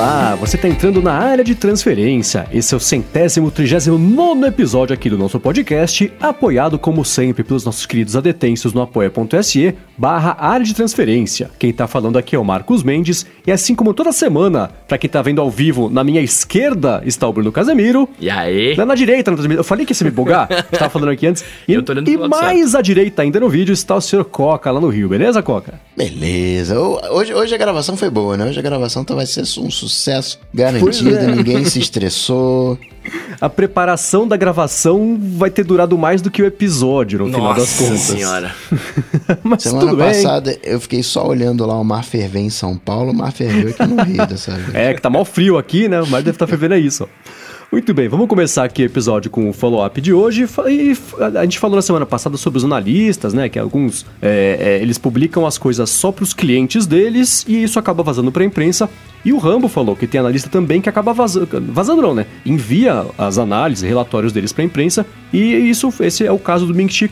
[0.00, 2.46] Olá, você está entrando na área de transferência.
[2.52, 7.64] Esse é o centésimo, trigésimo nono episódio aqui do nosso podcast, apoiado como sempre pelos
[7.64, 11.50] nossos queridos adetensos no apoia.se barra área de transferência.
[11.58, 15.08] Quem tá falando aqui é o Marcos Mendes, e assim como toda semana, para quem
[15.10, 18.08] tá vendo ao vivo, na minha esquerda está o Bruno Casemiro.
[18.20, 18.76] E aí?
[18.76, 21.44] Na, na direita, no eu falei que ia se me bugar, estava falando aqui antes.
[21.68, 24.24] E, Eu tô olhando e mais à direita ainda no vídeo está o Sr.
[24.24, 25.80] Coca lá no Rio, beleza, Coca?
[25.96, 26.78] Beleza.
[26.80, 28.44] Ho- Hoje, hoje a gravação foi boa, né?
[28.46, 31.26] Hoje a gravação tá- vai ser um sucesso Pois garantido, é.
[31.26, 32.78] ninguém se estressou.
[33.40, 37.58] A preparação da gravação vai ter durado mais do que o episódio, no final das
[37.58, 38.00] Nossa contas.
[38.00, 38.54] senhora.
[39.42, 40.06] Mas Semana tudo bem.
[40.06, 43.70] passada eu fiquei só olhando lá o mar ferver em São Paulo, o mar ferveu
[43.70, 44.74] aqui no Rio dessa vez.
[44.74, 45.98] É, que tá mal frio aqui, né?
[46.00, 47.04] Mas deve estar fervendo é isso.
[47.04, 47.06] ó.
[47.72, 50.44] Muito bem, vamos começar aqui o episódio com o follow-up de hoje.
[50.68, 50.96] E
[51.38, 53.48] a gente falou na semana passada sobre os analistas, né?
[53.48, 57.78] Que alguns é, é, eles publicam as coisas só para os clientes deles e isso
[57.78, 58.90] acaba vazando para a imprensa.
[59.24, 62.26] E o Rambo falou que tem analista também que acaba vazando, vazando não, né?
[62.44, 66.74] Envia as análises, relatórios deles para a imprensa e isso, esse é o caso do
[66.74, 67.08] Ming Chi.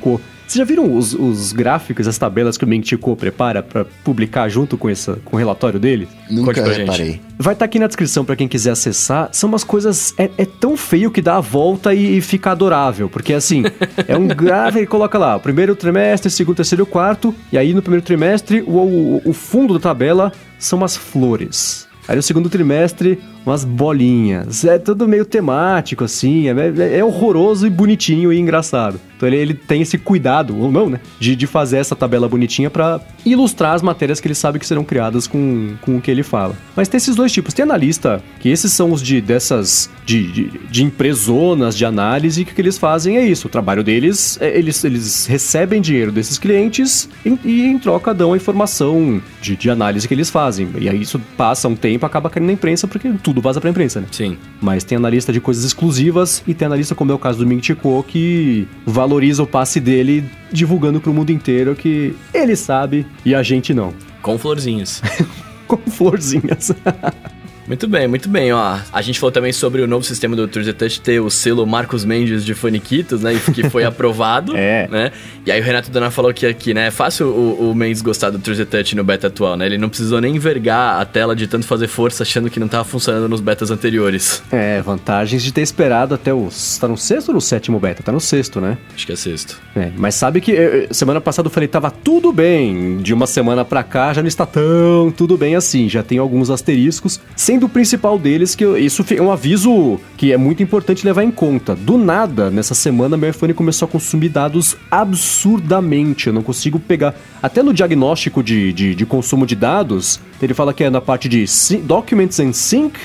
[0.49, 4.79] Vocês já viram os, os gráficos, as tabelas que o Kuo prepara para publicar junto
[4.79, 6.09] com, essa, com o relatório dele?
[6.31, 7.21] Nunca reparei.
[7.39, 9.29] Vai estar aqui na descrição pra quem quiser acessar.
[9.31, 10.15] São umas coisas.
[10.17, 13.11] É, é tão feio que dá a volta e, e fica adorável.
[13.11, 13.63] Porque assim,
[14.09, 17.35] é um gráfico e coloca lá: primeiro trimestre, segundo, terceiro e quarto.
[17.53, 21.87] E aí no primeiro trimestre, o, o, o fundo da tabela são umas flores.
[22.09, 24.65] Aí no segundo trimestre, umas bolinhas.
[24.65, 26.49] É tudo meio temático, assim.
[26.49, 29.01] É, é horroroso e bonitinho e engraçado.
[29.17, 31.01] Então ele, ele tem esse cuidado, ou não, né?
[31.19, 34.85] De, de fazer essa tabela bonitinha pra ilustrar as matérias que ele sabe que serão
[34.85, 36.55] criadas com, com o que ele fala.
[36.77, 37.53] Mas tem esses dois tipos.
[37.53, 39.91] Tem analista, que esses são os de dessas.
[40.07, 43.49] de, de, de empresonas de análise, que o que eles fazem é isso.
[43.49, 48.33] O trabalho deles, é, eles, eles recebem dinheiro desses clientes e, e em troca dão
[48.33, 50.69] a informação de, de análise que eles fazem.
[50.79, 54.01] E aí isso passa um tempo, acaba caindo na imprensa, porque tudo vaza pra imprensa,
[54.01, 54.07] né?
[54.11, 54.37] Sim.
[54.61, 57.63] Mas tem analista de coisas exclusivas e tem analista, como é o caso do Ming
[57.63, 63.35] Chi Kuo, que valoriza o passe dele divulgando pro mundo inteiro que ele sabe e
[63.35, 63.93] a gente não.
[64.23, 65.03] Com florzinhos.
[65.67, 66.73] Com florzinhas.
[67.69, 68.79] muito bem, muito bem, ó.
[68.91, 72.03] A gente falou também sobre o novo sistema do Tours Touch ter o selo Marcos
[72.03, 73.39] Mendes de Faniquitos, né?
[73.55, 74.57] Que foi aprovado.
[74.57, 74.89] É.
[74.89, 75.13] Né?
[75.45, 76.87] E aí o Renato Dona falou que aqui, né?
[76.87, 79.67] É fácil o, o Mendes gostar do Tours Touch no beta atual, né?
[79.67, 82.85] Ele não precisou nem envergar a tela de tanto fazer força achando que não tava
[82.85, 84.43] funcionando nos betas anteriores.
[84.51, 86.49] É, vantagens de ter esperado até o.
[86.81, 88.03] Tá no sexto ou no sétimo beta?
[88.03, 88.79] Tá no sexto, né?
[88.95, 89.61] Acho que é sexto.
[89.77, 92.97] É, mas sabe que eh, eh, semana passada eu falei tava tudo bem.
[92.99, 95.87] De uma semana pra cá já não está tão tudo bem assim.
[95.87, 97.21] Já tem alguns asteriscos,
[97.59, 101.31] sendo o principal deles que isso é um aviso que é muito importante levar em
[101.31, 101.75] conta.
[101.75, 106.29] Do nada, nessa semana meu iPhone começou a consumir dados absurdamente.
[106.29, 107.17] Eu não consigo pegar.
[107.43, 111.29] Até no diagnóstico de, de, de consumo de dados, ele fala que é na parte
[111.29, 111.45] de
[111.83, 112.97] Documents and Sync.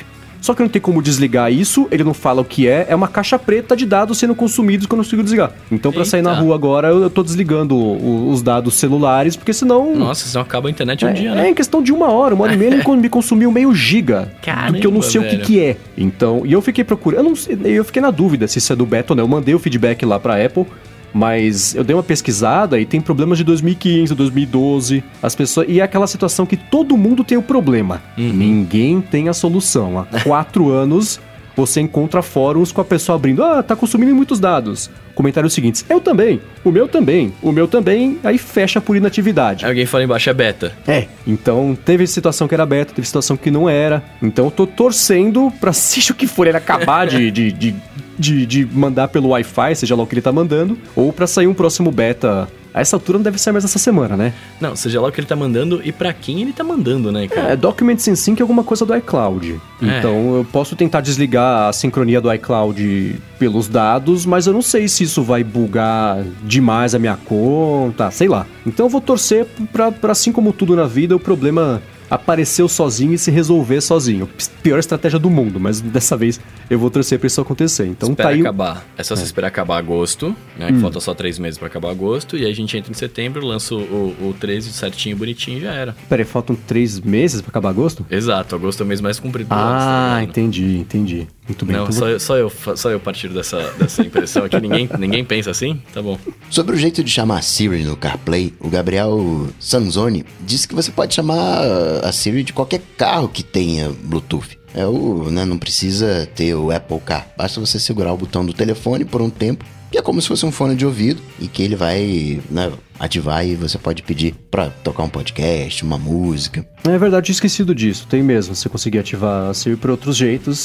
[0.44, 3.08] Só que não tem como desligar isso, ele não fala o que é, é uma
[3.08, 5.54] caixa preta de dados sendo consumidos que eu não consigo desligar.
[5.72, 9.54] Então, pra sair na rua agora, eu, eu tô desligando o- os dados celulares, porque
[9.54, 9.96] senão.
[9.96, 11.50] Nossa, senão acaba a internet um é, dia, é né?
[11.50, 14.34] em questão de uma hora, uma hora e meia, ele me consumiu meio giga.
[14.34, 14.50] do que
[14.86, 15.44] eu não Caramba, sei o que, velho.
[15.46, 15.78] que é.
[15.98, 17.20] Então, e eu fiquei procurando.
[17.48, 19.24] Eu, não eu fiquei na dúvida se isso é do beta ou não.
[19.24, 20.66] Eu mandei o feedback lá pra Apple.
[21.14, 25.04] Mas eu dei uma pesquisada e tem problemas de 2015, 2012.
[25.22, 25.68] As pessoas.
[25.70, 28.02] E é aquela situação que todo mundo tem o problema.
[28.18, 28.34] Uhum.
[28.34, 30.00] Ninguém tem a solução.
[30.00, 31.20] Há quatro anos
[31.56, 33.44] você encontra fóruns com a pessoa abrindo.
[33.44, 34.90] Ah, tá consumindo muitos dados.
[35.14, 35.86] Comentários seguintes.
[35.88, 36.42] Eu também.
[36.64, 37.34] O meu também.
[37.42, 38.20] O meu também.
[38.24, 39.66] Aí fecha por inatividade.
[39.66, 40.74] Alguém fala embaixo, é beta.
[40.88, 44.04] É, então teve situação que era beta, teve situação que não era.
[44.22, 47.76] Então eu tô torcendo pra, seja o que for, ele acabar de, de, de,
[48.18, 51.48] de, de mandar pelo Wi-Fi, seja lá o que ele tá mandando, ou pra sair
[51.48, 52.48] um próximo beta.
[52.74, 54.34] A essa altura não deve sair mais essa semana, né?
[54.60, 57.28] Não, seja lá o que ele tá mandando e pra quem ele tá mandando, né,
[57.28, 57.52] cara?
[57.52, 59.62] É, Documents in Sync é alguma coisa do iCloud.
[59.82, 60.00] É.
[60.00, 64.88] Então eu posso tentar desligar a sincronia do iCloud pelos dados, mas eu não sei
[64.88, 68.46] se isso vai bugar demais a minha conta, sei lá.
[68.66, 71.82] Então eu vou torcer pra, pra assim como tudo na vida, o problema
[72.14, 74.30] apareceu sozinho e se resolver sozinho.
[74.62, 76.40] Pior estratégia do mundo, mas dessa vez
[76.70, 77.86] eu vou torcer pra isso acontecer.
[77.88, 78.42] Então Espera tá aí.
[78.42, 78.86] acabar.
[78.98, 80.68] É só você esperar acabar agosto, né?
[80.70, 80.76] Hum.
[80.76, 82.38] Que falta só três meses pra acabar agosto.
[82.38, 85.62] E aí a gente entra em setembro, lança o, o, o 13 certinho, bonitinho e
[85.62, 85.96] já era.
[86.08, 88.06] Peraí, faltam três meses pra acabar agosto?
[88.10, 91.28] Exato, agosto é o mês mais comprido do ano, você tá Ah, entendi, entendi.
[91.48, 91.76] Muito bem.
[91.76, 94.60] Não, então só, eu, só, eu, só eu partir dessa, dessa impressão aqui.
[94.60, 95.82] ninguém, ninguém pensa assim?
[95.94, 96.18] Tá bom.
[96.50, 100.92] Sobre o jeito de chamar a Siri no CarPlay, o Gabriel Sanzoni disse que você
[100.92, 101.62] pode chamar
[102.04, 104.58] a Siri de qualquer carro que tenha Bluetooth.
[104.74, 107.28] É o, né, não precisa ter o Apple Car.
[107.38, 109.64] Basta você segurar o botão do telefone por um tempo
[109.94, 113.46] que é como se fosse um fone de ouvido e que ele vai né, ativar
[113.46, 116.68] e você pode pedir pra tocar um podcast, uma música.
[116.84, 118.08] É verdade, tinha esquecido disso.
[118.10, 118.56] Tem mesmo.
[118.56, 120.58] Você conseguir ativar a Siri por outros jeitos,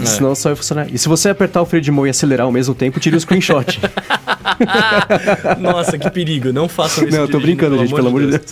[0.00, 0.06] É.
[0.06, 0.86] senão só vai funcionar.
[0.92, 3.20] E se você apertar o freio de mão e acelerar ao mesmo tempo, tire o
[3.20, 3.78] screenshot.
[5.60, 6.52] Nossa, que perigo.
[6.52, 7.16] Não façam isso.
[7.16, 8.44] Não, eu tô brincando, gente, pelo amor de Deus.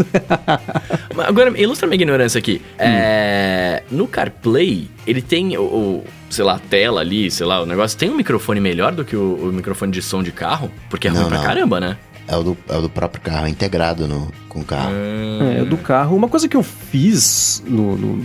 [1.14, 2.60] Mas Agora, ilustra minha ignorância aqui.
[2.78, 7.66] É, no CarPlay, ele tem o, o, sei lá, a tela ali, sei lá, o
[7.66, 7.98] negócio.
[7.98, 10.70] Tem um microfone melhor do que o, o microfone de som de carro?
[10.90, 11.44] Porque é ruim Não, pra não.
[11.44, 11.96] caramba, né?
[12.26, 14.92] É o do, é o do próprio carro, é integrado no, com o carro.
[15.40, 16.16] É, do carro.
[16.16, 18.18] Uma coisa que eu fiz no, no,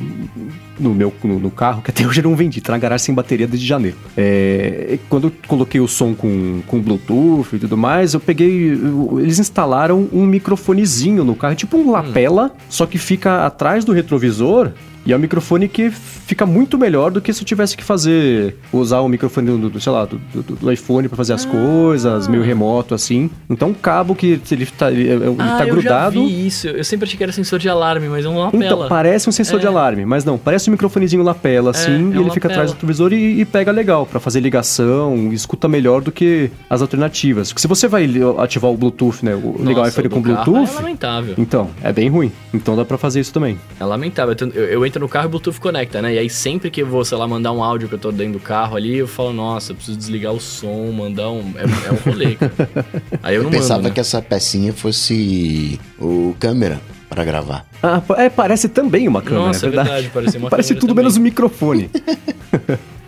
[0.80, 3.16] no meu no, no carro, que até hoje eu não vendi, tá na garagem sem
[3.16, 3.98] bateria desde janeiro.
[4.16, 8.72] É, quando eu coloquei o som com, com Bluetooth e tudo mais, eu peguei.
[9.18, 14.72] Eles instalaram um microfonezinho no carro, tipo um lapela, só que fica atrás do retrovisor.
[15.10, 18.56] E é um microfone que fica muito melhor do que se eu tivesse que fazer,
[18.72, 22.28] usar o microfone do, do, sei lá, do, do- do iPhone pra fazer as coisas,
[22.28, 23.28] meio remoto assim.
[23.50, 26.14] Então, um cabo que ele tá, ele, ele ah, tá eu grudado.
[26.20, 26.68] já vi isso.
[26.68, 28.64] Eu sempre achei que era sensor de alarme, mas é uma lapela.
[28.66, 29.62] Então, parece um sensor É.
[29.62, 32.52] de alarme, mas não, parece um microfonezinho lapela, assim, é e um ele fica lapela.
[32.66, 36.84] atrás do televisor e, e pega legal pra fazer ligação, escuta melhor do que as
[36.84, 37.48] alternativas.
[37.52, 38.08] Porque se você vai
[38.38, 41.34] ativar o Bluetooth, né, o, ligar o iPhone com carro Bluetooth, É lamentável.
[41.38, 42.32] então, é bem ruim.
[42.54, 43.58] Então dá pra fazer isso também.
[43.80, 44.36] É lamentável.
[44.40, 46.14] Eu, eu- eu entro no carro e o Bluetooth conecta, né?
[46.14, 48.34] E aí sempre que eu vou, sei lá, mandar um áudio que eu tô dentro
[48.34, 51.54] do carro ali, eu falo, nossa, eu preciso desligar o som, mandar um.
[51.56, 52.54] É, é um rolê, cara.
[53.24, 53.90] Aí eu não Pensava mando.
[53.90, 53.94] né?
[53.96, 56.80] que essa pecinha fosse o câmera
[57.10, 57.66] pra gravar.
[57.82, 59.90] Ah, é, parece também uma câmera, Nossa, é é verdade.
[59.90, 61.04] verdade, parece uma parece câmera tudo também.
[61.04, 61.90] menos o microfone.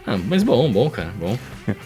[0.04, 1.38] Ah, mas bom, bom, cara, bom.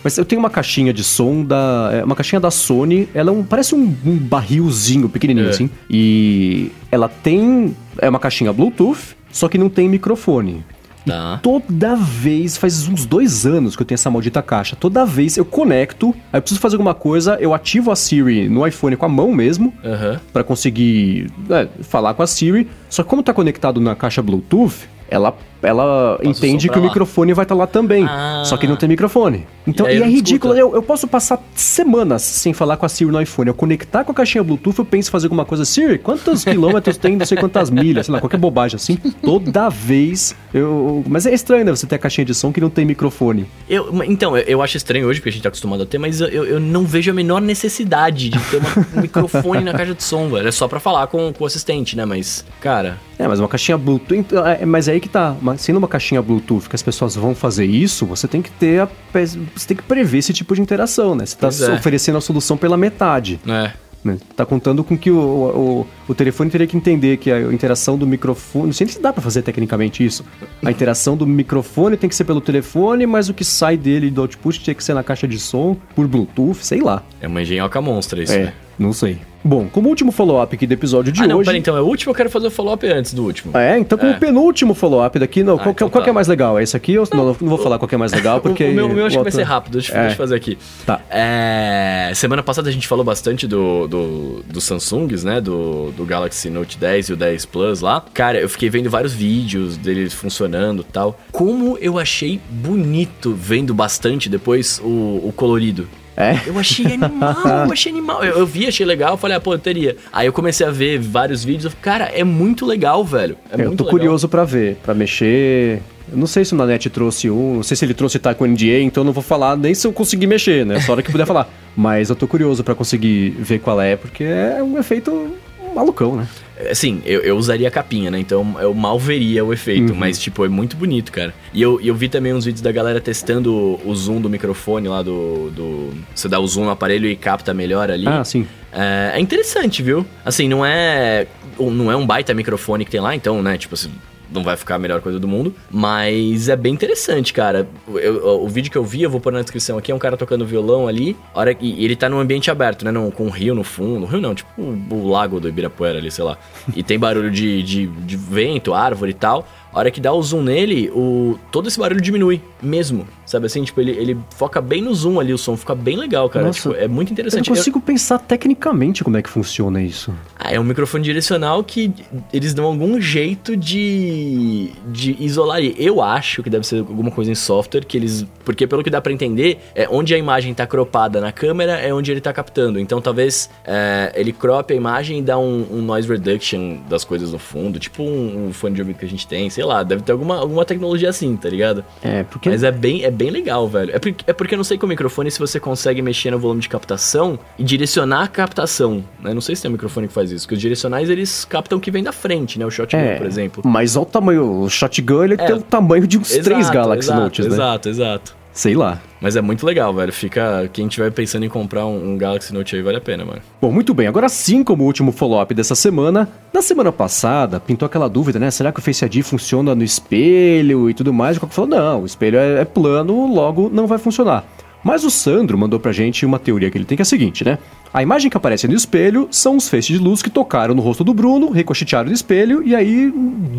[0.02, 1.90] Mas eu tenho uma caixinha de som da.
[1.94, 3.10] é, Uma caixinha da Sony.
[3.14, 5.50] Ela é um, parece um, um barrilzinho pequenininho É.
[5.50, 5.70] assim.
[5.90, 7.76] E ela tem.
[8.00, 10.64] É uma caixinha Bluetooth, só que não tem microfone.
[11.06, 11.40] Tá.
[11.44, 14.78] Toda vez, faz uns dois anos que eu tenho essa maldita caixa.
[14.78, 18.66] Toda vez eu conecto, aí eu preciso fazer alguma coisa, eu ativo a Siri no
[18.66, 20.22] iPhone com a mão mesmo, Aham.
[20.32, 22.70] pra conseguir é, falar com a Siri.
[22.90, 26.88] Só que como tá conectado na caixa Bluetooth, ela, ela entende que o lá.
[26.88, 28.06] microfone vai estar lá também.
[28.08, 28.44] Ah.
[28.46, 29.46] Só que não tem microfone.
[29.68, 30.54] Então, E e, é ridículo.
[30.54, 33.48] Eu, eu posso passar semanas sem falar com a Siri no iPhone.
[33.48, 35.66] Eu conectar com a caixinha Bluetooth, eu penso em fazer alguma coisa.
[35.66, 38.98] Siri, quantos quilômetros tem, não sei quantas milhas, sei lá, qualquer bobagem assim.
[39.24, 41.04] Toda vez eu.
[41.08, 41.72] Mas é estranho, né?
[41.76, 43.48] Você ter a caixinha de som que não tem microfone.
[43.70, 46.22] Eu, então, eu, eu acho estranho hoje, porque a gente tá acostumado a ter, mas
[46.22, 50.04] eu, eu não vejo a menor necessidade de ter uma- um microfone na caixa de
[50.04, 50.48] som, velho.
[50.48, 52.06] É só pra falar com, com o assistente, né?
[52.06, 54.16] Mas, cara, É, mas uma caixinha Bluetooth.
[54.20, 55.36] então, é, Mas é aí que tá.
[55.46, 58.82] Mas Sendo uma caixinha Bluetooth que as pessoas vão fazer isso, você tem que ter.
[58.82, 61.26] A, você tem que prever esse tipo de interação, né?
[61.26, 61.74] Você tá Pois é.
[61.74, 63.40] oferecendo a solução pela metade.
[63.46, 63.74] né?
[64.04, 64.20] Né?
[64.36, 68.06] Tá contando com que o, o, o telefone teria que entender que a interação do
[68.06, 68.68] microfone.
[68.68, 70.24] Não sei se dá pra fazer tecnicamente isso.
[70.64, 74.22] A interação do microfone tem que ser pelo telefone, mas o que sai dele do
[74.22, 77.02] output tinha que ser na caixa de som, por Bluetooth, sei lá.
[77.20, 78.54] É uma engenhoca monstra isso, é, né?
[78.78, 79.18] Não sei.
[79.48, 81.46] Bom, como último follow-up aqui do episódio de ah, não, hoje.
[81.46, 83.52] peraí, então é o último, eu quero fazer o follow-up antes do último.
[83.54, 84.18] Ah, É, então como É.
[84.18, 86.16] penúltimo follow-up daqui, não, qual, que- então qual que é tá.
[86.16, 86.58] mais legal?
[86.58, 86.98] É esse aqui?
[86.98, 88.64] Ou, não, não vou falar qual que é mais legal, porque...
[88.64, 90.00] o, meu, o meu acho que vai ser rápido, deixa, É.
[90.02, 90.58] deixa eu fazer aqui.
[90.84, 91.00] Tá.
[91.12, 95.40] É, semana passada a gente falou bastante do, do, do Samsungs, né?
[95.40, 98.04] Do, do Galaxy Note 10 e o 10 Plus lá.
[98.16, 101.20] Cara, eu fiquei vendo vários vídeos deles funcionando e tal.
[101.32, 105.88] Como eu achei bonito vendo bastante depois o, o colorido.
[106.18, 106.40] É?
[106.46, 107.36] Eu achei animal,
[107.66, 108.24] eu achei animal.
[108.24, 109.98] Eu, eu vi, achei legal, eu falei, ah, pô, eu teria.
[110.14, 113.38] Aí eu comecei a ver vários vídeos, eu falei, cara, é muito legal, velho.
[113.52, 114.00] É eu muito tô legal.
[114.00, 115.82] curioso pra ver, pra mexer...
[116.10, 118.46] Eu não sei se o Nanete trouxe um, não sei se ele trouxe tá com
[118.46, 120.80] NDA, então eu não vou falar nem se eu conseguir mexer, né?
[120.80, 121.50] Só hora que puder falar.
[121.76, 125.36] Mas eu tô curioso pra conseguir ver qual é, porque é um efeito
[125.74, 126.28] malucão, né?
[126.72, 128.18] Assim, eu, eu usaria a capinha, né?
[128.20, 130.00] Então eu mal veria o efeito, Uhum.
[130.00, 131.34] mas, tipo, é muito bonito, cara.
[131.54, 133.54] E eu, eu vi também uns vídeos da galera testando
[133.86, 135.52] o zoom do microfone lá do.
[135.52, 138.08] do você dá o zoom no aparelho e capta melhor ali.
[138.08, 138.48] Ah, sim.
[138.72, 140.06] É, é interessante, viu?
[140.24, 141.28] Assim, não é.
[141.60, 143.58] Não é um baita microfone que tem lá, então, né?
[143.58, 143.92] Tipo assim.
[144.36, 147.68] Não vai ficar a melhor coisa do mundo, mas é bem interessante, cara.
[147.96, 150.16] Eu- o vídeo que eu vi, eu vou pôr na descrição aqui, é um cara
[150.18, 152.92] tocando violão ali, hora, e, ele tá num ambiente aberto, né?
[152.92, 154.06] num- com um rio no fundo.
[154.06, 156.38] Rio não, tipo o, o lago do Ibirapuera ali, sei lá.
[156.76, 159.48] E tem barulho de, de, de vento, árvore e tal.
[159.74, 163.06] A hora que dá o zoom nele, o, todo esse barulho diminui mesmo.
[163.26, 163.62] Sabe assim?
[163.64, 166.46] Tipo, ele, ele foca bem no zoom ali, o som fica bem legal, cara.
[166.46, 167.50] Nossa, Tipo, é muito Eu não interessante.
[167.50, 170.14] Eu- consigo pensar tecnicamente como é que funciona isso.
[170.46, 171.92] Ah, é um microfone direcional que
[172.32, 175.60] eles dão algum jeito de, de isolar.
[175.60, 175.76] ele.
[175.78, 178.26] Eu acho que deve ser alguma coisa em software que eles.
[178.44, 181.94] Porque pelo que dá pra entender, é onde a imagem tá cropada na câmera é
[181.94, 182.80] onde ele tá captando.
[182.80, 187.32] Então talvez é, ele crope a imagem e dá um, um noise reduction das coisas
[187.32, 190.04] no fundo, tipo um, um fone de ouvido que a gente tem, sei lá, deve
[190.04, 191.84] ter alguma, alguma tecnologia assim, tá ligado?
[192.04, 192.50] É, porque.
[192.50, 193.96] Mas é bem, é bem legal, velho.
[193.96, 196.40] É porque, é porque eu não sei com o microfone se você consegue mexer no
[196.40, 199.04] volume de captação e direcionar a captação.
[199.20, 199.34] Né?
[199.34, 201.82] Não sei se tem um microfone que faz isso, porque os direcionais eles captam o
[201.82, 202.66] que vem da frente, né?
[202.66, 203.64] O shotgun, É, por exemplo.
[203.66, 204.62] Mas olha o tamanho.
[204.62, 205.38] O shotgun ele É.
[205.38, 207.54] tem o tamanho de uns três Exato, Galaxy exato, Notes, né?
[207.54, 208.36] Exato, exato.
[208.52, 209.02] Sei lá.
[209.20, 210.14] Mas é muito legal, velho.
[210.14, 210.70] Fica.
[210.72, 213.42] Quem tiver pensando em comprar um, um Galaxy Note aí, vale a pena, mano.
[213.62, 214.08] Bom, muito bem.
[214.08, 218.50] Agora sim, como último follow-up dessa semana, na semana passada pintou aquela dúvida, né?
[218.50, 221.36] Será que o Face ID funciona no espelho e tudo mais?
[221.36, 224.46] O Coca falou, não, o espelho é, é plano, logo não vai funcionar.
[224.86, 227.44] Mas o Sandro mandou pra gente uma teoria que ele tem que é a seguinte,
[227.44, 227.58] né?
[227.92, 231.04] A imagem que aparece no espelho são os feixes de luz que tocaram no rosto
[231.04, 233.12] do Bruno, ricochetearam no espelho e aí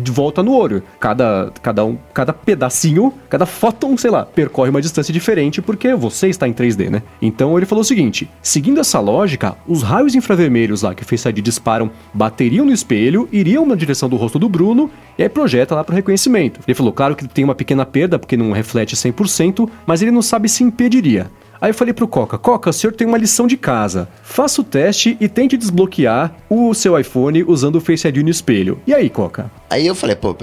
[0.05, 0.83] volta no olho.
[0.99, 6.27] Cada, cada, um, cada pedacinho, cada fóton, sei lá, percorre uma distância diferente porque você
[6.29, 7.01] está em 3D, né?
[7.21, 11.27] Então ele falou o seguinte: seguindo essa lógica, os raios infravermelhos lá que o Face
[11.27, 15.73] ID disparam bateriam no espelho, iriam na direção do rosto do Bruno e aí projeta
[15.73, 16.59] lá pro reconhecimento.
[16.67, 20.21] Ele falou, claro que tem uma pequena perda porque não reflete 100%, mas ele não
[20.21, 21.16] sabe se impediria.
[21.59, 24.07] Aí eu falei pro Coca, Coca, o senhor tem uma lição de casa.
[24.23, 28.79] Faça o teste e tente desbloquear o seu iPhone usando o Face ID no espelho.
[28.85, 29.51] E aí, Coca?
[29.69, 30.35] Aí eu falei, pô,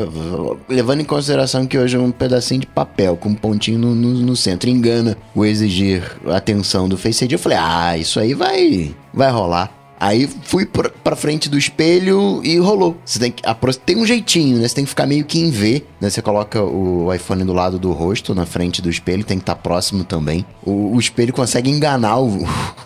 [0.68, 4.10] levando em consideração que hoje é um pedacinho de papel com um pontinho no, no,
[4.14, 8.34] no centro engana o exigir a atenção do Face ID, eu falei, ah, isso aí
[8.34, 9.83] vai, vai rolar.
[10.06, 12.94] Aí fui pra, pra frente do espelho e rolou.
[13.06, 13.42] Você tem que.
[13.86, 14.68] Tem um jeitinho, né?
[14.68, 16.10] Você tem que ficar meio que em V, né?
[16.10, 19.54] Você coloca o iPhone do lado do rosto, na frente do espelho, tem que estar
[19.56, 20.44] próximo também.
[20.62, 22.44] O, o espelho consegue enganar o.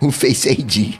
[0.00, 0.94] O Face ID.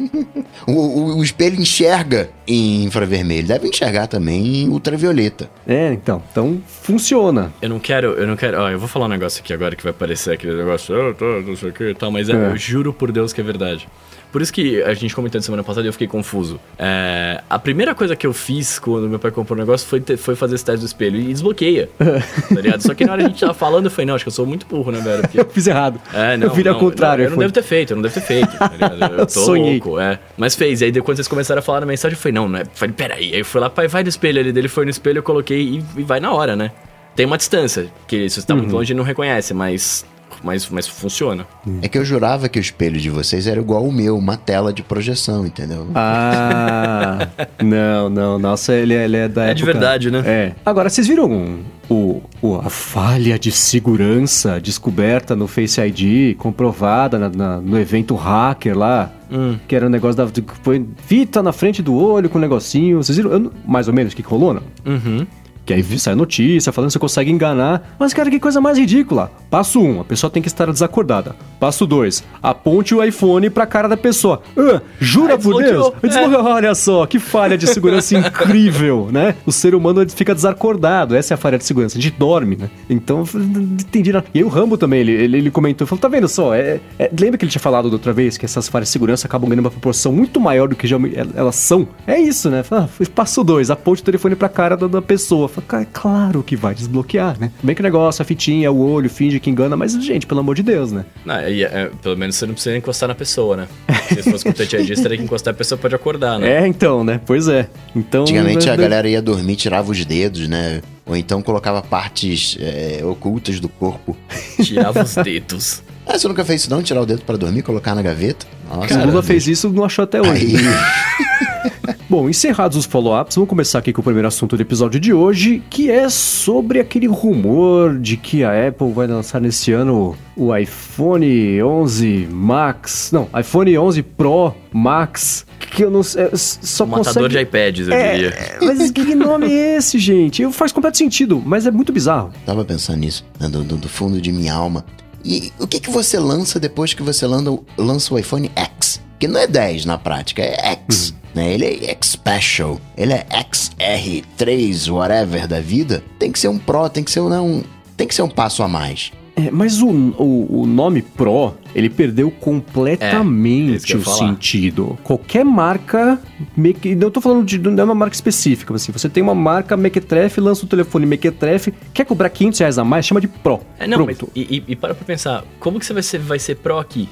[0.66, 3.48] O, o- o espelho enxerga em infravermelho.
[3.48, 5.48] Deve enxergar também em ultravioleta.
[5.66, 7.50] É, então, então funciona.
[7.62, 8.60] Eu não quero, eu não quero.
[8.60, 11.24] Ó, eu vou falar um negócio aqui agora que vai parecer aquele negócio, eu tô,
[11.40, 12.50] não sei o que e tal, mas é, É.
[12.50, 13.88] eu juro por Deus que é verdade.
[14.32, 16.58] Por isso que a gente comentou semana passada e eu fiquei confuso.
[16.78, 20.16] É, a primeira coisa que eu fiz quando meu pai comprou o negócio foi, ter-
[20.16, 21.90] foi fazer esse teste do espelho e desbloqueia.
[21.98, 22.80] tá ligado?
[22.80, 24.46] Só que na hora a gente tava falando, eu falei, não, acho que eu sou
[24.46, 25.20] muito burro, né, velho?
[25.22, 26.00] Porque Eu fiz errado.
[26.14, 26.46] é, não.
[26.48, 27.24] eu virei ao contrário.
[27.24, 27.44] não, eu não foi.
[27.44, 28.56] devo ter feito, eu não devo ter feito.
[28.56, 29.14] Tá ligado?
[29.20, 29.72] Eu tô Sonhei.
[29.80, 30.18] louco, é.
[30.36, 30.80] Mas fez.
[30.80, 32.64] E aí, depois, quando vocês começaram a falar na mensagem, eu falei, não, não é.
[32.74, 33.32] Falei, peraí.
[33.34, 35.60] Aí eu fui lá, pai, vai no espelho ali dele, foi no espelho, eu coloquei
[35.60, 36.70] e, e vai na hora, né?
[37.14, 38.60] Tem uma distância, que se você tá Uhum.
[38.60, 40.06] muito longe, não reconhece, mas.
[40.42, 41.46] Mas, mas funciona.
[41.80, 44.72] É que eu jurava que o espelho de vocês era igual o meu, uma tela
[44.72, 45.86] de projeção, entendeu?
[45.94, 47.28] Ah,
[47.62, 48.38] não, não.
[48.38, 50.22] Nossa, ele, ele é da É de época- verdade, né?
[50.24, 50.52] É.
[50.64, 57.28] Agora, vocês viram o, o- a falha de segurança descoberta no Face ID, comprovada na-
[57.28, 59.10] na- no evento hacker lá?
[59.30, 59.56] Hum.
[59.66, 60.28] Que era um negócio da.
[60.62, 63.02] Foi fita na frente do olho com um negocinho.
[63.02, 64.62] Vocês viram eu mais ou menos o que que rolou, não?
[64.84, 65.26] Uhum.
[65.64, 67.94] Que aí sai notícia falando que você consegue enganar.
[67.98, 69.30] Mas, cara, que coisa mais ridícula.
[69.48, 71.36] Passo 1, um, a pessoa tem que estar desacordada.
[71.60, 74.42] Passo 2, aponte o iPhone pra cara da pessoa.
[74.56, 75.62] Ah, jura Ah, por.
[75.62, 75.92] Deus?
[76.02, 76.44] Desbloqueou.
[76.44, 79.36] Olha só, que falha de segurança incrível, né?
[79.46, 81.14] O ser humano fica desacordado.
[81.14, 81.96] Essa é a falha de segurança.
[81.96, 82.68] A gente dorme, né?
[82.90, 84.24] Então, não entendi nada.
[84.34, 86.54] E aí o Rambo também, ele, ele, ele comentou, falou, tá vendo só?
[86.54, 89.26] É, é- lembra que ele tinha falado da outra vez que essas falhas de segurança
[89.26, 90.96] acabam ganhando uma proporção muito maior do que já
[91.36, 91.86] elas são?
[92.06, 92.64] É isso, né?
[92.70, 95.48] Ah, passo 2, aponte o telefone pra cara da, da pessoa.
[95.66, 97.50] Cara, é claro que vai desbloquear, né?
[97.62, 100.54] Bem que o negócio, a fitinha, o olho, finge que engana, mas, gente, pelo amor
[100.54, 101.04] de Deus, né?
[101.24, 103.68] Não, e, é, pelo menos você não precisa encostar na pessoa, né?
[104.08, 106.62] Se fosse com o Touch ID, você teria que encostar, a pessoa pode acordar, né?
[106.62, 107.20] É, então, né?
[107.24, 107.68] Pois é.
[107.94, 108.22] Então.
[108.22, 110.82] Antigamente né, a galera ia dormir, tirava os dedos, né?
[111.04, 114.16] Ou então colocava partes é, ocultas do corpo.
[114.62, 115.82] Tirava os dedos.
[116.06, 116.82] Ah, você nunca fez isso não?
[116.82, 118.46] Tirar o dedo pra dormir, colocar na gaveta?
[118.68, 120.56] Nossa, o Lula fez isso, não achou até hoje.
[120.56, 121.48] Aí,
[122.08, 125.62] Bom, encerrados os follow-ups, vamos começar aqui com o primeiro assunto do episódio de hoje,
[125.70, 131.62] que é sobre aquele rumor de que a Apple vai lançar nesse ano o iPhone
[131.62, 137.28] 11 Max, não, iPhone 11 Pro Max, que eu não sei, é, só Um matador
[137.28, 138.28] de iPads, eu É, diria.
[138.30, 140.50] é, mas que nome é esse, gente?
[140.52, 142.32] Faz completo sentido, mas é muito bizarro.
[142.44, 144.84] tava pensando nisso, né, do, do- do fundo de minha alma.
[145.24, 149.00] E o que que você lança depois que você lança, lança o iPhone X?
[149.20, 151.14] Que não é 10 na prática, é X.
[151.34, 151.52] Né?
[151.54, 156.02] Ele é X Special, ele é XR3, whatever da vida.
[156.18, 157.62] Tem que ser um Pro, tem que ser né, um-
[157.96, 159.12] tem que ser um passo a mais.
[159.36, 164.98] É, mas o, o, o nome Pro, ele perdeu É, completamente que eu o sentido.
[165.02, 166.18] Qualquer marca,
[166.56, 169.34] meque- não tô falando de não é uma marca específica, mas assim, você tem uma
[169.34, 173.60] marca Mequetrefe, lança o telefone Mequetrefe, quer cobrar 500 reais a mais, chama de Pro.
[173.78, 174.32] É, não, mas, Pronto.
[174.34, 177.08] e, e- e para pra pensar, como que você vai ser, vai ser Pro aqui?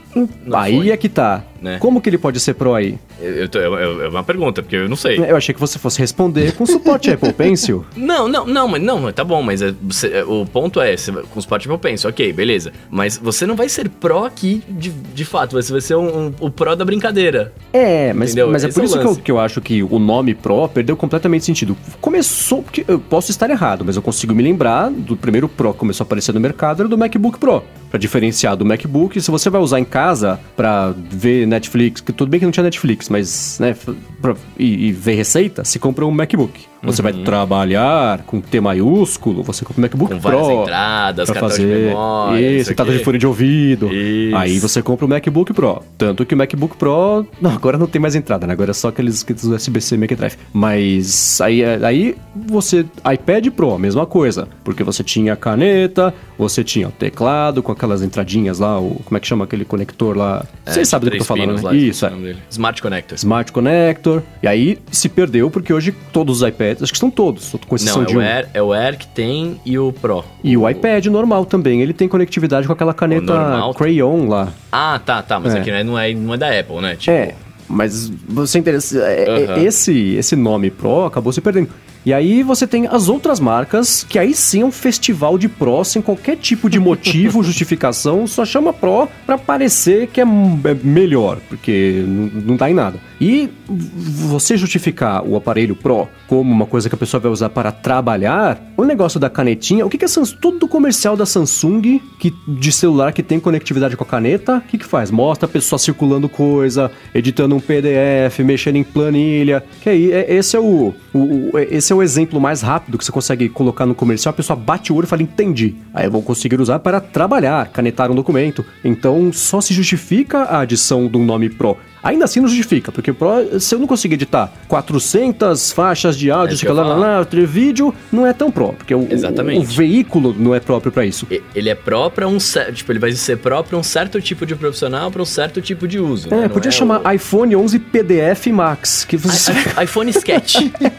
[0.52, 1.44] Aí é que tá.
[1.60, 1.78] né?
[1.78, 2.98] Como que ele pode ser Pro aí?
[3.20, 3.64] Eu, eu tô- é
[4.04, 5.18] é uma pergunta, porque eu não sei.
[5.18, 7.84] Eu achei que você fosse responder com suporte Apple Pencil.
[7.94, 10.96] Não, não, não, mas não, mas tá bom, mas é- você- é, o ponto é,
[10.96, 12.72] você, com Spot eu penso, ok, beleza.
[12.90, 16.32] Mas você não vai ser Pro aqui de, de fato, você vai ser um, um-
[16.40, 17.52] o Pro da brincadeira.
[17.72, 18.50] É, mas, Entendeu?
[18.50, 20.96] mas é por é isso que eu, que eu acho que o nome Pro perdeu
[20.96, 21.76] completamente sentido.
[22.00, 25.78] Começou, porque eu posso estar errado, mas eu consigo me lembrar do primeiro Pro que
[25.78, 27.62] começou a aparecer no mercado, era do MacBook Pro.
[27.90, 32.28] Pra diferenciar do MacBook, se você vai usar em casa pra ver Netflix, que tudo
[32.30, 33.74] bem que não tinha Netflix, mas, né,
[34.22, 36.68] pra- e, e ver receita, se compra um MacBook.
[36.82, 40.18] Você vai trabalhar com T maiúsculo, você compra um MacBook Uhum.
[40.18, 40.62] Com várias Pro.
[40.62, 42.40] entradas, cartão de fazer memória.
[42.60, 43.92] isso, entrada de fone de ouvido.
[43.92, 44.36] Isso.
[44.36, 45.82] Aí você compra o MacBook Pro.
[45.98, 47.26] Tanto que o MacBook Pro.
[47.38, 48.54] Não, agora não tem mais entrada, né?
[48.54, 50.36] Agora é só aqueles, aqueles USB-C Make Drive.
[50.54, 52.16] Mas aí, aí
[52.46, 52.86] você.
[53.12, 54.48] iPad Pro, a mesma coisa.
[54.64, 59.16] Porque você tinha a caneta, você tinha o teclado com aquelas entradinhas lá, o, como
[59.16, 60.44] é que chama aquele conector lá?
[60.66, 61.76] É, Vocês sabem do que eu tô falando, né?
[61.76, 62.10] Isso, é.
[62.10, 62.36] o.
[62.50, 63.16] Smart Connector.
[63.16, 64.22] Smart Connector.
[64.42, 68.02] E aí se perdeu porque hoje todos os iPads, acho que são todos, com exceção
[68.02, 68.22] Não, é de o, um.
[68.22, 70.24] Air, é o Air que tem e o Pro.
[70.44, 73.32] E o iPad normal também, ele tem conectividade com aquela caneta
[73.76, 74.48] Crayon lá.
[74.70, 75.58] Ah, tá, tá, mas É.
[75.60, 76.96] aqui não é, não é da Apple, né?
[76.96, 77.34] Tipo, É,
[77.68, 78.98] mas você interessa.
[78.98, 79.62] é, é, Aham.
[79.62, 81.68] Esse, esse nome Pro acabou se perdendo.
[82.04, 85.84] E aí você tem as outras marcas, que aí sim é um festival de Pro,
[85.84, 91.38] sem qualquer tipo de motivo, justificação, só chama Pro pra parecer que é, é melhor,
[91.48, 92.98] porque não, dá em nada.
[93.20, 97.70] E você justificar o aparelho Pro como uma coisa que a pessoa vai usar para
[97.70, 100.36] trabalhar, o negócio da canetinha, o que, que é Samsung?
[100.40, 104.78] Todo comercial da Samsung que, de celular que tem conectividade com a caneta, o que,
[104.78, 105.10] que faz?
[105.10, 109.62] Mostra a pessoa circulando coisa, editando um PDF, mexendo em planilha.
[109.82, 113.04] Que aí, é- esse é o, o- o- esse é o exemplo mais rápido que
[113.04, 114.30] você consegue colocar no comercial.
[114.30, 115.74] A pessoa bate o olho e fala, entendi.
[115.94, 118.64] Aí eu vou conseguir usar para trabalhar, canetar um documento.
[118.84, 121.76] Então só se justifica a adição de um nome Pro.
[122.02, 126.30] Ainda assim não justifica, porque o Pro, se eu não conseguir editar 400 faixas de
[126.30, 129.60] áudio, É isso lá, lá, lá, vídeo, não é tão Pro, porque o, Exatamente.
[129.60, 131.26] o veículo não é próprio para isso.
[131.54, 132.74] ele é Pro pra um certo.
[132.74, 135.86] Tipo, ele vai ser Pro pra um certo tipo de profissional, pra um certo tipo
[135.86, 136.30] de uso.
[136.30, 136.38] né?
[136.38, 139.52] É, Não podia é chamar o- iPhone 11 PDF Max, que você...
[139.52, 140.56] I- I- iPhone Sketch.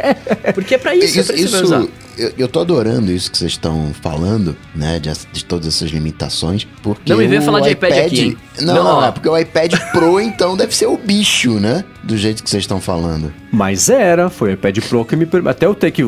[0.54, 1.92] Porque é pra isso, é Isso, pra isso, que você vai usar.
[2.18, 5.00] Eu, eu tô adorando isso que vocês estão falando, né?
[5.00, 6.68] De, de todas essas limitações.
[6.82, 8.38] Porque Não me venha o falar de iPad aqui, hein?
[8.62, 11.84] Não, Não, não, é porque o iPad Pro, então, deve ser o bicho, né?
[12.04, 13.32] Do jeito que vocês estão falando.
[13.52, 16.04] Mas era, foi o iPad Pro que me Até eu ter que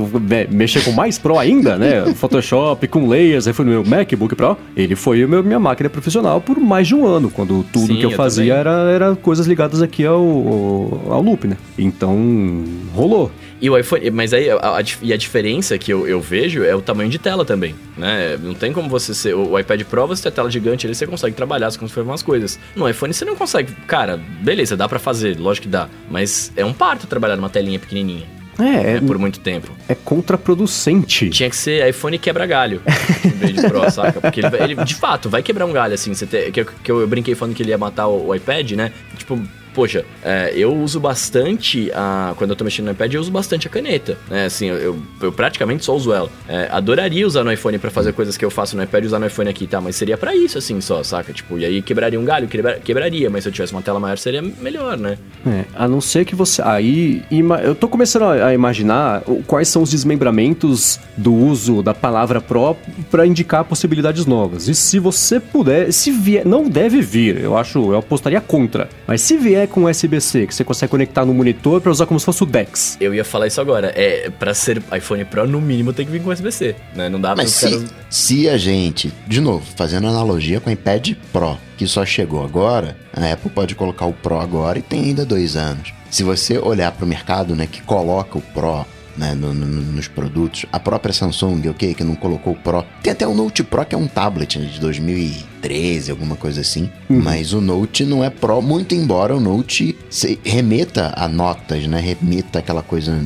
[0.49, 2.05] mexer com mais Pro ainda, né?
[2.15, 4.57] Photoshop, com layers, aí foi no meu MacBook Pro.
[4.75, 7.97] Ele foi o meu, minha máquina profissional por mais de um ano, quando tudo Sim,
[7.97, 8.59] que eu, eu fazia também.
[8.59, 11.57] era, era coisas ligadas aqui ao, ao, ao loop, né?
[11.77, 12.63] Então,
[12.95, 13.31] rolou.
[13.63, 16.75] E o iPhone, mas aí a, a e a diferença que eu, eu vejo é
[16.75, 18.37] o tamanho de tela também, né?
[18.43, 19.33] Não tem como você ser.
[19.35, 22.09] O, iPad Pro, você tem a tela gigante ali, você consegue trabalhar, você consegue fazer
[22.09, 22.59] umas coisas.
[22.75, 23.71] No iPhone você não consegue.
[23.87, 25.87] Cara, beleza, dá pra fazer, lógico que dá.
[26.11, 28.25] Mas é um parto trabalhar numa telinha pequenininha,
[28.59, 29.71] É, é, né, por muito tempo.
[29.87, 31.29] é contraproducente.
[31.29, 32.81] Tinha que ser iPhone quebra galho
[33.23, 34.19] em vez de Pro, saca?
[34.19, 36.13] Porque ele, ele, de fato vai quebrar um galho assim.
[36.13, 38.71] Você tem- que, eu- que eu brinquei falando que ele ia matar o, o iPad,
[38.73, 38.91] né?
[39.17, 39.41] Tipo,
[39.73, 42.33] poxa, é, eu uso bastante a.
[42.37, 44.17] Quando eu tô mexendo no iPad, eu uso bastante a caneta.
[44.29, 44.45] Né?
[44.45, 46.29] Assim, eu, eu, eu praticamente só uso ela.
[46.47, 49.19] É, adoraria usar no iPhone pra fazer coisas que eu faço no iPad e usar
[49.19, 49.79] no iPhone aqui, tá?
[49.81, 51.31] Mas seria pra isso, assim, só, saca?
[51.33, 54.17] Tipo, e aí quebraria um galho, quebra- quebraria, mas se eu tivesse uma tela maior
[54.17, 55.17] seria melhor, né?
[55.45, 56.61] É, a não ser que você.
[56.61, 57.23] Aí.
[57.31, 62.75] ima- Eu tô começando a imaginar quais são os desmembramentos do uso da palavra Pro
[63.11, 64.67] para indicar possibilidades novas.
[64.67, 65.91] E se você puder.
[65.91, 66.45] Se vier.
[66.45, 67.79] Não deve vir, eu acho.
[67.91, 68.89] Eu apostaria contra.
[69.07, 72.19] Mas se vier é com USB-C que você consegue conectar no monitor para usar como
[72.19, 72.97] se fosse o DeX.
[72.99, 73.93] Eu ia falar isso agora.
[73.95, 77.07] É, para ser iPhone Pro, no mínimo tem que vir com USB-C, né?
[77.07, 77.93] Não dá Mas se, caras...
[78.09, 82.97] se a gente, de novo, fazendo analogia com o iPad Pro, que só chegou agora,
[83.13, 85.93] a Apple pode colocar o Pro agora e tem ainda dois anos.
[86.11, 90.09] Se você olhar para o mercado, né, que coloca o Pro né, no, no, nos
[90.09, 90.65] produtos.
[90.73, 92.83] A própria Samsung, ok, que não colocou o Pro.
[93.01, 96.59] Tem até o Note Pro, que é um tablet né, de 2000 13, alguma coisa
[96.59, 96.89] assim.
[97.09, 97.21] Uhum.
[97.21, 99.95] Mas o Note não é Pro, muito embora o Note
[100.43, 101.99] remeta a notas, né?
[101.99, 103.17] Remeta aquela coisa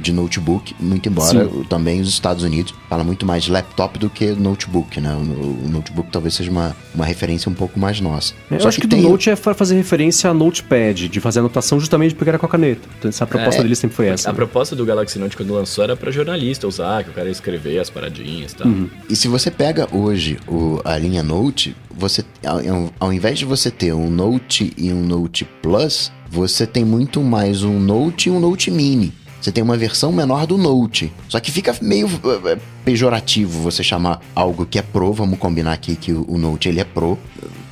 [0.00, 1.64] de notebook, muito embora Sim.
[1.64, 5.14] também os Estados Unidos fala muito mais laptop do que notebook, né?
[5.14, 8.34] O, notebook talvez seja uma, uma referência um pouco mais nossa.
[8.50, 9.02] É, eu acho que, que tem...
[9.02, 12.48] do Note é fazer referência a Notepad, de fazer anotação justamente de pegar com a
[12.48, 12.86] caneta.
[12.98, 14.28] Então, essa a proposta é, dele sempre foi essa.
[14.28, 14.36] A né?
[14.36, 17.78] proposta do Galaxy Note quando lançou era para jornalista usar, que o cara ia escrever
[17.78, 18.66] as paradinhas e tal.
[18.66, 18.90] Uhum.
[19.08, 22.60] E se você pega hoje o, a linha Note, você ao,
[23.00, 27.62] ao- invés de você ter um Note e um Note Plus, você tem muito mais
[27.62, 29.12] um Note e um Note Mini.
[29.40, 31.12] Você tem uma versão menor do Note.
[31.28, 35.12] Só que fica meio eh, eh, pejorativo você chamar algo que é Pro.
[35.12, 37.16] Vamos combinar aqui que o Note ele é Pro.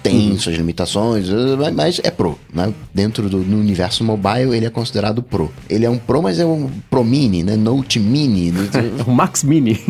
[0.05, 2.39] Tem suas limitações, eh, mas é Pro.
[2.53, 2.73] Né?
[2.93, 5.51] Dentro do universo mobile, ele é considerado Pro.
[5.69, 7.57] Ele é um Pro, mas é um Pro Mini, né?
[7.57, 8.53] Note Mini.
[8.75, 9.81] É o Max Mini.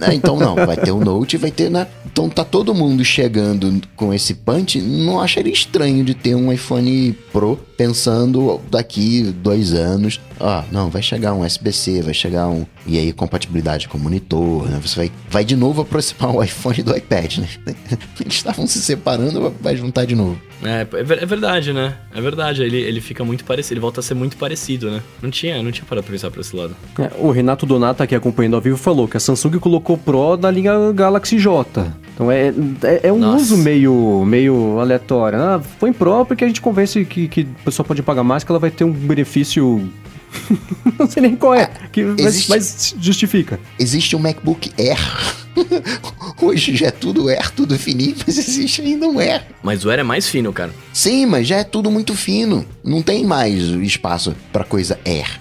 [0.00, 1.86] É, então não, vai ter o Note, vai ter, né?
[2.06, 7.12] Então tá todo mundo chegando com esse punch, não acharia estranho de ter um iPhone
[7.32, 12.66] Pro pensando daqui dois anos, ó, não, vai chegar um SBC, vai chegar um.
[12.86, 14.78] E aí, compatibilidade com monitor, né?
[14.82, 17.48] Você vai, vai de novo aproximar o iPhone do iPad, né?
[18.20, 20.40] Eles estavam se separando, vai juntar de novo.
[20.62, 21.96] É, é verdade, né?
[22.14, 22.62] É verdade.
[22.62, 25.02] Ele, ele fica muito parecido, ele volta a ser muito parecido, né?
[25.20, 26.74] Não tinha, não tinha para pensar pra esse lado.
[26.98, 30.50] É, o Renato Donato, aqui acompanhando ao vivo, falou que a Samsung colocou Pro na
[30.50, 31.92] linha Galaxy J.
[32.14, 32.48] Então é,
[32.82, 33.36] é, é um Nossa.
[33.42, 35.38] uso meio, meio aleatório.
[35.38, 38.50] Ah, põe Pro porque a gente convence que, que a pessoa pode pagar mais, que
[38.50, 39.86] ela vai ter um benefício
[40.98, 43.60] não sei nem qual é, que, existe, mas, mas, justifica.
[43.78, 45.45] Existe um MacBook Air.
[46.40, 49.44] Hoje já é tudo Air, tudo fininho, mas existe ainda um Air.
[49.62, 50.72] Mas o Air é mais fino, cara.
[50.92, 52.64] Sim, mas já é tudo muito fino.
[52.84, 55.40] Não tem mais espaço para coisa Air.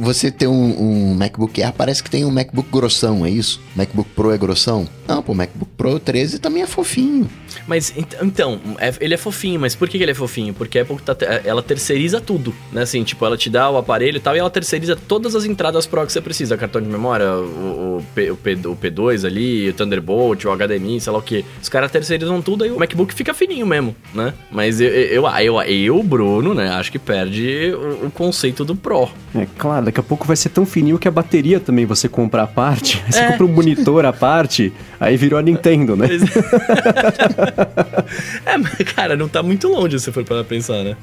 [0.00, 3.60] Você ter um, um, MacBook Air, parece que tem um MacBook grossão, é isso?
[3.74, 4.88] MacBook Pro é grossão?
[5.08, 7.28] Não, pô, o MacBook Pro 13 também é fofinho.
[7.66, 10.54] Mas então, é, ele é fofinho, mas por que ele é fofinho?
[10.54, 12.82] Porque a Apple tá, ela terceiriza tudo, né?
[12.82, 15.84] Assim, tipo, ela te dá o aparelho e tal, e ela terceiriza todas as entradas
[15.84, 16.56] Pro que você precisa.
[16.56, 21.00] Cartão de memória, o, o, P, o, P, o P2 ali, o Thunderbolt, o HDMI,
[21.00, 21.44] sei lá o que.
[21.62, 24.32] Os caras terceirizam tudo, aí o MacBook fica fininho mesmo, né?
[24.50, 29.08] Mas eu, eu, eu, eu Bruno, né, acho que perde o, o conceito do Pro.
[29.34, 32.42] É, claro, daqui a pouco vai ser tão fininho que a bateria também você compra
[32.42, 33.02] a parte.
[33.06, 33.32] Você é.
[33.32, 36.08] compra um monitor à parte, aí virou a Nintendo, né?
[38.44, 40.96] é, mas, cara, não tá muito longe se for para pensar, né?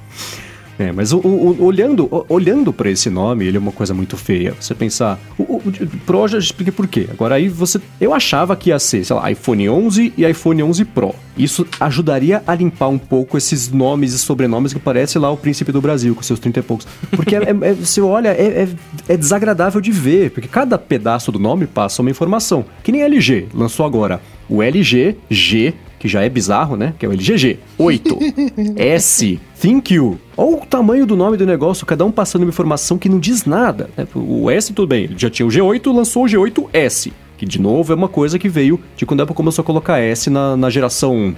[0.78, 4.56] É, mas o, o, olhando, olhando para esse nome, ele é uma coisa muito feia.
[4.60, 5.62] Você pensar, o,
[6.06, 7.08] Pro já expliquei por quê.
[7.12, 10.86] Agora aí você, eu achava que ia ser, sei lá, iPhone 11 e iPhone 11
[10.86, 11.14] Pro.
[11.38, 15.72] Isso ajudaria a limpar um pouco esses nomes e sobrenomes que parece lá o príncipe
[15.72, 16.88] do Brasil com seus 30 e poucos.
[17.12, 18.70] Porque é, é, você olha, é, é,
[19.10, 22.66] é, desagradável de ver, porque cada pedaço do nome passa uma informação.
[22.84, 26.94] Que nem LG lançou agora o LG G que já é bizarro, né?
[27.00, 27.60] Que é o LGG.
[27.78, 28.20] 8.
[28.76, 29.40] S.
[29.62, 30.20] Thank you.
[30.36, 33.46] Olha o tamanho do nome do negócio, cada um passando uma informação que não diz
[33.46, 33.90] nada.
[33.96, 34.06] Né?
[34.14, 37.14] O S, tudo bem, ele já tinha o G8, lançou o G8S.
[37.44, 40.00] Que, de novo, é uma coisa que veio de quando a Apple começou a colocar
[40.00, 41.36] S na, na geração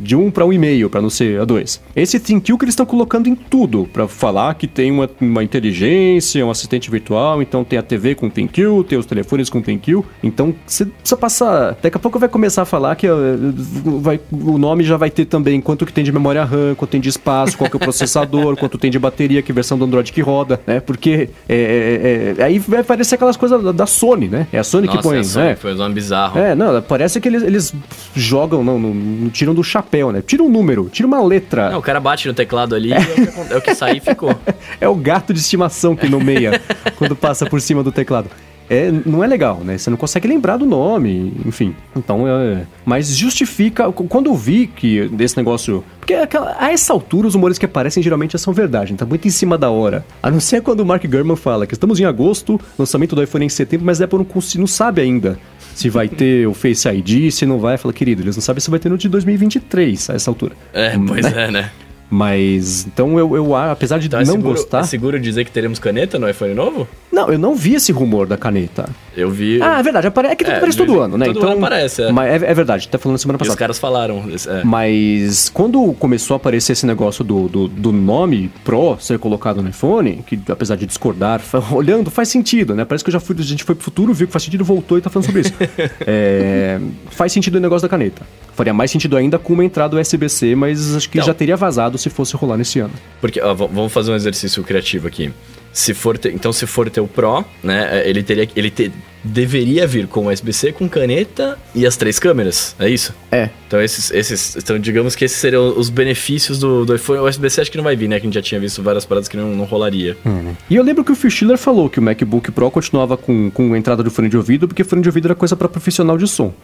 [0.00, 1.80] de 1 para 1,5, para não ser a 2.
[1.94, 6.44] Esse ThinQ que eles estão colocando em tudo, para falar que tem uma, uma inteligência,
[6.44, 10.02] um assistente virtual, então tem a TV com ThinQ, tem os telefones com ThinQ.
[10.22, 11.76] Então, você precisa passar...
[11.82, 13.54] Daqui a pouco vai começar a falar que uh,
[14.00, 17.00] vai, o nome já vai ter também quanto que tem de memória RAM, quanto tem
[17.00, 20.12] de espaço, qual que é o processador, quanto tem de bateria, que versão do Android
[20.12, 20.80] que roda, né?
[20.80, 24.46] Porque é, é, é, aí vai parecer aquelas coisas da, da Sony, né?
[24.52, 26.38] É a Sony Nossa, que põe é, foi um bizarro.
[26.38, 27.74] É, não, parece que eles, eles
[28.14, 30.22] jogam, não, não, não, tiram do chapéu, né?
[30.22, 31.70] Tira um número, tira uma letra.
[31.70, 34.34] Não, o cara bate no teclado ali é, é, é o que sai e ficou.
[34.80, 36.60] é o gato de estimação que nomeia
[36.96, 38.30] quando passa por cima do teclado
[38.68, 39.78] é, não é legal, né?
[39.78, 41.74] Você não consegue lembrar do nome, enfim.
[41.94, 43.90] Então, é, mas justifica.
[43.92, 45.84] Quando eu vi que desse negócio.
[46.00, 49.30] Porque aquela, a essa altura os humores que aparecem geralmente são verdade, tá muito em
[49.30, 50.04] cima da hora.
[50.22, 53.44] A não ser quando o Mark Gurman fala que estamos em agosto, lançamento do iPhone
[53.44, 54.26] em setembro, mas a Apple não,
[54.56, 55.38] não sabe ainda
[55.74, 57.76] se vai ter o Face ID, se não vai.
[57.76, 60.54] Fala, querido, eles não sabem se vai ter no de 2023 a essa altura.
[60.72, 61.44] É, pois né?
[61.44, 61.70] é, né?
[62.08, 64.80] Mas, então eu, eu apesar de então, é não é seguro, gostar.
[64.80, 66.88] É seguro dizer que teremos caneta no iPhone novo?
[67.10, 68.88] Não, eu não vi esse rumor da caneta.
[69.16, 69.60] Eu vi.
[69.62, 70.06] Ah, é verdade.
[70.06, 70.28] Apare...
[70.28, 71.26] É que é, aparece todo ano, né?
[71.26, 72.12] Todo então, ano aparece, é.
[72.12, 73.52] Mas é, é verdade, tá falando semana passada.
[73.52, 74.24] E os caras falaram.
[74.46, 74.62] É.
[74.62, 79.68] Mas quando começou a aparecer esse negócio do, do, do, nome Pro ser colocado no
[79.68, 81.40] iPhone, que apesar de discordar,
[81.72, 82.84] olhando, faz sentido, né?
[82.84, 84.98] Parece que eu já fui, a gente foi pro futuro, viu que faz sentido, voltou
[84.98, 85.54] e tá falando sobre isso.
[86.06, 86.78] é,
[87.10, 88.22] faz sentido o negócio da caneta.
[88.54, 91.24] Faria mais sentido ainda com uma entrada USB-C, mas acho que não.
[91.24, 92.94] já teria vazado se fosse rolar nesse ano.
[93.20, 95.32] Porque, ó, vamos fazer um exercício criativo aqui.
[95.72, 98.90] Se for ter, então, se for ter o Pro, né, é, ele teria, ele te,
[99.22, 103.12] deveria vir com USB-C, com caneta e as três câmeras, é isso?
[103.30, 103.50] É.
[103.66, 107.20] Então, esses, esses, então digamos que esses seriam os benefícios do, do iPhone.
[107.20, 108.18] O USB-C acho que não vai vir, né?
[108.18, 110.16] Que a gente já tinha visto várias paradas que não, não rolaria.
[110.24, 110.56] Uhum.
[110.70, 113.76] E eu lembro que o Phil Schiller falou que o MacBook Pro continuava com, com
[113.76, 116.54] entrada de fone de ouvido, porque fone de ouvido era coisa para profissional de som.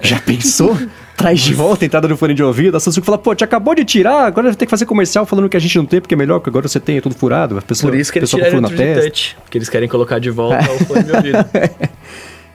[0.00, 0.76] Já pensou?
[1.16, 3.74] Traz de volta a entrada do fone de ouvido, a Samsung fala, pô, te acabou
[3.74, 6.14] de tirar, agora vai ter que fazer comercial falando que a gente não tem, porque
[6.14, 7.56] é melhor, porque agora você tem, é tudo furado.
[7.56, 9.02] A pessoa, Por isso que eles tiraram na testa.
[9.02, 11.38] touch, porque eles querem colocar de volta o fone de ouvido.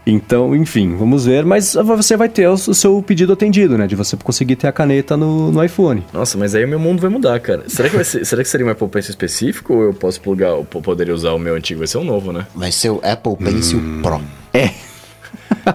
[0.06, 3.86] Então, enfim, vamos ver, mas você vai ter o seu pedido atendido, né?
[3.86, 6.04] De você conseguir ter a caneta no, no iPhone.
[6.12, 7.64] Nossa, mas aí o meu mundo vai mudar, cara.
[7.68, 10.66] Será que, ser, será que seria um Apple Pencil específico ou eu posso plugar, ou
[10.66, 11.80] poderia usar o meu antigo?
[11.80, 12.48] Vai ser um novo, né?
[12.56, 14.02] Vai ser o Apple Pencil hum.
[14.02, 14.22] Pro.
[14.54, 14.72] É.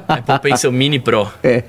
[0.08, 1.28] Apple Pencil Mini Pro.
[1.42, 1.64] É.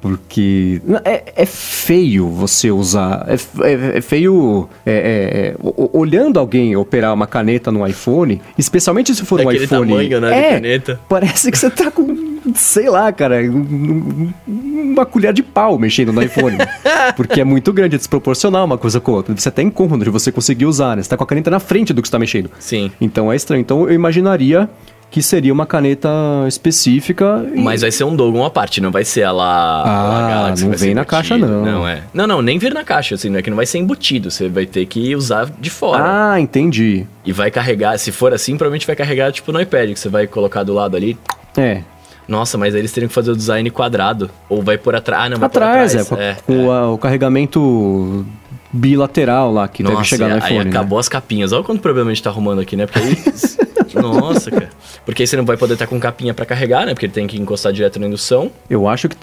[0.00, 3.24] Porque é, é feio você usar.
[3.28, 3.34] É,
[3.68, 5.56] é, é feio é, é, é,
[5.92, 9.68] olhando alguém operar uma caneta no iPhone, especialmente se for um iPhone.
[9.68, 11.00] tamanho, né, é, caneta.
[11.08, 16.12] Parece que você tá com, sei lá, cara, um- um- uma colher de pau mexendo
[16.12, 16.56] no iPhone.
[17.16, 19.32] porque é muito grande, é desproporcional uma coisa com a outra.
[19.36, 21.02] Você até incômodo de você conseguir usar, né?
[21.04, 22.50] Você tá com a caneta na frente do que você tá mexendo.
[22.58, 22.90] Sim.
[23.00, 23.60] Então é estranho.
[23.60, 24.68] Então eu imaginaria
[25.12, 26.08] que seria uma caneta
[26.48, 27.44] específica.
[27.54, 29.82] e- Mas vai ser um Dogon à parte, não vai ser a lá.
[29.84, 31.62] Ah, a Galaxy, não vem na caixa, não.
[31.64, 32.02] Não, é.
[32.14, 34.30] Não, não, nem vir na caixa, assim, não é que não vai ser embutido.
[34.30, 36.02] Você vai ter que usar de fora.
[36.32, 37.06] Ah, entendi.
[37.26, 40.26] E vai carregar, se for assim, provavelmente vai carregar tipo no iPad, que você vai
[40.26, 41.16] colocar do lado ali.
[41.56, 41.82] É.
[42.26, 44.30] Nossa, mas aí eles teriam que fazer o design quadrado.
[44.48, 45.24] Ou vai por atrás.
[45.26, 46.40] Ah, não, vai Atrás, por é, atrás.
[46.46, 48.24] com, com a- o carregamento
[48.72, 50.58] bilateral lá que deve Nossa, chegar no iPhone.
[50.60, 50.70] aí né?
[50.70, 51.52] acabou as capinhas.
[51.52, 52.86] Olha quanto problema a gente tá arrumando aqui, né?
[52.86, 53.16] Porque aí.
[54.00, 54.70] Nossa, cara.
[55.04, 56.94] Porque aí você não vai poder estar com capinha pra carregar, né?
[56.94, 58.50] Porque ele tem que encostar direto na indução.
[58.70, 59.16] Eu acho que.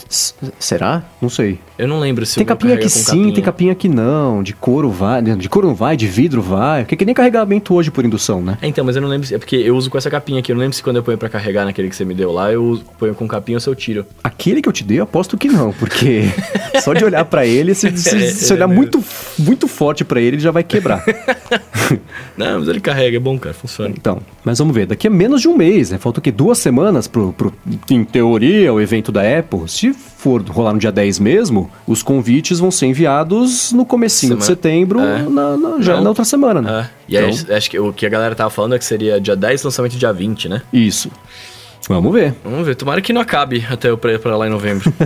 [0.59, 1.03] Será?
[1.21, 1.59] Não sei.
[1.77, 3.33] Eu não lembro se Tem capinha que sim, capinha.
[3.33, 4.43] tem capinha que não.
[4.43, 5.21] De couro vai.
[5.21, 6.83] De couro não vai, de vidro vai.
[6.83, 8.57] Porque que nem carregamento hoje por indução, né?
[8.61, 9.35] É, então, mas eu não lembro se.
[9.35, 10.51] É porque eu uso com essa capinha aqui.
[10.51, 12.51] Eu não lembro se quando eu ponho pra carregar naquele que você me deu lá,
[12.51, 14.05] eu ponho com capinha ou se eu tiro.
[14.23, 16.23] Aquele que eu te dei, eu aposto que não, porque
[16.83, 19.03] só de olhar pra ele, se, se- É, se é olhar muito,
[19.37, 21.03] muito forte pra ele, ele já vai quebrar.
[22.37, 23.93] Não, mas ele carrega, é bom, cara, funciona.
[23.97, 25.97] Então, mas vamos ver, daqui a menos de um mês, né?
[25.97, 26.31] Falta o quê?
[26.31, 27.53] Duas semanas pro, pro,
[27.89, 29.67] em teoria, o evento da Apple.
[29.67, 34.43] Se for rolar no dia 10 mesmo, os convites vão ser enviados no comecinho de
[34.43, 35.23] Semana- setembro, É.
[35.23, 36.03] na, na- já Não.
[36.03, 36.89] na outra semana, né?
[37.07, 37.11] É.
[37.13, 39.35] E aí, Então, acho que o que a galera tava falando é que seria dia
[39.35, 40.61] 10, lançamento dia 20, né?
[40.71, 41.09] isso.
[41.87, 42.35] Vamos ver.
[42.43, 44.93] Vamos ver, tomara que não acabe até pra lá em novembro.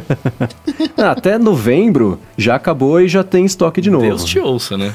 [0.97, 4.05] Ah, Até novembro já acabou e já tem estoque de novo.
[4.05, 4.93] Deus te ouça, né?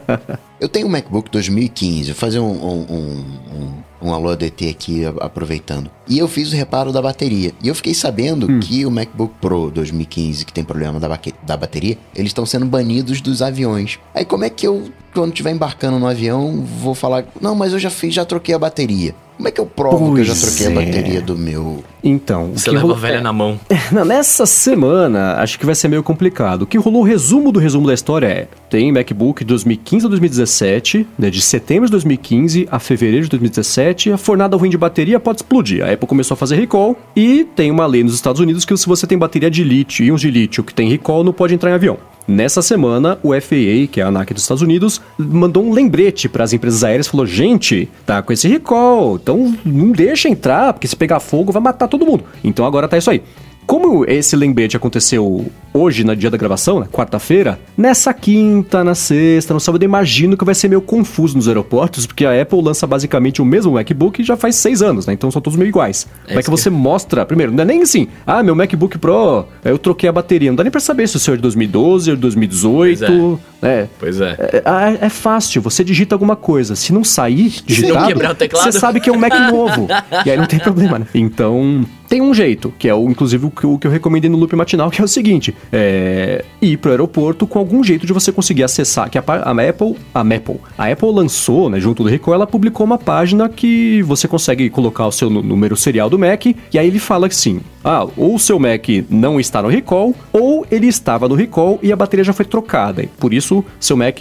[0.60, 3.24] Eu tenho um MacBook 2015, vou fazer um, um, um,
[3.56, 5.90] um, um alô ADT aqui, aproveitando.
[6.08, 7.52] E eu fiz o reparo da bateria.
[7.62, 11.08] E eu fiquei sabendo que o MacBook Pro 2015, que tem problema da,
[11.42, 13.98] da bateria, eles estão sendo banidos dos aviões.
[14.14, 17.78] Aí como é que eu, quando estiver embarcando no avião, vou falar, não, mas eu
[17.78, 19.14] já fiz, já troquei a bateria.
[19.36, 20.84] Como é que eu provo que eu já Pois troquei a é.
[20.84, 21.82] bateria do meu...
[22.04, 23.58] Então, o Você que leva rolou- a velha na mão.
[23.90, 26.62] Não, nessa semana, acho que vai ser meio complicado.
[26.62, 30.08] O que rolou, o resumo do resumo da história é: tem MacBook de 2015 a
[30.08, 35.18] 2017, né, de setembro de 2015 a fevereiro de 2017, a fornada ruim de bateria
[35.18, 35.82] pode explodir.
[35.84, 38.86] A Apple começou a fazer recall e tem uma lei nos Estados Unidos que se
[38.86, 41.74] você tem bateria de lítio, íons de lítio que tem recall, não pode entrar em
[41.74, 41.98] avião.
[42.26, 46.44] Nessa semana, o FAA, que é a ANAC dos Estados Unidos, mandou um lembrete para
[46.44, 50.96] as empresas aéreas, falou: "Gente, tá com esse recall, então não deixa entrar, porque se
[50.96, 52.24] pegar fogo vai matar todo mundo".
[52.44, 53.22] Então agora tá isso aí.
[53.70, 59.54] Como esse lembrete aconteceu hoje, no dia da gravação, né, quarta-feira, nessa quinta, na sexta,
[59.54, 62.84] no sábado, eu imagino que vai ser meio confuso nos aeroportos, porque a Apple lança
[62.84, 65.12] basicamente o mesmo MacBook já faz seis anos, né?
[65.12, 66.08] Então são todos meio iguais.
[66.24, 67.24] É Como é que você mostra?
[67.24, 70.50] Primeiro, não é nem assim, ah, meu MacBook Pro, eu troquei a bateria.
[70.50, 73.88] Não dá nem pra saber se o seu é de 2012 ou de 2018, né?
[74.00, 74.36] Pois é.
[74.36, 76.74] É, é- é fácil, você digita alguma coisa.
[76.74, 78.64] Se não sair digitado, quebrar o teclado.
[78.64, 79.86] você sabe que é um Mac novo.
[80.26, 81.06] e aí não tem problema, né?
[81.14, 84.36] Então, tem um jeito, que é o, inclusive o que, eu- que eu recomendei no
[84.36, 88.30] loop matinal, que é o seguinte: é, ir pro aeroporto com algum jeito de você
[88.32, 89.08] conseguir acessar.
[89.08, 92.84] Que a, a Apple, a Apple, a Apple lançou, né, junto do Recall, ela publicou
[92.84, 96.98] uma página que você consegue colocar o seu número serial do Mac, e aí ele
[96.98, 101.34] fala assim: ah, ou o seu Mac não está no recall, ou ele estava no
[101.34, 103.04] recall e a bateria já foi trocada.
[103.18, 104.20] Por isso, seu Mac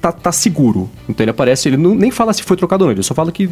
[0.00, 0.88] tá, tá seguro.
[1.08, 3.32] Então ele aparece, ele não, nem fala se foi trocado ou não, ele só fala
[3.32, 3.48] que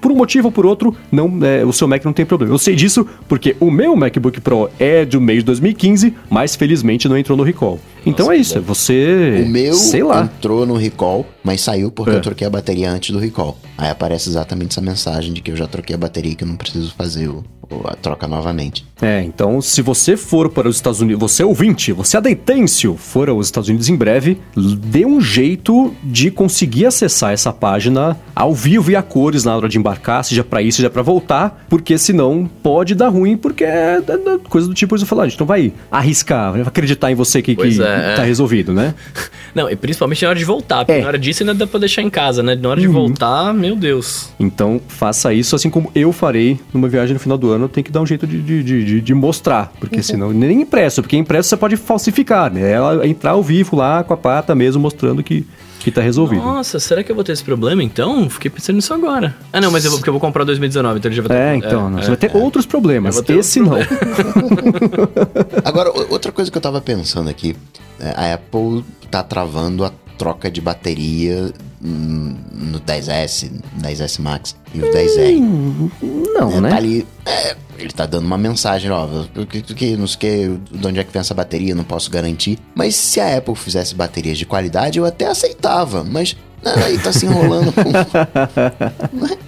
[0.00, 2.54] por um motivo ou por outro, não, é, o seu Mac não tem problema.
[2.54, 7.08] Eu sei disso porque o meu MacBook Pro é do mês de 2015, mas felizmente
[7.08, 7.78] não entrou no recall.
[8.06, 9.42] Então Nossa, é isso, é você.
[9.44, 10.22] O meu Sei lá.
[10.24, 12.16] entrou no recall, mas saiu porque É.
[12.16, 13.58] eu troquei a bateria antes do recall.
[13.78, 16.48] Aí aparece exatamente essa mensagem de que eu já troquei a bateria e que eu
[16.48, 17.42] não preciso fazer o-
[17.84, 18.84] a troca novamente.
[19.02, 22.96] É, então se você for para os Estados Unidos, você é ouvinte, você é adentêncio,
[22.96, 28.54] for aos Estados Unidos em breve, dê um jeito de conseguir acessar essa página ao
[28.54, 31.98] vivo e a cores na hora de embarcar, seja para ir, seja para voltar, porque
[31.98, 35.38] senão pode dar ruim, porque é, é- é coisa do tipo, você falar, a gente
[35.40, 38.26] não vai arriscar, acreditar em você que, que Pois é, tá é.
[38.26, 38.94] resolvido, né?
[39.54, 41.02] Não, e principalmente na hora de voltar, porque É.
[41.02, 42.56] na hora disso ainda dá pra deixar em casa, né?
[42.56, 44.30] Na hora de voltar, meu Deus.
[44.40, 47.90] Então faça isso assim como eu farei numa viagem no final do ano, tem que
[47.90, 51.48] dar um jeito de, de, de, de- de mostrar, porque senão nem impresso, porque impresso
[51.48, 52.70] você pode falsificar, né?
[52.70, 55.46] Ela entrar ao vivo lá com a pata mesmo mostrando que,
[55.80, 56.42] que tá resolvido.
[56.42, 58.28] Nossa, será que eu vou ter esse problema então?
[58.30, 59.36] Fiquei pensando nisso agora.
[59.52, 61.42] Ah, não, mas eu vou, porque eu vou comprar 2019, então ele já vai ter.
[61.42, 63.20] É, então, não, é, você vai ter outros problemas.
[63.20, 63.84] Ter Esse outro não.
[65.64, 67.56] Agora, outra coisa que eu tava pensando aqui,
[68.00, 71.52] é, a Apple tá travando a troca de bateria
[71.84, 75.90] no 10S, 10S Max e o 10R.
[76.34, 76.60] Não, né?
[76.62, 76.68] né?
[76.70, 79.06] Tá ali, é, ele tá dando uma mensagem, ó,
[79.48, 82.10] que, que, não sei o que, de onde é que vem essa bateria, não posso
[82.10, 82.58] garantir.
[82.74, 87.12] Mas se a Apple fizesse baterias de qualidade, eu até aceitava, mas não, aí tá
[87.12, 87.84] se enrolando com...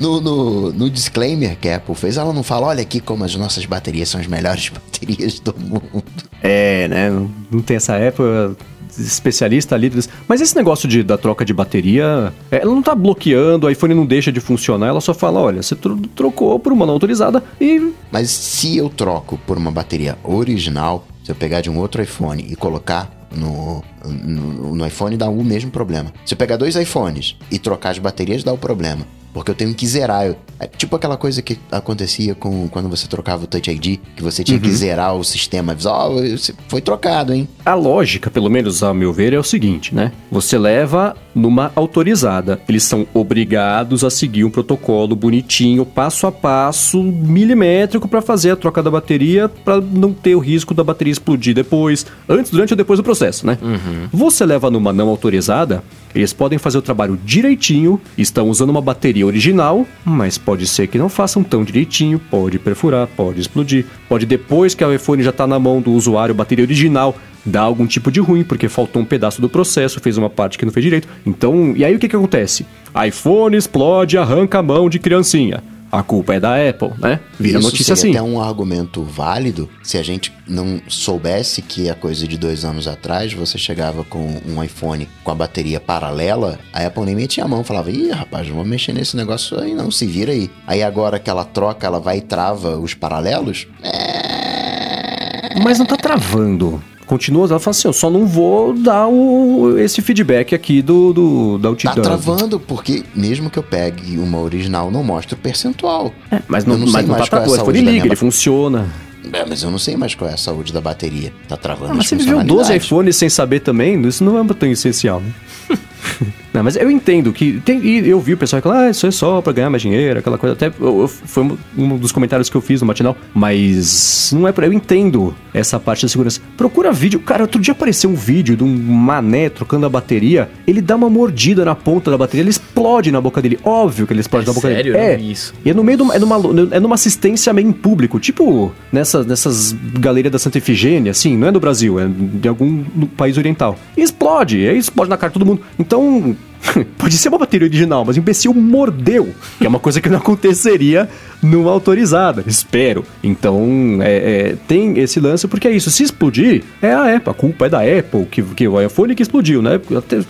[0.00, 3.36] No, no, no, disclaimer que a Apple fez, ela não fala, olha aqui como as
[3.36, 6.02] nossas baterias são as melhores baterias do mundo.
[6.42, 7.10] É, né?
[7.50, 8.56] Não tem essa Apple
[8.98, 9.90] especialista ali.
[10.26, 13.94] Mas esse negócio de, da troca de bateria, é, ela não tá bloqueando, o iPhone
[13.94, 17.42] não deixa de funcionar, ela só fala, olha, você tro trocou por uma não autorizada
[17.60, 17.92] e...
[18.10, 22.44] Mas se eu troco por uma bateria original, se eu pegar de um outro iPhone
[22.48, 26.12] e colocar no, no, no iPhone, dá o mesmo problema.
[26.24, 29.06] Se eu pegar dois iPhones e trocar as baterias, dá o problema.
[29.32, 30.34] Porque eu tenho que zerar.
[30.58, 34.42] É tipo aquela coisa que acontecia com quando você trocava o Touch ID, que você
[34.44, 34.62] tinha uhum.
[34.62, 35.76] que zerar o sistema.
[35.84, 36.20] Ó, oh,
[36.68, 37.48] foi trocado, hein?
[37.64, 40.12] A lógica, pelo menos ao meu ver, é o seguinte, né?
[40.30, 42.60] Você leva numa autorizada.
[42.68, 48.56] Eles são obrigados a seguir um protocolo bonitinho, passo a passo, milimétrico para fazer a
[48.56, 52.76] troca da bateria, para não ter o risco da bateria explodir depois, antes, durante ou
[52.76, 53.58] depois do processo, né?
[53.62, 54.08] Uhum.
[54.12, 55.82] Você leva numa não autorizada,
[56.14, 60.98] eles podem fazer o trabalho direitinho, estão usando uma bateria original, mas pode ser que
[60.98, 65.46] não façam tão direitinho, pode perfurar, pode explodir, pode depois que o iPhone já está
[65.46, 69.40] na mão do usuário, bateria original, dar algum tipo de ruim, porque faltou um pedaço
[69.40, 71.08] do processo, fez uma parte que não fez direito.
[71.24, 72.66] Então, e aí o que, que acontece?
[73.06, 77.20] iPhone explode, arranca a mão de criancinha a culpa é da Apple, né?
[77.38, 78.18] Vira Isso notícia seria assim.
[78.18, 82.86] até um argumento válido se a gente não soubesse que a coisa de dois anos
[82.86, 87.48] atrás você chegava com um iPhone com a bateria paralela, a Apple nem metia a
[87.48, 90.50] mão, falava, ih, rapaz, não vou mexer nesse negócio aí não, se vira aí.
[90.66, 93.66] Aí agora que ela troca, ela vai e trava os paralelos?
[93.82, 95.60] É...
[95.62, 100.00] Mas não tá travando continua, ela fala assim, eu só não vou dar o, esse
[100.00, 102.00] feedback aqui do, do da utilidade.
[102.00, 106.14] Tá travando, porque mesmo que eu pegue uma original, não mostra o percentual.
[106.30, 108.88] É, mas não, não mas não tá travando, ele liga, ele funciona.
[109.32, 111.32] É, mas eu não sei mais qual é a saúde da bateria.
[111.48, 114.00] Tá travando ah, Mas você viu 12 iPhones sem saber também?
[114.06, 115.32] Isso não é tão essencial, né?
[116.52, 117.60] Não, mas eu entendo que.
[117.60, 120.18] Tem, e eu vi o pessoal falar, ah, isso é só pra ganhar mais dinheiro,
[120.18, 120.54] aquela coisa.
[120.54, 121.44] Até eu, eu, foi
[121.76, 123.16] um dos comentários que eu fiz no matinal.
[123.32, 124.66] Mas não é pra.
[124.66, 126.40] Eu entendo essa parte da segurança.
[126.56, 127.20] Procura vídeo.
[127.20, 130.50] Cara, outro dia apareceu um vídeo de um mané trocando a bateria.
[130.66, 133.58] Ele dá uma mordida na ponta da bateria, ele explode na boca dele.
[133.64, 134.92] Óbvio que ele explode é na boca sério?
[134.92, 135.04] dele.
[135.04, 135.54] É, isso.
[135.64, 136.36] E é no meio de uma, é numa,
[136.72, 138.18] é numa assistência meio em público.
[138.18, 142.84] Tipo nessas, nessas galerias da Santa Efigênia, assim, não é no Brasil, é de algum
[143.16, 143.78] país oriental.
[143.96, 145.59] E explode, e aí explode na cara de todo mundo.
[145.78, 146.36] Então,
[146.98, 150.18] pode ser uma bateria original, mas o imbecil mordeu, que é uma coisa que não
[150.18, 151.08] aconteceria
[151.42, 153.04] numa autorizada, espero.
[153.22, 157.34] Então, é, é, tem esse lance, porque é isso, se explodir, é a Apple, a
[157.34, 159.80] culpa é da Apple, que, que o iPhone que explodiu, né?
[159.96, 160.20] Até,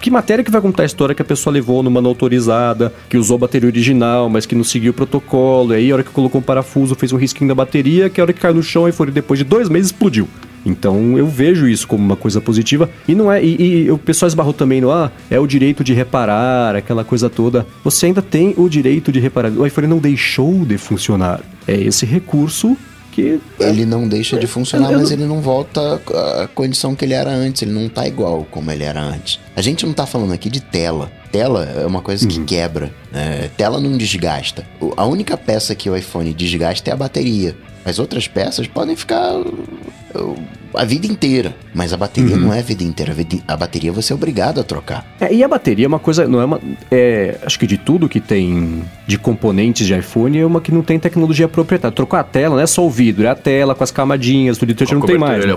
[0.00, 3.16] que matéria que vai contar a história que a pessoa levou numa não autorizada, que
[3.16, 6.40] usou bateria original, mas que não seguiu o protocolo, e aí a hora que colocou
[6.40, 8.92] um parafuso fez um risquinho da bateria, que a hora que caiu no chão e
[8.92, 10.28] foi depois de dois meses explodiu.
[10.64, 12.90] Então eu vejo isso como uma coisa positiva.
[13.06, 13.42] E não é.
[13.42, 17.30] E, e o pessoal esbarrou também no ah, é o direito de reparar, aquela coisa
[17.30, 17.66] toda.
[17.84, 19.50] Você ainda tem o direito de reparar.
[19.50, 21.40] O iPhone não deixou de funcionar.
[21.66, 22.76] É esse recurso
[23.18, 23.40] que.
[23.58, 26.00] Ele não deixa de funcionar, mas ele não volta
[26.42, 27.62] à condição que ele era antes.
[27.62, 29.40] Ele não tá igual como ele era antes.
[29.56, 31.10] A gente não tá falando aqui de tela.
[31.32, 32.46] Tela é uma coisa que uhum.
[32.46, 32.92] quebra.
[33.12, 33.50] Né?
[33.56, 34.64] Tela não desgasta.
[34.96, 37.56] A única peça que o iPhone desgasta é a bateria.
[37.84, 39.34] As outras peças podem ficar
[40.74, 41.54] a vida inteira.
[41.74, 42.42] Mas a bateria uhum.
[42.42, 43.14] não é a vida inteira.
[43.46, 45.04] A bateria você é obrigado a trocar.
[45.20, 46.60] É, e a bateria é uma coisa, não é uma.
[46.90, 50.82] É, acho que de tudo que tem de componentes de iPhone é uma que não
[50.82, 51.94] tem tecnologia proprietária.
[51.94, 54.72] Trocar a tela não é só o vidro, é a tela com as camadinhas, tudo
[54.72, 55.44] isso não tem mais.
[55.44, 55.52] Né?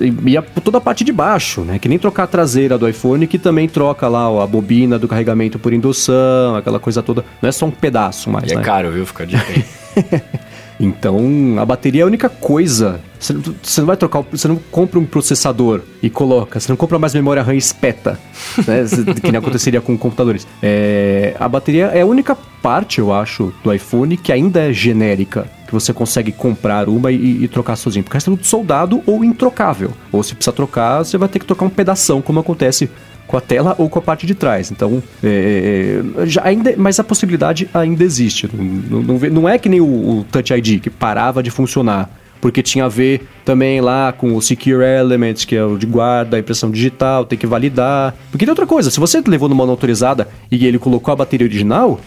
[0.00, 1.78] E, e a, toda a parte de baixo, né?
[1.78, 5.58] Que nem trocar a traseira do iPhone, que também troca lá a bobina do carregamento
[5.58, 7.24] por indução, aquela coisa toda.
[7.40, 8.50] Não é só um pedaço mais.
[8.50, 8.62] E é né?
[8.62, 9.06] é caro, viu?
[9.06, 9.36] Fica de
[10.80, 13.00] Então, a bateria é a única coisa.
[13.18, 17.00] Você, você, não vai trocar, você não compra um processador e coloca, você não compra
[17.00, 18.18] mais memória RAM espeta,
[18.64, 18.84] né?
[19.20, 20.46] que nem aconteceria com computadores.
[20.62, 25.50] É, a bateria é a única parte, eu acho, do iPhone que ainda é genérica.
[25.66, 28.02] Que você consegue comprar uma e, e trocar sozinho.
[28.02, 29.92] Porque é tudo soldado ou introcável.
[30.10, 32.88] Ou se precisa trocar, você vai ter que trocar um pedação, como acontece
[33.28, 34.72] com a tela ou com a parte de trás.
[34.72, 38.48] Então, é, é já ainda, mas a possibilidade ainda existe.
[38.52, 42.10] Não, não, não é que nem o, o Touch ID, que parava de funcionar
[42.40, 46.36] porque tinha a ver também lá com o Secure Elements, que é o de guarda,
[46.36, 48.14] a impressão digital, tem que validar.
[48.30, 52.00] Porque tem outra coisa, se você levou numa autorizada e ele colocou a bateria original,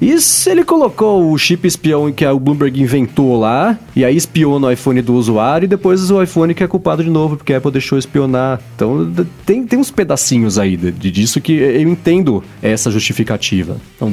[0.00, 4.68] e se ele colocou o chip espião que o Bloomberg inventou lá e aí espiona
[4.68, 7.58] o iPhone do usuário e depois o iPhone que é culpado de novo, porque a
[7.58, 8.60] Apple deixou espionar.
[8.76, 9.12] Então
[9.44, 13.76] tem, tem uns pedacinhos aí de disso que eu entendo essa justificativa.
[13.96, 14.08] Então,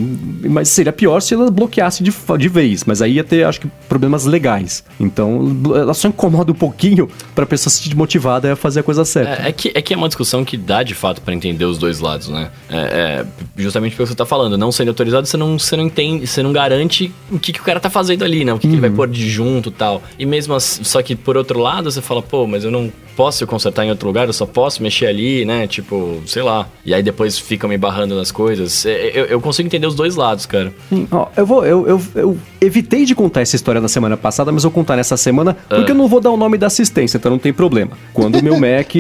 [0.50, 3.68] mas seria pior se ela bloqueasse de, de vez, mas aí ia ter, acho que,
[3.88, 4.84] problemas legais.
[5.00, 9.06] Então ela só incomoda um pouquinho pra pessoa se sentir motivada a fazer a coisa
[9.06, 9.44] certa.
[9.44, 11.78] É, é, que, é que é uma discussão que dá de fato para entender os
[11.78, 12.50] dois lados, né?
[12.70, 15.84] É, é, justamente pelo que você tá falando, não sendo autorizado, você não, você não
[15.86, 18.54] entende, você não garante o que, que o cara tá fazendo ali, né?
[18.54, 18.72] O que, uhum.
[18.72, 18.96] que ele vai uhum.
[18.96, 20.04] pôr de junto e tal.
[20.18, 23.46] E mesmo assim, só que por outro lado, você fala, pô, mas eu não posso
[23.48, 25.68] consertar em outro lugar, eu só posso mexer ali, né?
[25.68, 26.68] Tipo, sei lá.
[26.86, 28.86] E aí depois ficam me barrando nas coisas.
[28.86, 30.74] É, eu, eu consigo entender os dois lados, cara.
[31.12, 31.66] Ó, eu vou.
[31.66, 35.16] Eu, eu, eu, evitei de contar essa história na semana passada, mas vou contar nessa
[35.18, 35.94] semana, porque ah.
[35.94, 37.92] eu não vou dar o nome da assistência, então não tem problema.
[38.14, 38.96] Quando o meu Mac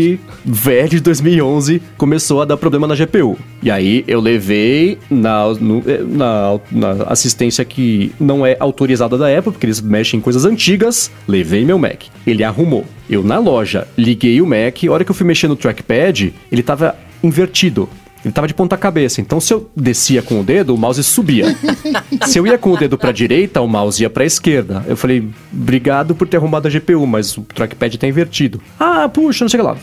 [0.45, 3.37] velho de 2011 começou a dar problema na GPU.
[3.61, 9.27] E aí eu levei na, no, eh, na, na assistência que não é autorizada da
[9.27, 12.03] Apple, porque eles mexem em coisas antigas, levei meu Mac.
[12.25, 12.85] Ele arrumou.
[13.09, 16.63] Eu na loja liguei o Mac, a hora que eu fui mexer no trackpad, ele
[16.63, 17.87] tava invertido.
[18.25, 19.21] Ele tava de ponta cabeça.
[19.21, 21.55] Então, se eu descia com o dedo, o mouse subia.
[22.25, 24.83] se eu ia com o dedo pra direita, o mouse ia pra esquerda.
[24.87, 28.59] Eu falei, obrigado por ter arrumado a GPU, mas o trackpad tá invertido.
[28.79, 29.77] Ah, puxa, não sei lá.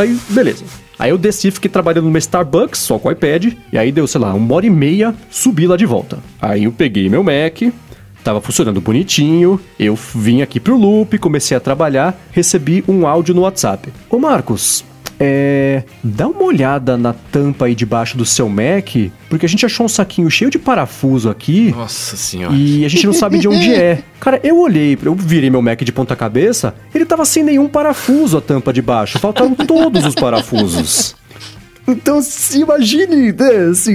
[0.00, 0.64] Aí, beleza.
[0.98, 3.52] Aí eu desci, fiquei trabalhando numa Starbucks, só com o iPad.
[3.72, 6.18] E aí deu, sei lá, uma hora e meia, subi lá de volta.
[6.42, 7.72] Aí eu peguei meu Mac,
[8.26, 13.42] Tava funcionando bonitinho, eu vim aqui pro loop, comecei a trabalhar, recebi um áudio no
[13.42, 13.92] WhatsApp.
[14.10, 14.84] Ô Marcos,
[15.20, 15.84] é.
[16.02, 18.96] Dá uma olhada na tampa aí debaixo do seu Mac,
[19.30, 21.70] porque a gente achou um saquinho cheio de parafuso aqui.
[21.70, 22.52] Nossa senhora.
[22.52, 24.02] E a gente não sabe de onde é.
[24.18, 28.38] Cara, eu olhei, eu virei meu Mac de ponta cabeça, ele tava sem nenhum parafuso
[28.38, 29.20] a tampa de baixo.
[29.20, 31.14] Faltaram todos os parafusos.
[31.88, 33.94] Então, se imagine, né, assim,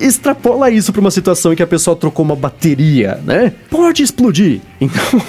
[0.00, 3.52] extrapola isso para uma situação em que a pessoa trocou uma bateria, né?
[3.68, 4.60] Pode explodir.
[4.80, 5.22] Então.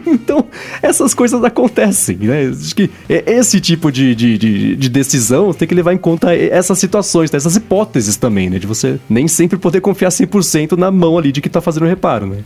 [0.06, 0.46] então,
[0.82, 2.48] essas coisas acontecem, né?
[2.48, 6.78] Acho que esse tipo de, de, de, de decisão tem que levar em conta essas
[6.78, 7.36] situações, né?
[7.36, 8.58] essas hipóteses também, né?
[8.58, 11.88] De você nem sempre poder confiar 100% na mão ali de que tá fazendo o
[11.88, 12.38] reparo, né?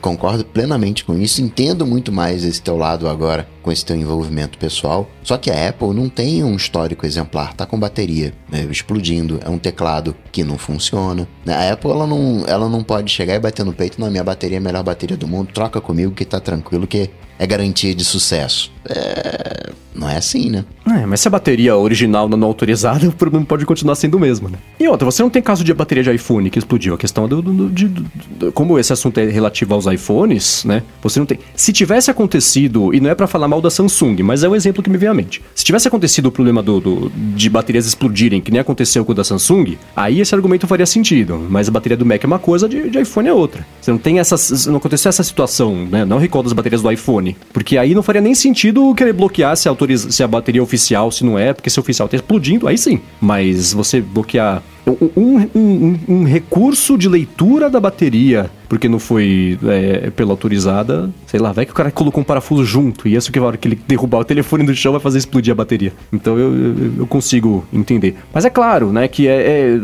[0.00, 4.58] Concordo plenamente com isso, entendo muito mais esse teu lado agora com esse teu envolvimento
[4.58, 5.08] pessoal.
[5.22, 9.48] Só que a Apple não tem um histórico exemplar, tá com bateria né, explodindo, é
[9.48, 11.26] um teclado que não funciona.
[11.46, 14.56] A Apple ela não, ela não pode chegar e bater no peito, não, minha bateria
[14.56, 18.04] é a melhor bateria do mundo, troca comigo que tá tranquilo que é garantia de
[18.04, 18.70] sucesso.
[18.88, 19.70] É...
[19.94, 20.64] Não é assim, né?
[20.86, 24.48] É, mas se a bateria original não autorizada, o problema pode continuar sendo o mesmo,
[24.48, 24.58] né?
[24.80, 26.94] E outra, você não tem caso de bateria de iPhone que explodiu.
[26.94, 30.82] A questão do, do, de, do, como esse assunto é relativo aos iPhones, né?
[31.02, 31.38] Você não tem.
[31.54, 34.82] Se tivesse acontecido, e não é para falar mal da Samsung, mas é um exemplo
[34.82, 35.42] que me vem à mente.
[35.54, 39.14] Se tivesse acontecido o problema do, do, de baterias explodirem, que nem aconteceu com o
[39.14, 41.46] da Samsung, aí esse argumento faria sentido.
[41.50, 43.66] Mas a bateria do Mac é uma coisa, de, de iPhone é outra.
[43.80, 44.36] Você não tem essa.
[44.70, 46.04] Não aconteceu essa situação, né?
[46.04, 47.21] Não recordo as baterias do iPhone.
[47.52, 49.68] Porque aí não faria nem sentido querer bloquear se
[50.10, 52.76] se a bateria é oficial, se não é, porque se o oficial tá explodindo, aí
[52.76, 53.00] sim.
[53.20, 60.10] Mas você bloquear um, um, um, recurso de leitura da bateria, porque não foi é,
[60.10, 63.38] pela autorizada, sei lá, vai que o cara colocou um parafuso junto, e isso que
[63.38, 65.92] a hora que ele derrubar o telefone do chão vai fazer explodir a bateria.
[66.12, 66.52] Então eu,
[66.98, 68.16] eu, consigo entender.
[68.32, 69.80] Mas é claro, né, que é, é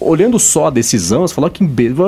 [0.00, 1.64] olhando só a decisão, você falou que,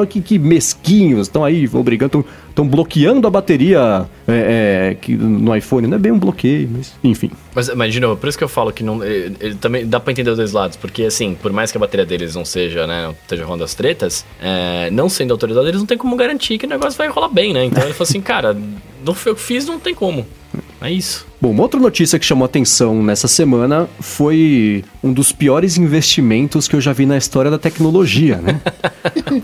[0.09, 5.87] que, que mesquinhos estão aí obrigando, estão bloqueando a bateria é, é, que, no iPhone.
[5.87, 7.31] Não é bem um bloqueio, mas enfim.
[7.55, 10.01] Mas, mas de novo, por isso que eu falo que não, ele, ele também dá
[10.01, 12.45] pra entender os dois lados, porque assim, por mais que a bateria deles eles não
[12.45, 16.59] seja, né, esteja rolando as tretas, é, não sendo autorizado, eles não tem como garantir
[16.59, 17.65] que o negócio vai rolar bem, né?
[17.65, 18.57] Então ele falou assim, cara,
[19.05, 20.27] não foi eu que fiz, não tem como.
[20.81, 21.27] É isso.
[21.43, 26.77] Bom, uma outra notícia que chamou atenção nessa semana foi um dos piores investimentos que
[26.77, 28.61] eu já vi na história da tecnologia, né?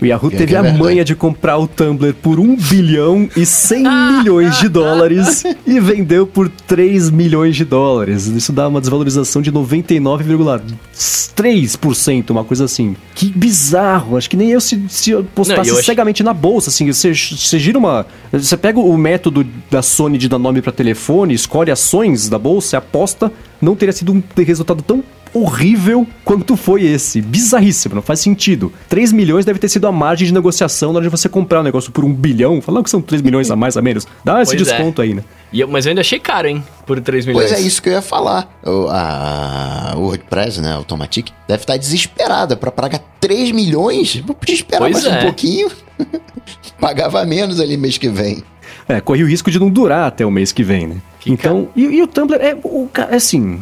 [0.01, 4.57] O Yahoo teve a manha de comprar o Tumblr por 1 bilhão e 100 milhões
[4.59, 8.27] de dólares e vendeu por 3 milhões de dólares.
[8.27, 12.95] Isso dá uma desvalorização de 99,3%, uma coisa assim.
[13.15, 14.15] Que bizarro.
[14.15, 16.91] Acho que nem eu se, se eu postasse Não, eu cegamente na bolsa, assim.
[16.91, 18.05] Você, você gira uma...
[18.31, 22.37] Você pega o método da Sony de dar nome para telefone, escolhe as ações da
[22.37, 27.21] bolsa, aposta, não teria sido um resultado tão horrível quanto foi esse.
[27.21, 28.71] Bizarríssimo, não faz sentido.
[28.87, 31.63] 3 milhões deve ter sido a margem de negociação na hora de você comprar um
[31.63, 32.61] negócio por um bilhão.
[32.61, 34.07] Falando que são 3 milhões a mais a menos.
[34.23, 34.71] Dá esse pois é.
[34.71, 35.05] desconto é.
[35.05, 35.23] aí, né?
[35.51, 36.63] E eu, mas eu ainda achei caro, hein?
[36.85, 37.49] Por 3 milhões.
[37.49, 38.59] Pois é, isso que eu ia falar.
[38.63, 40.73] O, a, WordPress, né?
[40.73, 44.17] Automatic, deve estar desesperada para pagar 3 milhões.
[44.17, 45.19] Vou esperar pois mais é.
[45.19, 45.71] um pouquinho.
[46.79, 48.43] Pagava menos ali mês que vem.
[48.89, 50.95] É, corre o risco de não durar até o mês que vem, né?
[51.19, 53.61] Que então, e, e, o Tumblr é, o, é assim,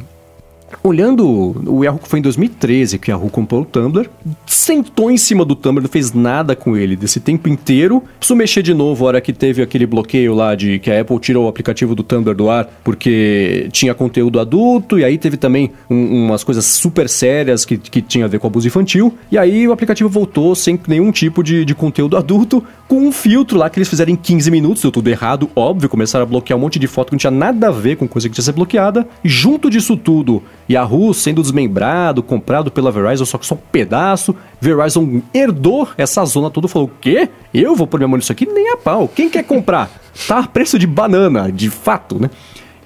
[0.84, 4.10] olhando, o Yahoo foi em 2013 que o Yahoo comprou o Tumblr,
[4.46, 8.04] sentou em cima do Tumblr, não fez nada com ele desse tempo inteiro.
[8.18, 11.20] Precisou mexer de novo a hora que teve aquele bloqueio lá de que a Apple
[11.20, 15.72] tirou o aplicativo do Tumblr do ar porque tinha conteúdo adulto, e aí teve também
[15.90, 19.18] um, umas coisas super sérias que, que tinha a ver com abuso infantil.
[19.32, 23.58] E aí o aplicativo voltou sem nenhum tipo de, de conteúdo adulto, com um filtro
[23.58, 26.62] lá que eles fizeram em 15 minutos, deu tudo errado, óbvio, começaram a bloquear um
[26.62, 28.54] monte de foto que não tinha nada a ver com coisa que tinha que ser
[28.54, 29.08] bloqueada.
[29.24, 34.36] E junto disso tudo, Yahoo sendo desmembrado, comprado pela Verizon, só que só um pedaço.
[34.60, 37.30] Verizon herdou essa zona toda e falou: o quê?
[37.54, 38.46] Eu vou pôr minha mão nisso aqui?
[38.46, 39.08] Nem a pau.
[39.08, 39.90] Quem quer comprar?
[40.26, 42.30] tá a preço de banana, de fato, né?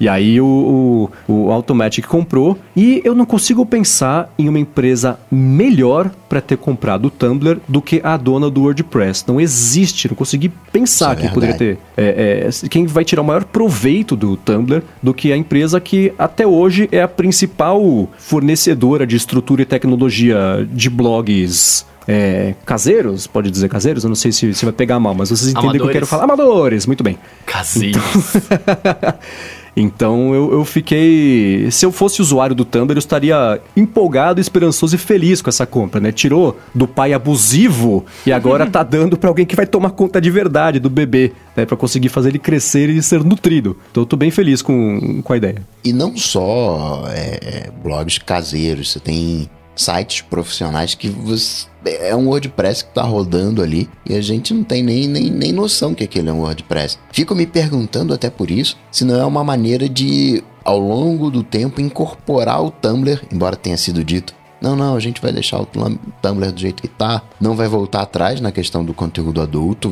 [0.02, 5.20] E aí o, o, o Automatic comprou e eu não consigo pensar em uma empresa
[5.32, 9.24] melhor para ter comprado o Tumblr do que a dona do WordPress.
[9.28, 11.78] Não existe, não consegui pensar Isso é que poderia ter.
[11.96, 16.12] é, é, quem vai tirar o maior proveito do Tumblr do que a empresa que
[16.18, 23.52] até hoje é a principal fornecedora de estrutura e tecnologia de blogs é, caseiros, pode
[23.52, 25.90] dizer caseiros, eu não sei se, se vai pegar mal, mas vocês entendem o que
[25.90, 26.24] eu quero falar.
[26.24, 27.20] Amadores, muito bem.
[27.46, 28.00] Caseiro.
[28.00, 29.14] Então
[29.76, 31.70] eu, eu fiquei.
[31.72, 36.02] Se eu fosse usuário do Tumblr, eu estaria empolgado, esperançoso e feliz com essa compra,
[36.02, 36.12] né?
[36.12, 40.30] Tirou do pai abusivo e agora tá dando pra alguém que vai tomar conta de
[40.30, 41.66] verdade do bebê, né?
[41.66, 43.78] Pra conseguir fazer ele crescer e ser nutrido.
[43.92, 45.62] Então eu tô bem feliz com, com a ideia.
[45.84, 49.50] E não só é, blogs caseiros, você tem
[49.84, 54.64] sites profissionais que você, é um WordPress que tá rodando ali e a gente não
[54.64, 56.98] tem nem, nem, nem noção que aquele é um WordPress.
[57.12, 61.44] Fico me perguntando até por isso se não é uma maneira de, ao longo do
[61.44, 64.41] tempo, incorporar o Tumblr, embora tenha sido dito.
[64.62, 67.22] Não, não, a gente vai deixar o Tum- Tumblr do jeito que tá.
[67.40, 69.90] Não vai voltar atrás na questão do conteúdo adulto.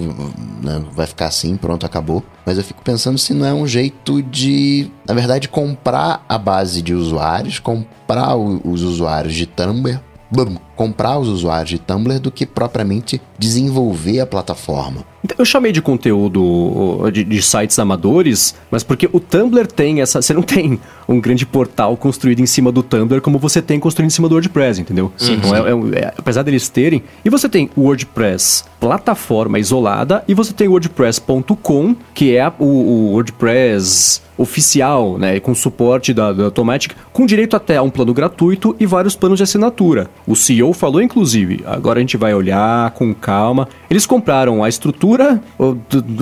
[0.62, 0.84] né?
[0.94, 2.24] Vai ficar assim, pronto, acabou.
[2.46, 6.82] Mas eu fico pensando se não é um jeito de, na verdade, comprar a base
[6.84, 10.00] de usuários, comprar os usuários de Tumblr,
[10.32, 15.04] bum, comprar os usuários de Tumblr do que propriamente desenvolver a plataforma.
[15.22, 20.22] Então, eu chamei de conteúdo de, de sites amadores, mas porque o Tumblr tem essa.
[20.22, 24.08] Você não tem um grande portal construído em cima do Tumblr como você tem construído
[24.08, 25.12] em cima do WordPress, entendeu?
[25.22, 27.04] Então, é- é um- é- apesar deles terem.
[27.26, 32.64] E você tem o WordPress plataforma isolada e você tem o WordPress.com, que é o,
[32.64, 38.14] o WordPress oficial, né, com suporte da, da Automatic, com direito até a um plano
[38.14, 40.10] gratuito e vários planos de assinatura.
[40.26, 43.68] O CEO falou, inclusive, agora a gente vai olhar com calma.
[43.90, 45.42] Eles compraram a estrutura,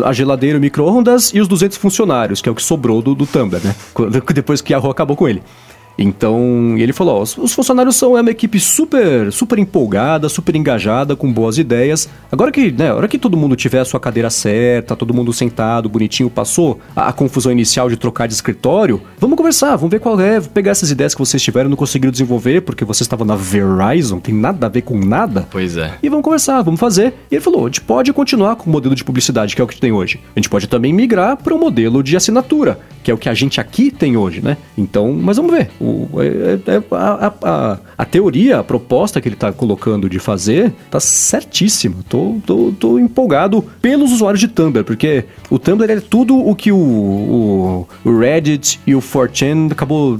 [0.04, 3.26] a geladeira, o micro-ondas e os 200 funcionários, que é o que sobrou do, do
[3.26, 3.76] Tumblr, né,
[4.34, 5.41] depois que a Yahoo acabou com ele.
[5.98, 10.30] Então, e ele falou, ó, os, os funcionários são é uma equipe super, super empolgada,
[10.30, 12.08] super engajada, com boas ideias.
[12.32, 15.89] Agora que, né, hora que todo mundo tiver a sua cadeira certa, todo mundo sentado,
[15.89, 20.20] bonitinho, passou a, a confusão inicial de trocar de escritório, vamos conversar, vamos ver qual
[20.20, 23.36] é, pegar essas ideias que vocês tiveram e não conseguiram desenvolver porque vocês estavam na
[23.36, 25.48] Verizon, tem nada a ver com nada.
[25.50, 25.93] Pois é.
[26.02, 27.14] E vamos conversar, vamos fazer.
[27.32, 29.68] E ele falou: a gente pode continuar com o modelo de publicidade, que é o
[29.68, 30.20] que tem hoje.
[30.36, 33.34] A gente pode também migrar para o modelo de assinatura, que é o que a
[33.34, 34.58] gente aqui tem hoje, né?
[34.78, 35.70] Então, mas vamos ver.
[35.88, 40.19] O, é- é- a, a- a- a teoria, a proposta que ele está colocando de
[40.19, 41.95] fazer, tá certíssima.
[42.09, 46.71] Tô, tô, tô empolgado pelos usuários de Tumblr, porque o Tumblr é tudo o que
[46.71, 50.19] o, o, o Reddit e o 4chan acabou.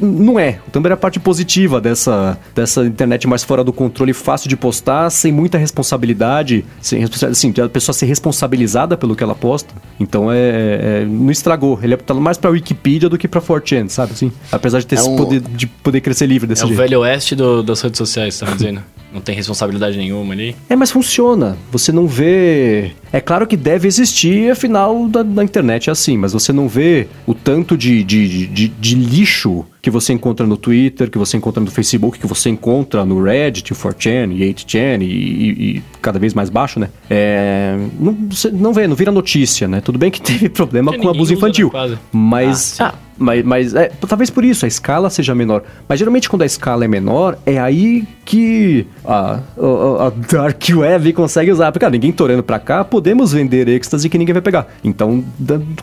[0.00, 0.58] Não é.
[0.66, 4.56] O Tumblr é a parte positiva dessa, dessa internet mais fora do controle, fácil de
[4.56, 9.74] postar, sem muita responsabilidade, sem assim, a pessoa ser responsabilizada pelo que ela posta.
[10.00, 11.78] Então é, é- não estragou.
[11.82, 14.32] Ele é tá mais pra Wikipedia do que pra 4chan, sabe assim?
[14.50, 16.78] Apesar de ter É esse um- poder de poder crescer livre desse É o jeito.
[16.80, 18.82] velho oeste do- das redes sociais, tá me dizendo?
[19.12, 20.56] Não tem responsabilidade nenhuma ali.
[20.68, 21.56] É, mas funciona.
[21.70, 22.92] Você não vê.
[23.12, 27.06] É claro que deve existir, afinal, da, da internet é assim, mas você não vê
[27.26, 31.62] o tanto de, de, de, de lixo que você encontra no Twitter, que você encontra
[31.62, 36.32] no Facebook, que você encontra no Reddit, 4chan e 8chan e, e- e cada vez
[36.34, 36.88] mais baixo, né?
[37.10, 38.16] É, não,
[38.52, 39.80] não vê, não vira notícia, né?
[39.80, 41.70] Tudo bem que teve problema Porque com abuso né, infantil,
[42.12, 42.80] mas...
[42.80, 45.62] Ah, Ah, mas, mas é, talvez por isso a escala seja menor.
[45.88, 51.12] Mas geralmente quando a escala é menor, é aí que a, a, a Dark Web
[51.12, 51.70] consegue usar.
[51.70, 54.68] Porque, cara, ninguém torando pra cá, podemos vender êxtase que ninguém vai pegar.
[54.84, 55.24] Então,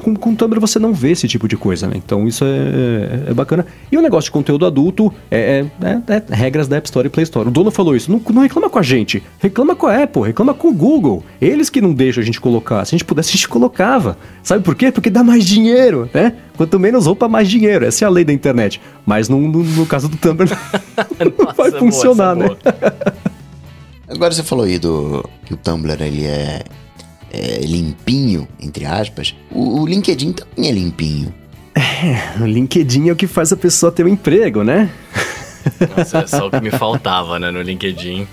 [0.02, 1.96] com, com o Tumblr você não vê esse tipo de coisa, né?
[1.98, 3.66] Então isso é, é bacana.
[3.92, 7.10] E o negócio de conteúdo adulto é, é- é- é regras da App Store e
[7.10, 7.50] Play Store.
[7.50, 8.10] O dono falou isso.
[8.10, 9.22] Não, não reclama com a gente.
[9.40, 11.24] Reclama com a Apple, reclama com o Google.
[11.42, 12.86] Eles que não deixam a gente colocar.
[12.86, 14.18] Se a gente pudesse, a gente colocava.
[14.42, 14.90] Sabe por quê?
[14.94, 16.34] Porque dá mais dinheiro, né?
[16.56, 17.84] Quanto menos roupa, mais dinheiro.
[17.86, 18.80] Essa é a lei da internet.
[19.06, 20.48] Mas no, no- no caso do Tumblr,
[21.20, 22.48] não Nossa, vai boa, funcionar, é né?
[22.48, 22.58] boa.
[24.08, 26.64] Agora você falou aí do que o Tumblr ele é,
[27.32, 29.36] é limpinho, entre aspas.
[29.52, 31.34] O, o LinkedIn também é limpinho.
[32.42, 34.90] O LinkedIn é o que faz a pessoa ter um emprego, né?
[35.98, 38.26] Nossa, é só o que me faltava, né, no LinkedIn.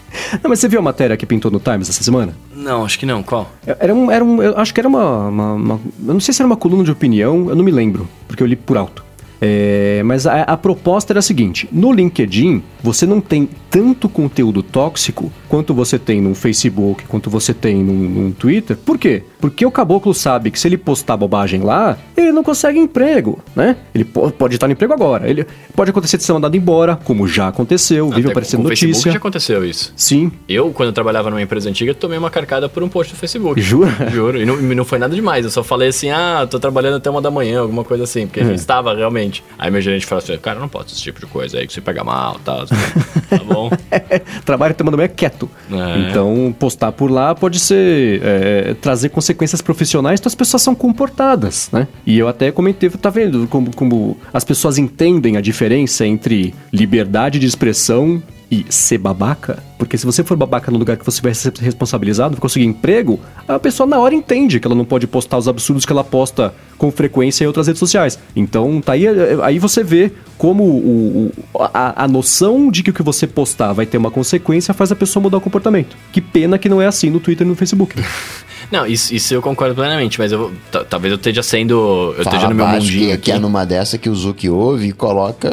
[0.42, 2.34] Não, mas você viu a matéria que pintou no Times essa semana?
[2.54, 3.22] Não, acho que não.
[3.22, 3.50] Qual?
[3.66, 6.40] Era um, era um, eu acho que era uma, uma- uma- Eu não sei se
[6.40, 9.04] era uma coluna de opinião, eu não me lembro, porque eu li por alto.
[9.40, 14.62] É, mas a, a proposta era a seguinte: no LinkedIn, você não tem tanto conteúdo
[14.62, 18.76] tóxico quanto você tem no Facebook, quanto você tem no, Twitter.
[18.76, 19.22] Por quê?
[19.40, 23.76] Porque o caboclo sabe que se ele postar bobagem lá, ele não consegue emprego, né?
[23.94, 25.28] Ele po- pode estar no emprego agora.
[25.28, 28.68] Ele pode acontecer de ser mandado embora, como já aconteceu, vive Até aparecendo com o
[28.70, 29.12] Facebook notícia.
[29.12, 29.92] já aconteceu isso.
[29.96, 30.32] Sim.
[30.48, 33.60] Eu, quando eu trabalhava numa empresa antiga, tomei uma carcada por um post do Facebook.
[33.60, 33.92] Jura?
[34.10, 34.40] Juro.
[34.40, 35.44] E não, não foi nada demais.
[35.44, 38.26] Eu só falei assim, ah, tô trabalhando até uma da manhã, alguma coisa assim.
[38.26, 38.46] Porque a É.
[38.46, 39.44] gente estava realmente.
[39.58, 41.80] Aí meu gerente falou assim, cara, não pode esse tipo de coisa aí, que você
[41.80, 42.64] pega mal, tá?
[42.66, 43.70] tá bom?
[44.44, 45.35] Trabalho até mandando é quieto.
[45.70, 46.10] É.
[46.10, 51.68] Então, postar por lá pode ser é, trazer consequências profissionais, então as pessoas são comportadas,
[51.72, 51.86] né?
[52.06, 57.38] E eu até comentei, tá vendo como, como as pessoas entendem a diferença entre liberdade
[57.38, 59.62] de expressão e ser babaca?
[59.78, 63.58] Porque se você for babaca no lugar que você vai ser responsabilizado, conseguir emprego, a
[63.58, 66.90] pessoa na hora entende que ela não pode postar os absurdos que ela posta com
[66.90, 68.18] frequência em outras redes sociais.
[68.34, 69.04] Então, tá aí,
[69.42, 73.72] aí você vê como o, o- a, a noção de que o que você postar
[73.72, 75.96] vai ter uma consequência faz a pessoa mudar o comportamento.
[76.12, 77.94] Que pena que não é assim no Twitter e no Facebook.
[78.72, 80.50] Não, isso, isso eu concordo plenamente, mas eu
[80.90, 82.14] talvez eu esteja sendo.
[82.16, 83.22] Eu esteja Fala no meu mundinho que, aqui.
[83.26, 85.48] que é numa dessa que o Zuki ouve e coloca.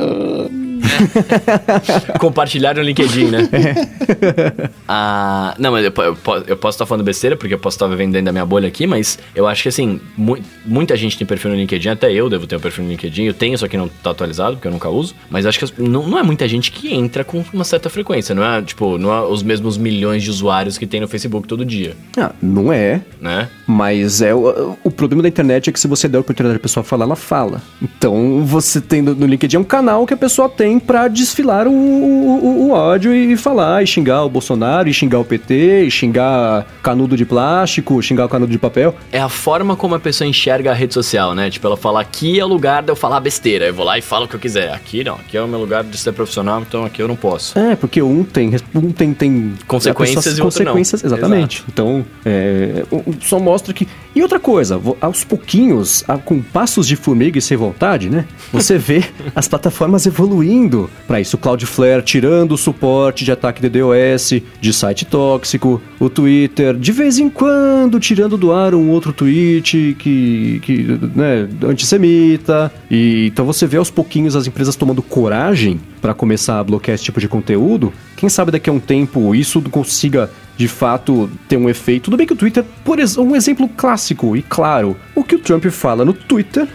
[2.20, 3.50] Compartilhar no LinkedIn, né?
[3.52, 4.70] É.
[4.88, 6.18] ah, não, mas eu, eu
[6.48, 8.86] eu posso estar falando besteira, porque eu posso estar vivendo dentro da minha bolha aqui,
[8.88, 12.46] mas eu acho que assim, mu- muita gente tem perfil no LinkedIn, até eu devo
[12.48, 13.24] ter um perfil no LinkedIn.
[13.26, 15.16] Eu tenho, só que não tá atualizado, porque eu nunca uso.
[15.30, 18.34] Mas acho que não, não é muita gente que entra com uma certa frequência.
[18.36, 21.64] Não é, tipo, não é os mesmos milhões de usuários que tem no Facebook todo
[21.66, 23.02] dia, Ah, não é.
[23.22, 23.50] né?
[23.68, 26.62] Mas é o, o problema da internet é que se você der a oportunidade da
[26.62, 27.62] pessoa falar, ela fala.
[27.82, 31.72] Então você tem no, no LinkedIn um canal que a pessoa tem pra desfilar o,
[31.72, 36.66] o, o ódio e falar, e xingar o Bolsonaro, e xingar o PT, e xingar
[36.82, 38.96] canudo de plástico, xingar o canudo de papel.
[39.12, 41.50] É a forma como a pessoa enxerga a rede social, né?
[41.50, 43.66] Tipo, ela fala, aqui é o lugar de eu falar besteira.
[43.66, 44.72] Eu vou lá e falo o que eu quiser.
[44.74, 47.58] Aqui não, aqui é o meu lugar de ser profissional, então aqui eu não posso.
[47.58, 50.72] É, porque um tem, um tem, tem Consequências pessoa- e outro não.
[50.74, 51.64] consequências, exatamente.
[51.68, 52.84] Então, é,
[53.22, 53.88] só mostra que.
[54.16, 58.26] E outra coisa, aos pouquinhos, com passos de formiga e sem vontade, né?
[58.52, 59.04] Você vê
[59.36, 61.36] as plataformas evoluindo para isso.
[61.36, 67.18] O Cloudflare tirando o suporte de ataque DDoS, de site tóxico, o Twitter, de vez
[67.18, 72.72] em quando tirando do ar um outro tweet que, que né, antissemita.
[72.92, 77.04] E então você vê aos pouquinhos as empresas tomando coragem para começar a bloquear esse
[77.06, 77.92] tipo de conteúdo.
[78.16, 82.06] Quem sabe daqui a um tempo isso consiga de fato ter um efeito.
[82.06, 85.66] Tudo bem que o Twitter, por um exemplo clássico e claro, o que o Trump
[85.66, 86.68] fala no Twitter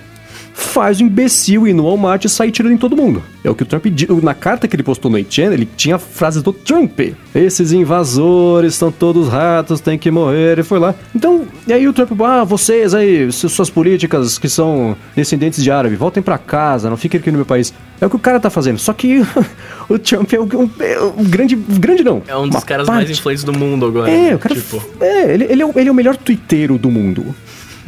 [0.61, 3.23] faz o imbecil ir no Walmart e sair tirando em todo mundo.
[3.45, 3.87] É o que o Trump
[4.23, 6.99] na carta que ele postou no 8chan, ele tinha frases do Trump.
[7.35, 10.95] Esses invasores são todos ratos, tem que morrer, ele foi lá.
[11.15, 15.71] Então, e aí o Trump, ah, vocês aí, su- suas políticas que são descendentes de
[15.71, 17.73] árabe, voltem pra casa, não fiquem aqui no meu país.
[18.01, 18.79] É o que o cara tá fazendo.
[18.79, 19.23] Só que
[19.89, 22.21] o Trump é um, é um grande, grande não.
[22.27, 24.11] É um dos caras mais parte- influentes do mundo agora.
[24.11, 24.35] é, né?
[24.35, 24.55] o cara.
[24.57, 27.35] Tipo, É, ele, ele, é, o- ele é o melhor twitteiro do mundo.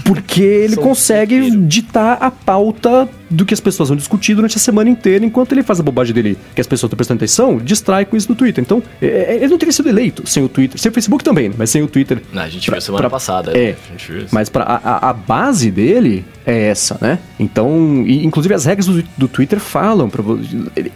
[0.05, 4.91] Porque ele consegue ditar a pauta do que as pessoas vão discutir durante a semana
[4.91, 8.17] inteira, enquanto ele faz a bobagem dele, que as pessoas estão prestando atenção, distrai com
[8.17, 8.63] isso no Twitter.
[8.63, 10.81] Então, é, é, ele não teria sido eleito sem o Twitter.
[10.81, 11.55] Sem o Facebook também, né?
[11.57, 12.21] mas sem o Twitter.
[12.33, 13.53] não, a gente Pra- viu semana pra- passada.
[13.57, 13.71] é.
[13.71, 13.77] né?
[13.89, 14.35] A gente viu isso.
[14.35, 17.19] Mas pra, a, a- base dele é essa, né?
[17.39, 20.23] Então, e, inclusive as regras do, do Twitter falam, pra,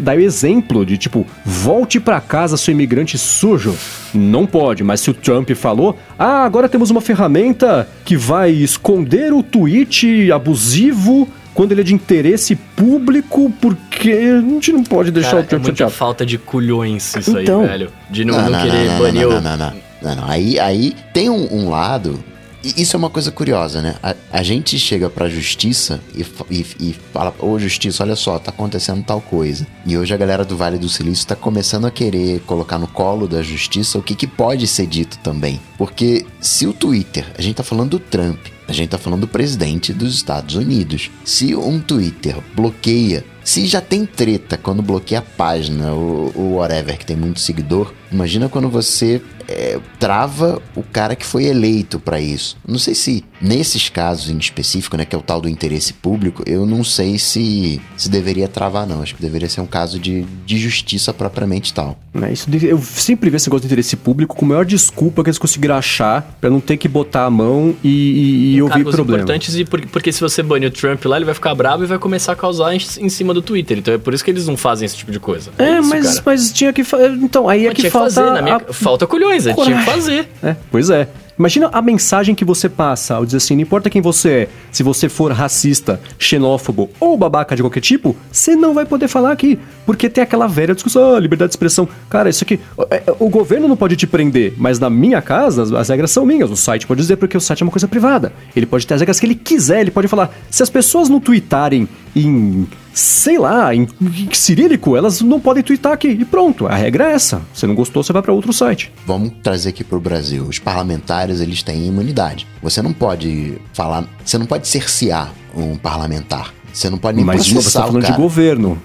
[0.01, 3.74] dá o exemplo de tipo, volte pra casa, seu imigrante sujo.
[4.12, 9.32] Não pode, mas se o Trump falou, ah, agora temos uma ferramenta que vai esconder
[9.32, 15.30] o tweet abusivo quando ele é de interesse público, porque a gente não pode deixar
[15.30, 15.92] Cara, o Trump é muita chateado.
[15.92, 17.61] falta de culhões isso Então.
[17.62, 17.92] aí, velho.
[18.11, 19.40] De não, não, querer não, banir não, o...
[19.40, 20.28] não, não, não, não, não.
[20.28, 22.22] Aí, aí tem um, um lado.
[22.62, 23.94] e Isso é uma coisa curiosa, né?
[24.02, 28.50] A, a gente chega pra justiça e, e, e fala: Ô, justiça, olha só, tá
[28.50, 29.66] acontecendo tal coisa.
[29.86, 33.26] E hoje a galera do Vale do Silício tá começando a querer colocar no colo
[33.28, 35.61] da justiça o que, que pode ser dito também.
[35.78, 39.29] Porque se o Twitter, a gente tá falando do Trump, a gente tá falando do
[39.29, 41.11] presidente dos Estados Unidos.
[41.25, 47.05] Se um Twitter bloqueia se já tem treta quando bloqueia a página, o whatever, que
[47.05, 49.21] tem muito seguidor, imagina quando você
[49.55, 52.57] é, é, trava o cara que foi eleito para isso.
[52.66, 56.42] Não sei se nesses casos em específico, né, que é o tal do interesse público,
[56.46, 59.02] eu não sei se se deveria travar não.
[59.02, 61.98] Acho que deveria ser um caso de, de justiça propriamente tal.
[62.22, 65.28] É, isso eu sempre vi esse negócio de interesse público com a maior desculpa que
[65.30, 69.22] eles conseguiram achar pra não ter que botar a mão e, e- e ouvir problema.
[69.22, 71.86] importantes e por- porque se você bane o Trump lá, ele vai ficar bravo e
[71.86, 73.78] vai começar a causar em, em cima do Twitter.
[73.78, 75.50] Então é por isso que eles não fazem esse tipo de coisa.
[75.59, 76.22] É, isso, mas, cara.
[76.26, 77.11] mas tinha que fazer.
[77.14, 78.11] Então, aí é Mas que falta.
[78.14, 78.57] fazer, na minha...
[78.57, 80.28] a- Falta colhões, é, tinha que fazer.
[80.42, 81.09] É, pois é.
[81.36, 84.82] Imagina a mensagem que você passa ao dizer assim: não importa quem você é, se
[84.82, 89.59] você for racista, xenófobo ou babaca de qualquer tipo, você não vai poder falar aqui.
[89.84, 91.88] Porque tem aquela velha discussão, ah, liberdade de expressão.
[92.09, 92.61] Cara, isso aqui.
[92.90, 96.12] é, é, O governo não pode te prender, mas na minha casa as, as regras
[96.12, 96.51] são minhas.
[96.51, 98.32] O site pode dizer porque o site é uma coisa privada.
[98.55, 100.32] Ele pode ter as regras que ele quiser, ele pode falar.
[100.51, 102.66] Se as pessoas não tweetarem em.
[102.95, 106.09] Sei lá, em, em cirílico, elas não podem twittar aqui.
[106.09, 107.42] E pronto, a regra é essa.
[107.53, 108.92] Se não gostou, você vai pra outro site.
[109.05, 110.45] Vamos trazer aqui pro Brasil.
[110.45, 112.47] Os parlamentares, eles têm imunidade.
[112.62, 116.55] Você não pode falar, você não pode cercear um parlamentar.
[116.75, 118.83] Você não pode nem Mas de novo, você processar tá o falando de governo.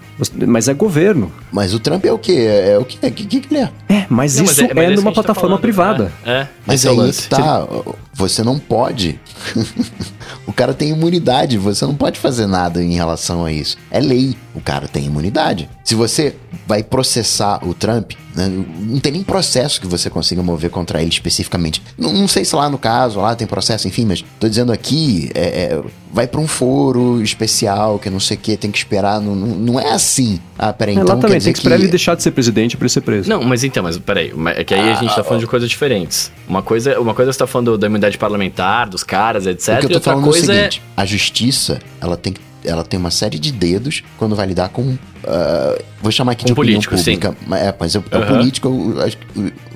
[0.48, 1.32] Mas é governo.
[1.52, 2.34] Mas o Trump é o quê?
[2.34, 3.00] É, é o quê?
[3.02, 3.72] O que, que, que ele é?
[3.90, 6.14] É, mas Não, isso mas é, mas que a numa tá plataforma falando, privada.
[6.24, 7.68] É, é Mas é aí é tá.
[8.14, 9.20] Você não pode.
[10.46, 11.58] o cara tem imunidade.
[11.58, 13.76] Você não pode fazer nada em relação a isso.
[13.90, 14.38] É lei.
[14.54, 15.68] O cara tem imunidade.
[15.84, 16.36] Se você
[16.68, 18.12] vai processar o Trump,
[18.48, 21.82] né, não tem nem processo que você consiga mover contra ele especificamente.
[21.98, 25.30] Não, não sei se lá no caso, lá tem processo, enfim, mas tô dizendo aqui,
[25.36, 25.42] é,
[25.74, 25.82] é,
[26.14, 29.20] vai pra um foro especial, que não sei o que, tem que esperar.
[29.20, 30.40] Não, não, não é assim.
[30.58, 32.32] Ah, peraí, É, então lá quer também, dizer tem que esperar ele deixar de ser
[32.32, 33.30] presidente pra ele ser preso.
[33.30, 36.32] Não, mas então, mas peraí, é que aí a gente tá falando de coisas diferentes.
[36.48, 39.76] Uma coisa, uma coisa você tá falando da imunidade parlamentar, dos caras, etc.
[39.76, 42.42] O que eu tô outra falando é o coisa seguinte: a justiça, ela tem que-
[42.66, 44.98] ela tem uma série de dedos quando vai lidar com.
[45.26, 47.16] Ah, vou chamar aqui Com de opinião político, sim.
[47.20, 47.36] pública.
[47.48, 48.26] Mas É, mas é, o Aham.
[48.38, 48.70] político,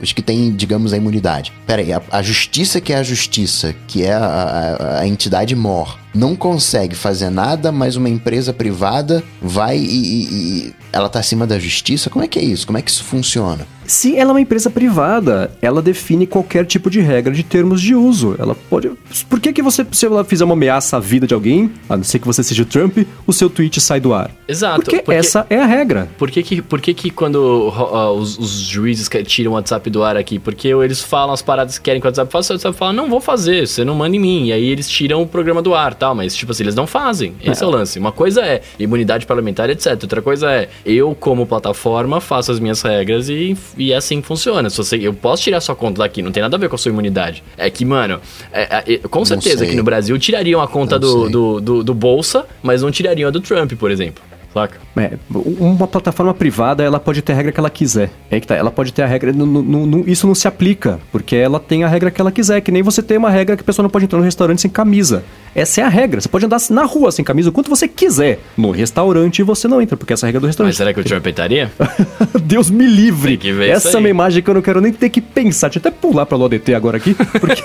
[0.01, 1.51] os que têm, digamos, a imunidade.
[1.65, 5.55] Pera aí, a, a justiça que é a justiça, que é a, a- a entidade
[5.55, 10.23] mor, não consegue fazer nada, mas uma empresa privada vai e, e-
[10.67, 12.09] e ela tá acima da justiça?
[12.09, 12.65] Como é que é isso?
[12.67, 13.65] Como é que isso funciona?
[13.85, 17.93] Se ela é uma empresa privada, ela define qualquer tipo de regra de termos de
[17.95, 18.35] uso.
[18.39, 18.91] Ela pode.
[19.29, 22.03] Por que, que você, se ela fizer uma ameaça à vida de alguém, a não
[22.03, 24.31] ser que você seja o Trump, o seu tweet sai do ar?
[24.47, 24.83] Exato.
[24.89, 26.07] Porque, essa é a regra.
[26.17, 30.03] Por que que, por que, que quando ó, os, os juízes tiram o WhatsApp do
[30.03, 30.39] ar aqui?
[30.39, 33.09] Porque eles falam as paradas que querem que o WhatsApp faça, o WhatsApp fala, não
[33.09, 34.45] vou fazer, você não manda em mim.
[34.47, 36.13] E aí eles tiram o programa do ar, tal.
[36.15, 37.35] Mas, tipo assim, eles não fazem.
[37.43, 37.99] Esse é, o lance.
[37.99, 39.91] Uma coisa é imunidade parlamentar, etc.
[40.01, 44.27] Outra coisa é, eu, como plataforma, faço as minhas regras e, e é assim que
[44.27, 44.69] funciona.
[44.69, 46.77] Se você, eu posso tirar sua conta daqui, não tem nada a ver com a
[46.77, 47.43] sua imunidade.
[47.57, 48.19] É que, mano,
[48.51, 52.45] é- é- com certeza que no Brasil tirariam a conta do, do, do, do Bolsa,
[52.61, 54.23] mas não tirariam a do Trump, por exemplo.
[54.53, 54.77] Saca?
[54.95, 58.11] É, uma plataforma privada, ela pode ter a regra que ela quiser.
[58.29, 59.33] É que tá, ela pode ter a regra.
[59.33, 62.61] não- não- não- isso não se aplica, porque ela tem a regra que ela quiser.
[62.61, 64.69] Que nem você tem uma regra que a pessoa não pode entrar no restaurante sem
[64.69, 65.23] camisa.
[65.55, 66.21] Essa é a regra.
[66.21, 68.39] Você pode andar na rua sem camisa o quanto você quiser.
[68.57, 70.75] No restaurante você não entra, porque essa é a regra do Mas restaurante.
[70.75, 71.71] será que o Trump estaria?
[72.43, 73.31] Deus me livre.
[73.31, 75.21] Tem que ver isso Essa é uma imagem que eu não quero nem ter que
[75.21, 75.67] pensar.
[75.69, 77.63] Deixa eu até pular pra LODT agora aqui, porque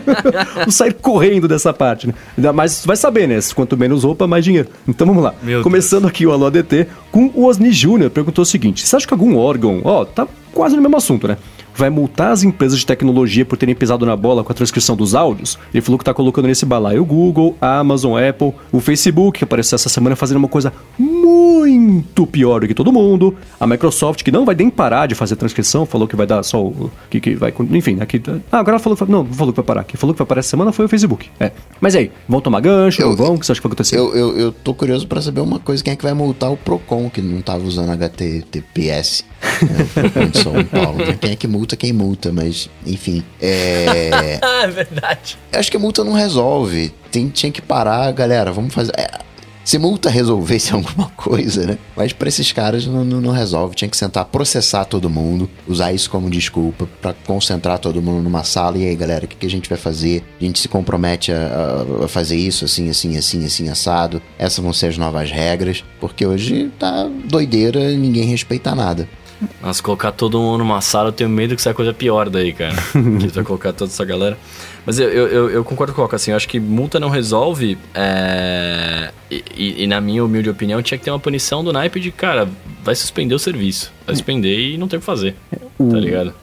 [0.64, 2.14] vou sair correndo dessa parte, né?
[2.52, 3.38] Mas vai saber, né?
[3.54, 4.68] Quanto menos roupa, mais dinheiro.
[4.86, 5.34] Então vamos lá.
[5.42, 9.06] Meu Começando aqui o Alô ADT com o Osni Júnior, perguntou o seguinte: você acha
[9.06, 11.36] que algum órgão, ó, tá quase no mesmo assunto, né?
[11.74, 15.14] Vai multar as empresas de tecnologia por terem pisado na bola com a transcrição dos
[15.14, 15.58] áudios?
[15.72, 19.38] Ele falou que tá colocando nesse balaio o Google, a Amazon, a Apple, o Facebook,
[19.38, 23.34] que apareceu essa semana fazendo uma coisa muito pior do que todo mundo.
[23.58, 26.62] A Microsoft, que não vai nem parar de fazer transcrição, falou que vai dar só
[26.62, 26.90] o.
[27.08, 27.52] Que, que vai.
[27.72, 28.20] Enfim, aqui.
[28.50, 29.04] Ah, agora ela falou que.
[29.10, 29.84] Não, falou que vai parar.
[29.84, 31.30] Quem falou que vai parar essa semana foi o Facebook.
[31.40, 31.52] É.
[31.80, 33.00] Mas aí, vão tomar gancho?
[33.02, 33.34] Eu- não vão?
[33.34, 33.98] O que você acha que vai acontecer?
[33.98, 36.56] Eu, eu, eu tô curioso pra saber uma coisa: quem é que vai multar o
[36.56, 39.24] Procon que não tava usando HTTPS?
[40.30, 40.98] De São Paulo.
[40.98, 41.16] né?
[41.20, 43.22] Quem é que multa, quem multa, mas enfim.
[43.40, 44.38] É.
[44.42, 45.38] Ah, é verdade.
[45.52, 46.92] Eu acho que a multa não resolve.
[47.10, 48.52] Tem, tinha que parar, galera.
[48.52, 48.92] Vamos fazer.
[48.96, 49.10] é,
[49.64, 51.78] se multa resolvesse alguma coisa, né?
[51.96, 53.74] Mas pra esses caras não, não, não resolve.
[53.76, 58.42] Tinha que sentar, processar todo mundo, usar isso como desculpa pra concentrar todo mundo numa
[58.44, 58.76] sala.
[58.78, 60.24] E aí, galera, o que, que a gente vai fazer?
[60.40, 61.36] A gente se compromete a,
[62.00, 64.20] a- a fazer isso assim, assim, assim, assim, assado.
[64.38, 65.84] Essas vão ser as novas regras.
[66.00, 69.08] Porque hoje tá doideira e ninguém respeita nada.
[69.60, 72.74] Mas colocar todo mundo numa sala, eu tenho medo que saia coisa pior daí, cara.
[72.92, 74.38] que vai colocar toda essa galera.
[74.84, 77.78] Mas eu, eu, eu, concordo com o Coca, assim, eu acho que multa não resolve.
[77.94, 81.98] é, E, e- e na minha humilde opinião, tinha que ter uma punição do naipe
[81.98, 82.46] de, cara,
[82.84, 83.90] vai suspender o serviço.
[84.04, 85.34] Vai suspender e não tem o que fazer.
[85.78, 86.34] tá ligado?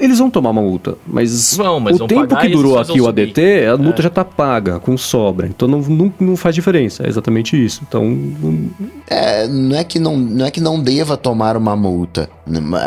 [0.00, 3.00] Eles vão tomar uma multa, mas, Vão, mas o vão tempo pagar que durou aqui
[3.00, 3.22] o subir.
[3.22, 5.46] ADT, a multa já tá paga, com sobra.
[5.48, 7.82] Então não, não, não faz diferença, é exatamente isso.
[7.88, 8.70] Então, não-
[9.08, 12.30] É, não é que não, não é que não deva tomar uma multa.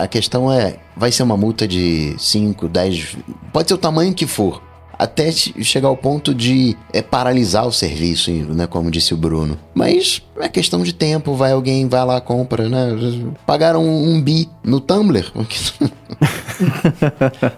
[0.01, 3.17] A questão é, vai ser uma multa de 5, 10,
[3.51, 4.61] pode ser o tamanho que for.
[5.01, 8.67] Até che- chegar ao ponto de é, paralisar o serviço, né?
[8.67, 9.57] Como disse o Bruno.
[9.73, 12.97] Mas é questão de tempo, vai alguém, vai lá, compra, né?
[13.45, 15.31] Pagaram um, um bi no Tumblr.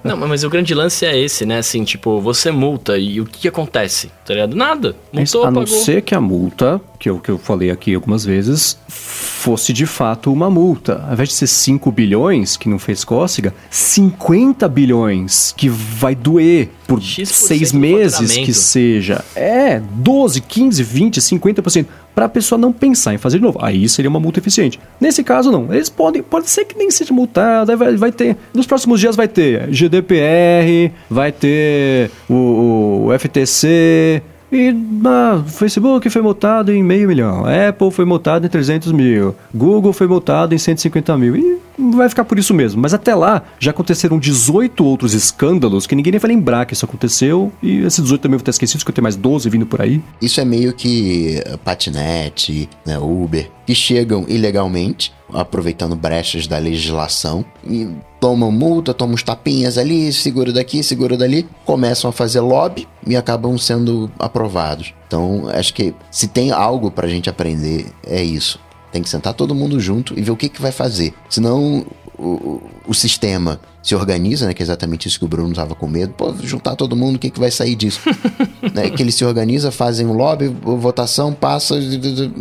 [0.03, 1.57] Não, mas o grande lance é esse, né?
[1.57, 4.09] Assim, tipo, você multa e o que acontece?
[4.25, 4.55] Tá ligado?
[4.55, 4.95] Nada.
[5.11, 5.79] Multou, a não pagou.
[5.79, 10.31] ser que a multa, que eu, que eu falei aqui algumas vezes, fosse de fato
[10.31, 11.03] uma multa.
[11.05, 16.69] Ao invés de ser 5 bilhões, que não fez cócega, 50 bilhões, que vai doer
[16.87, 19.23] por X% seis meses que seja.
[19.35, 21.85] É, 12, 15, 20, 50%.
[22.13, 23.59] Para a pessoa não pensar em fazer de novo.
[23.61, 24.79] Aí seria uma multa eficiente.
[24.99, 25.73] Nesse caso, não.
[25.73, 28.37] Eles podem, pode ser que nem seja multado, vai, vai ter.
[28.53, 34.21] Nos próximos dias vai ter GDPR, vai ter o, o FTC.
[34.51, 39.91] E ah, Facebook foi multado em meio milhão, Apple foi multado em 300 mil, Google
[39.91, 41.35] foi multado em 150 mil.
[41.35, 42.81] E vai ficar por isso mesmo.
[42.81, 46.85] Mas até lá já aconteceram 18 outros escândalos que ninguém nem vai lembrar que isso
[46.85, 47.51] aconteceu.
[47.61, 50.01] E esses 18 também vou ter esquecido, que eu tenho mais 12 vindo por aí.
[50.21, 57.45] Isso é meio que eh, patinete, né, Uber, que chegam ilegalmente, aproveitando brechas da legislação
[57.65, 62.87] e tomam multa, tomam uns tapinhas ali, segura daqui, segura dali, começam a fazer lobby
[63.05, 64.93] e acabam sendo aprovados.
[65.07, 68.59] Então, acho que se tem algo pra gente aprender, é isso.
[68.93, 71.15] Tem que sentar todo mundo junto e ver o que, que vai fazer.
[71.27, 71.83] Senão
[72.17, 74.53] o, o, sistema se organiza, né?
[74.53, 76.13] Que é exatamente isso que o Bruno tava com medo.
[76.13, 78.01] Pô, juntar todo mundo, o que, que vai sair disso?
[78.71, 81.75] né, que ele se organiza, fazem um lobby, votação, passa,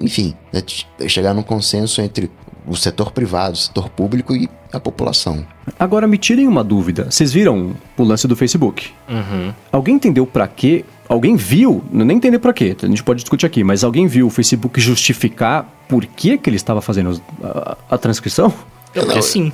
[0.01, 0.63] enfim, né,
[1.09, 2.31] chegar num consenso entre
[2.67, 5.45] o setor privado, o setor público e a população.
[5.79, 7.11] Agora me tirem uma dúvida.
[7.11, 8.91] Vocês viram o lance do Facebook?
[9.09, 9.53] Uhum.
[9.71, 10.85] Alguém entendeu pra quê?
[11.09, 11.85] Alguém viu?
[11.93, 12.77] Não nem entender pra quê.
[12.83, 16.57] A gente pode discutir aqui, mas alguém viu o Facebook justificar por que, que ele
[16.57, 18.53] estava fazendo a, a transcrição?
[18.95, 19.53] Eu porque sim.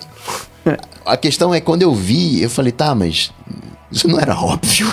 [1.05, 3.31] A questão é quando eu vi, eu falei, tá, mas
[3.91, 4.87] isso não era óbvio.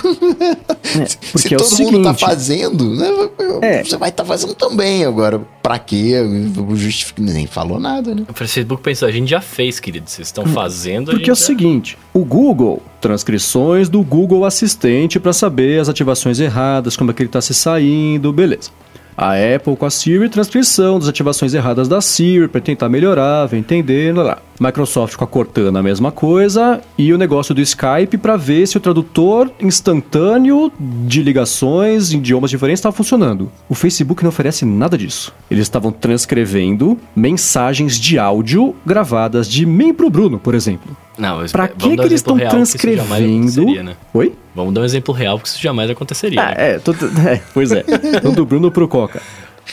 [0.82, 3.08] Se porque é o todo mundo tá seguinte- fazendo, né,
[3.60, 3.84] É.
[3.84, 5.40] você vai estar fazendo também agora.
[5.62, 6.14] Pra quê?
[6.74, 7.20] Justific...
[7.20, 8.22] Nem falou nada, né?
[8.28, 10.08] O Facebook pensou, a gente já fez, querido.
[10.08, 15.18] Vocês estão fazendo, a Porque é o já- seguinte, o Google, transcrições do Google Assistente
[15.20, 18.70] pra saber as ativações erradas, como é que ele tá se saindo, beleza.
[19.16, 23.56] A Apple com a Siri, transcrição das ativações erradas da Siri para tentar melhorar, ver,
[23.56, 24.38] entender, lá, lá.
[24.58, 28.76] Microsoft com a Cortana a mesma coisa e o negócio do Skype para ver se
[28.76, 33.50] o tradutor instantâneo de ligações em idiomas diferentes estava funcionando.
[33.68, 35.32] O Facebook não oferece nada disso.
[35.50, 40.96] Eles estavam transcrevendo mensagens de áudio gravadas de mim pro Bruno, por exemplo.
[41.18, 43.82] Não, mas Pra vamos que, que um eles estão transcrevendo?
[43.82, 43.96] né?
[44.12, 44.34] Oi?
[44.54, 46.40] Vamos dar um exemplo real, porque isso jamais aconteceria.
[46.40, 46.54] Ah, né?
[46.56, 46.92] é, tô-
[47.26, 47.84] é, pois é.
[48.16, 49.20] Então, do Bruno pro Coca.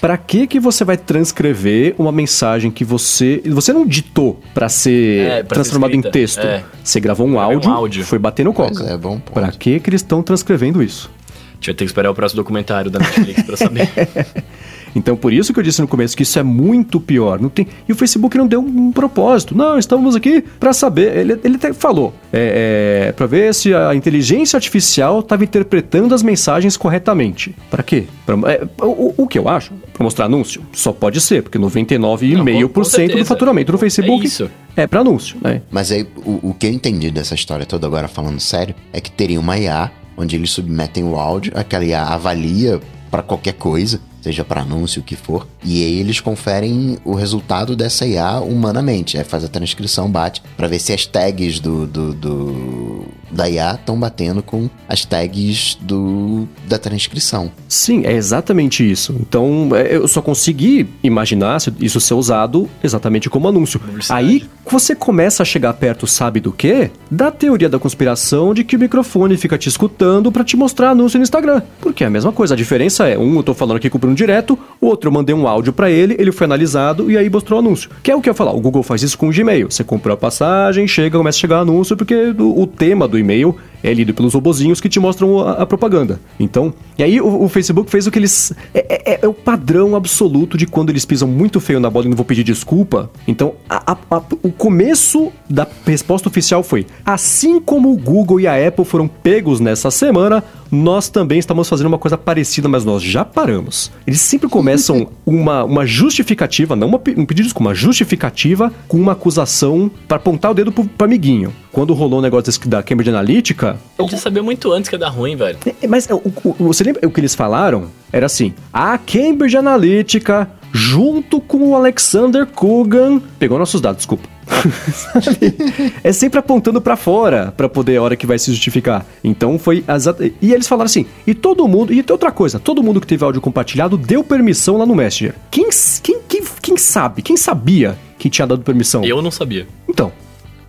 [0.01, 5.19] Pra que que você vai transcrever uma mensagem que você você não ditou pra ser
[5.19, 6.11] É, pra ser transformado em escrita.
[6.11, 6.39] texto?
[6.39, 6.63] É.
[6.83, 8.05] Você gravou um Gravei um áudio, áudio.
[8.05, 8.83] foi bater no Coca.
[8.85, 9.33] é, bom ponto.
[9.33, 11.11] Pra que que eles estão transcrevendo isso?
[11.29, 13.87] A gente vai ter que esperar o próximo documentário da Netflix pra saber.
[14.95, 17.39] Então, por isso que eu disse no começo que isso é muito pior.
[17.41, 17.67] Não tem...
[17.87, 19.55] E o Facebook não deu um propósito.
[19.57, 21.17] Não, estamos aqui pra saber.
[21.17, 22.13] Ele, ele até falou.
[22.31, 27.55] É, é, pra ver se a inteligência artificial estava interpretando as mensagens corretamente.
[27.71, 28.05] Pra quê?
[28.25, 29.71] Pra, é, o, o que eu acho?
[29.93, 30.61] Pra mostrar anúncio?
[30.73, 34.49] Só pode ser, porque 99,5% com do faturamento do É Facebook isso.
[34.75, 35.61] é pra anúncio, né?
[35.71, 39.11] Mas aí, o, o que eu entendi dessa história toda, agora falando sério, é que
[39.11, 42.79] teria uma IA, onde eles submetem o áudio, aquela IA avalia
[43.09, 47.75] pra qualquer coisa, seja pra anúncio, o que for, e aí eles conferem o resultado
[47.75, 49.17] dessa IA humanamente.
[49.17, 53.73] Aí faz a transcrição, bate, pra ver se as tags do, do, do- da IA
[53.73, 57.51] estão batendo com as tags do, da transcrição.
[57.67, 59.15] Sim, é exatamente isso.
[59.19, 63.79] Então, é, eu só consegui imaginar se- isso ser usado exatamente como anúncio.
[64.09, 66.91] Aí, você começa a chegar perto, sabe do quê?
[67.09, 71.17] Da teoria da conspiração de que o microfone fica te escutando pra te mostrar anúncio
[71.17, 71.61] no Instagram.
[71.81, 74.01] Porque é a mesma coisa, a diferença é, um eu tô falando aqui com o
[74.01, 77.29] Bruno direto, o outro eu mandei um áudio pra ele, ele foi analisado e aí
[77.29, 77.89] mostrou o anúncio.
[78.01, 79.69] Que é o que eu ia falar, o Google faz isso com o Gmail.
[79.71, 83.55] Você comprou a passagem, chega, começa a chegar anúncio, porque o, o tema do e-mail
[83.83, 86.19] é lido pelos robozinhos que te mostram a, a propaganda.
[86.39, 88.53] Então, e aí o, o Facebook fez o que eles.
[88.73, 92.09] É, é- é o padrão absoluto de quando eles pisam muito feio na bola e
[92.09, 93.09] não vou pedir desculpa.
[93.27, 98.67] Então, a- a- o começo da resposta oficial foi: assim como o Google e a
[98.67, 103.23] Apple foram pegos nessa semana, nós também estamos fazendo uma coisa parecida, mas nós já
[103.25, 103.91] paramos.
[104.07, 108.97] Eles sempre começam uma, uma justificativa, não uma, um pedido de desculpa, uma justificativa com
[108.97, 111.53] uma acusação para apontar o dedo pro, pro amiguinho.
[111.71, 114.99] Quando rolou o negócio desse da Cambridge Analytica, Eu já sabia muito antes que ia
[114.99, 115.57] dar ruim, velho.
[115.81, 117.87] é, Mas o, o- o- você lembra o que eles falaram?
[118.11, 124.27] Era assim: a Cambridge Analytica, junto com o Alexander Kugan, pegou nossos dados, desculpa.
[126.03, 129.05] É sempre apontando pra fora pra poder a hora que vai se justificar.
[129.23, 132.83] Então foi exata- e eles falaram assim: e todo mundo e tem outra coisa, todo
[132.83, 135.35] mundo que teve áudio compartilhado deu permissão lá no Messenger.
[135.49, 135.69] Quem
[136.01, 137.21] quem quem, quem sabe?
[137.21, 139.03] Quem sabia que tinha dado permissão?
[139.03, 139.67] Eu não sabia.
[139.87, 140.11] Então,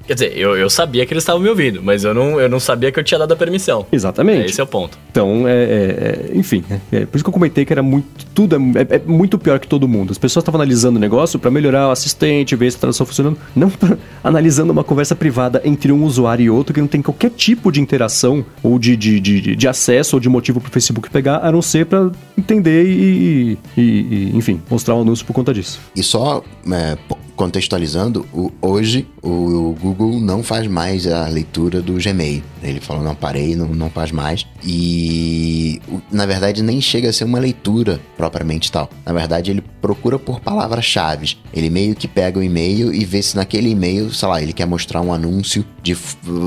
[0.06, 2.60] Quer dizer, eu, eu sabia que eles estavam me ouvindo, mas eu não, eu não
[2.60, 3.86] sabia que eu tinha dado a permissão.
[3.90, 4.50] exatamente.
[4.50, 4.98] Esse é o ponto.
[5.10, 8.06] Então, é, é- é- enfim, é, é por isso que eu comentei que era muito,
[8.34, 10.10] tudo é, é- é muito pior que todo mundo.
[10.10, 13.38] As pessoas estavam analisando o negócio pra melhorar o assistente, ver se a tradução funcionando,
[13.56, 17.30] não pra- analisando uma conversa privada entre um usuário e outro que não tem qualquer
[17.30, 21.08] tipo de interação ou de, de, de, de- de acesso ou de motivo pro Facebook
[21.10, 25.52] pegar, a não ser pra entender e, e- e, enfim, mostrar um anúncio por conta
[25.54, 25.80] disso.
[25.96, 26.96] E só é,
[27.36, 29.28] contextualizando, o- hoje o,
[29.70, 32.42] o Google não faz mais a leitura do Gmail.
[32.62, 34.46] Ele falou, não parei, não, não faz mais.
[34.62, 35.80] E
[36.10, 38.88] na verdade nem chega a ser uma leitura propriamente tal.
[39.04, 41.36] Na verdade ele procura por palavras-chave.
[41.52, 44.66] Ele meio que pega o e-mail e vê se naquele e-mail, sei lá, ele quer
[44.66, 45.96] mostrar um anúncio de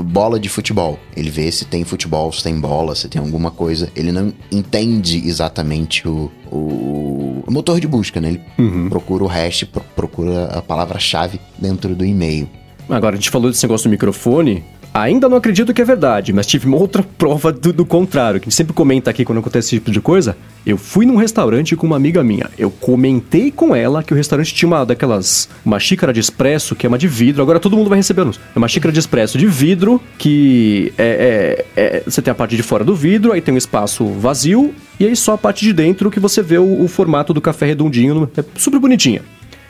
[0.04, 0.98] bola de futebol.
[1.16, 3.90] Ele vê se tem futebol, se tem bola, se tem alguma coisa.
[3.94, 8.28] Ele não entende exatamente o, o, o motor de busca, né?
[8.28, 8.40] Ele
[8.88, 12.48] procura o hash, pro- procura a palavra-chave dentro do e-mail.
[12.88, 14.64] Agora, a gente falou desse negócio do microfone.
[15.00, 18.50] Ainda não acredito que é verdade, mas tive uma outra prova do, do contrário, que
[18.50, 20.36] sempre comenta aqui quando acontece esse tipo de coisa.
[20.66, 22.50] Eu fui num restaurante com uma amiga minha.
[22.58, 25.48] Eu comentei com ela que o restaurante tinha uma daquelas.
[25.64, 27.40] Uma xícara de espresso, que é uma de vidro.
[27.42, 28.42] Agora todo mundo vai receber anúncio.
[28.54, 32.56] É uma xícara de espresso de vidro, que é, é- é- Você tem a parte
[32.56, 35.72] de fora do vidro, aí tem um espaço vazio, e aí só a parte de
[35.72, 38.28] dentro que você vê o, o formato do café redondinho.
[38.36, 39.22] É super bonitinha.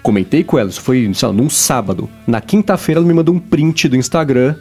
[0.08, 2.08] Comentei com ela, isso foi, sei lá, num sábado.
[2.26, 4.54] Na quinta-feira ela me mandou um print do Instagram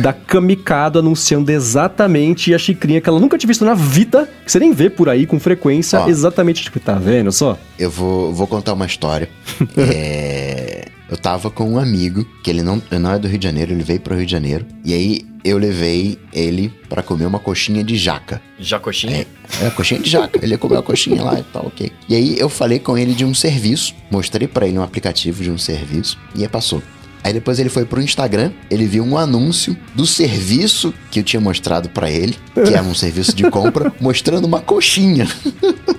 [0.00, 4.58] da Kamikado anunciando exatamente a xicrinha que ela nunca tinha visto na vida, que você
[4.58, 6.08] nem vê por aí com frequência, Ó.
[6.08, 7.58] exatamente, tipo, tá vendo só?
[7.78, 9.28] Eu vou, vou contar uma história.
[9.76, 13.44] É, eu tava com um amigo, que ele não, ele não é do Rio de
[13.44, 14.66] Janeiro, ele veio pro Rio de Janeiro.
[14.84, 18.42] E aí eu levei ele pra comer uma coxinha de jaca.
[18.58, 19.26] Já coxinha?
[19.62, 20.38] É, coxinha de jaca.
[20.42, 21.90] Ele ia comer a coxinha lá e tal, ok.
[22.08, 25.50] E aí eu falei com ele de um serviço, mostrei pra ele um aplicativo de
[25.50, 26.82] um serviço e aí passou.
[27.24, 31.40] Aí depois ele foi pro Instagram, ele viu um anúncio do serviço que eu tinha
[31.40, 35.26] mostrado pra ele, que era um serviço de compra, mostrando uma coxinha,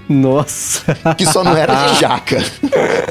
[0.07, 0.95] Nossa.
[1.17, 2.41] que só não era de jaca.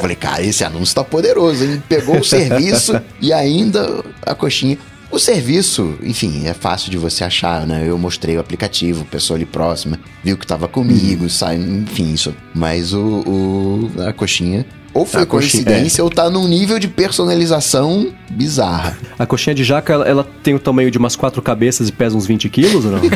[0.00, 1.82] Falei, cara, esse anúncio tá poderoso, hein?
[1.88, 4.78] Pegou o serviço e ainda a coxinha.
[5.10, 7.82] O serviço, enfim, é fácil de você achar, né?
[7.86, 12.34] Eu mostrei o aplicativo, pessoa ali próxima, viu que tava comigo, sai, enfim, isso.
[12.54, 14.66] Mas o, o- a coxinha
[14.98, 18.96] ou foi A coxinha, coincidência ou tá num nível de personalização bizarra.
[19.18, 22.16] A coxinha de jaca, ela, ela tem o tamanho de umas quatro cabeças e pesa
[22.16, 23.00] uns 20 quilos ou não?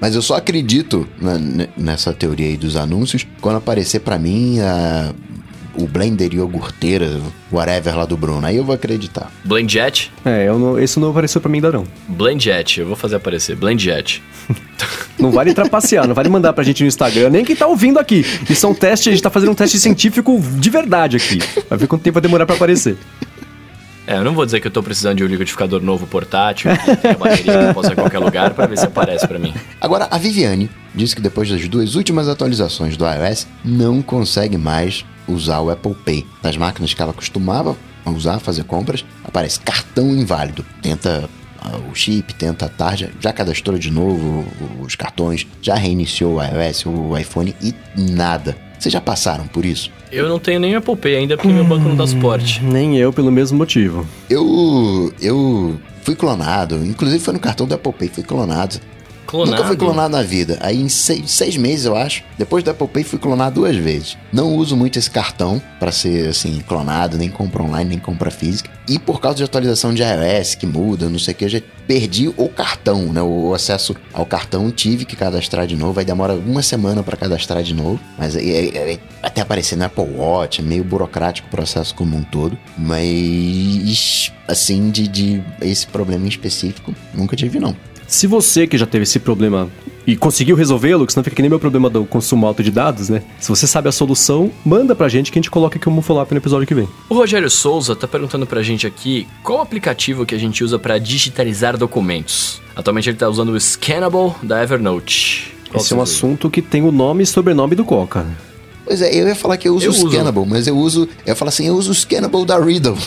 [0.00, 4.58] Mas eu só acredito na- ne- nessa teoria aí dos anúncios quando aparecer pra mim
[4.60, 5.12] a-
[5.74, 7.20] o blender iogurteira,
[7.50, 8.46] whatever lá do Bruno.
[8.46, 9.30] Aí eu vou acreditar.
[9.44, 10.12] Blend Jet?
[10.24, 11.84] é, eu não, esse não apareceu pra mim ainda não.
[12.08, 13.56] Blend Jet, eu vou fazer aparecer.
[13.56, 14.22] Blend Jet.
[15.18, 18.26] Não vale trapacear, não vale mandar pra gente no Instagram, nem quem tá ouvindo aqui.
[18.50, 21.38] Isso é um teste, a gente tá fazendo um teste científico de verdade aqui.
[21.68, 22.96] Vai ver quanto tempo vai demorar pra aparecer.
[24.04, 27.14] É, eu não vou dizer que eu tô precisando de um liquidificador novo portátil, que
[27.14, 29.54] bateria que eu posso ir em qualquer lugar, pra ver se aparece pra mim.
[29.80, 35.04] Agora, a Viviane disse que depois das duas últimas atualizações do iOS, não consegue mais
[35.28, 36.26] usar o Apple Pay.
[36.42, 40.64] Nas máquinas que ela costumava usar, fazer compras, aparece cartão inválido.
[40.80, 41.28] Tenta
[41.60, 44.44] ah, o chip, tenta a tarja, já cadastrou de novo
[44.80, 48.56] os cartões, já reiniciou o iOS, o iPhone e nada.
[48.78, 49.92] Vocês já passaram por isso?
[50.10, 52.60] Eu não tenho nem Apple Pay ainda porque meu banco não dá suporte.
[52.64, 54.06] Nem eu, pelo mesmo motivo.
[54.28, 58.80] Eu eu fui clonado, inclusive foi no cartão do Apple Pay, fui clonado.
[59.32, 59.56] Clonado?
[59.56, 60.58] Nunca fui clonado na vida.
[60.60, 64.16] Aí em seis, seis meses, eu acho, depois do Apple Pay, fui clonado duas vezes.
[64.30, 68.70] Não uso muito esse cartão pra ser, assim, clonado, nem compra online, nem compra física.
[68.86, 71.62] E por causa de atualização de iOS, que muda, não sei o que, eu já
[71.86, 73.22] perdi o cartão, né?
[73.22, 75.98] O acesso ao cartão, tive que cadastrar de novo.
[75.98, 77.98] Aí demora uma semana pra cadastrar de novo.
[78.18, 82.16] Mas aí, aí- aí até aparecer no Apple Watch, é meio burocrático o processo como
[82.16, 82.58] um todo.
[82.76, 87.74] Mas, assim, de, de esse problema em específico, nunca tive, não.
[88.12, 89.70] Se você que já teve esse problema
[90.06, 93.08] e conseguiu resolvê-lo, que senão fica que nem meu problema do consumo alto de dados,
[93.08, 93.22] né?
[93.40, 96.30] Se você sabe a solução, manda pra gente que a gente coloca aqui como follow-up
[96.30, 96.86] no episódio que vem.
[97.08, 100.98] O Rogério Souza tá perguntando pra gente aqui qual aplicativo que a gente usa pra
[100.98, 102.60] digitalizar documentos.
[102.76, 105.54] Atualmente ele tá usando o Scannable da Evernote.
[105.70, 108.26] Qual Esse é um assunto que tem o nome e sobrenome do Coca.
[108.84, 110.10] Pois é, eu ia falar que eu uso Eu o uso.
[110.10, 111.08] Scannable, mas eu uso.
[111.24, 112.98] Eu ia falar assim, eu uso o Scannable da Riddle.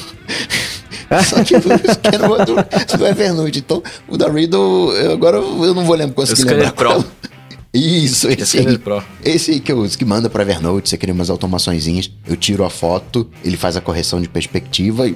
[1.23, 3.59] Só que o Scannable do, do Evernote.
[3.59, 6.73] Então, o da Riddle, eu- agora eu não vou lembrar, conseguir Scanner lembrar.
[6.73, 6.89] Pro.
[6.89, 7.05] qual.
[7.73, 8.77] Isso, esse aí.
[8.77, 9.03] Pro.
[9.23, 12.63] Esse aí que eu uso, que manda pra Evernote, você cria umas automaçõezinhas, eu tiro
[12.63, 15.15] a foto, ele faz a correção de perspectiva e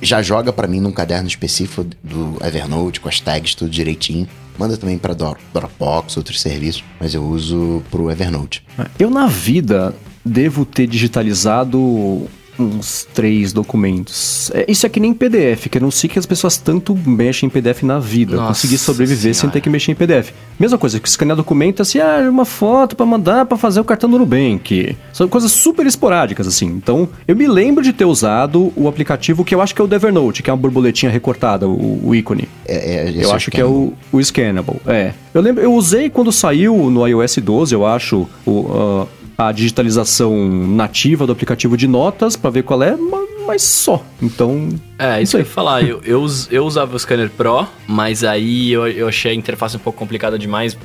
[0.00, 4.26] já joga pra mim num caderno específico do Evernote, com as tags tudo direitinho.
[4.58, 8.64] Manda também pra Dro- Dropbox, outros serviços, mas eu uso pro Evernote.
[8.98, 12.26] Eu, na vida, devo ter digitalizado
[12.58, 14.50] uns três documentos.
[14.54, 17.46] É, isso é que nem PDF, que eu não sei que as pessoas tanto mexem
[17.46, 18.36] em PDF na vida.
[18.36, 19.52] Nossa consegui sobreviver sem Senhora.
[19.52, 20.32] ter que mexer em PDF.
[20.58, 24.10] Mesma coisa, que escanear documento assim, ah, uma foto pra mandar pra fazer o cartão
[24.10, 24.96] do Nubank.
[25.12, 26.66] São coisas super esporádicas, assim.
[26.66, 29.92] Então, eu me lembro de ter usado o aplicativo que eu acho que é o
[29.92, 32.48] Evernote, que é uma borboletinha recortada, o, o ícone.
[32.66, 34.76] É, é, Eu o acho que é o, o Scannable.
[34.86, 35.12] É.
[35.32, 39.06] Eu lembro, eu usei quando saiu no iOS 12, eu acho, o, ah,
[39.40, 40.36] a digitalização
[40.66, 44.04] nativa do aplicativo de notas pra ver qual é, ma- mas só.
[44.20, 44.68] Então.
[44.98, 45.82] É, isso que eu ia falar.
[45.82, 49.80] Eu, eu, eu usava o Scanner Pro, mas aí eu, eu achei a interface um
[49.80, 50.76] pouco complicada demais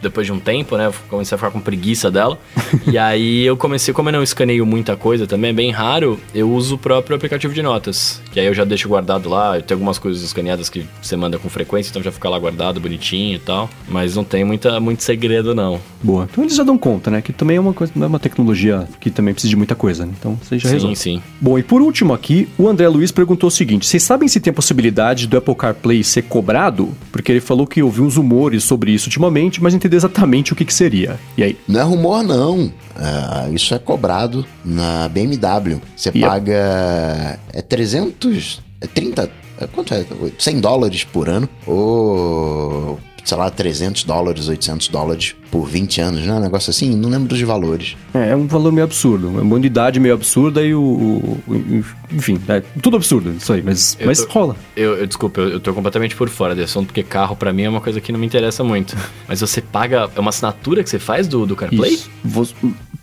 [0.00, 0.90] depois de um tempo, né?
[1.08, 2.38] Comecei a ficar com preguiça dela.
[2.86, 6.50] e aí eu comecei, como eu não escaneio muita coisa também, é bem raro, eu
[6.50, 8.20] uso o próprio aplicativo de notas.
[8.32, 9.60] Que aí eu já deixo guardado lá.
[9.60, 13.36] Tem algumas coisas escaneadas que você manda com frequência, então já fica lá guardado, bonitinho
[13.36, 13.68] e tal.
[13.88, 15.80] Mas não tem muita, muito segredo, não.
[16.02, 16.28] Boa.
[16.30, 17.20] Então eles já dão conta, né?
[17.20, 20.06] Que também é uma coisa, não é uma tecnologia que também precisa de muita coisa,
[20.06, 20.12] né?
[20.18, 20.96] Então você já sim, resolve.
[20.96, 21.22] sim.
[21.40, 24.50] Bom, e por último aqui, o André Luiz perguntou o seguinte: vocês sabem se tem
[24.50, 26.94] a possibilidade do Apple CarPlay ser cobrado?
[27.10, 30.56] Porque ele falou que ouviu uns rumores sobre isso ultimamente, mas não entendeu exatamente o
[30.56, 31.18] que, que seria.
[31.36, 31.58] E aí?
[31.66, 32.72] Não é rumor, não.
[32.94, 35.80] Ah, isso é cobrado na BMW.
[35.96, 36.20] Você Yep.
[36.20, 37.38] paga.
[37.52, 38.60] É 300.
[38.80, 39.30] É 30.
[39.60, 40.04] é Quanto é?
[40.38, 41.48] 100 dólares por ano.
[41.66, 42.98] Ou.
[43.24, 46.32] Sei lá, 300 dólares, 800 dólares por 20 anos, né?
[46.34, 47.96] Um negócio assim, não lembro dos valores.
[48.14, 49.28] É, é um valor meio absurdo.
[49.38, 50.80] É uma unidade meio absurda e o.
[50.80, 54.56] o- o- enfim, é tudo absurdo isso aí, mas, Eu mas tô- rola.
[54.74, 57.62] Eu, eu desculpa, eu, eu tô completamente por fora desse assunto, porque carro pra mim
[57.64, 58.96] é uma coisa que não me interessa muito.
[59.28, 60.08] Mas você paga.
[60.16, 61.92] É uma assinatura que você faz do, do CarPlay?
[61.94, 62.10] Isso.
[62.24, 62.46] Vo-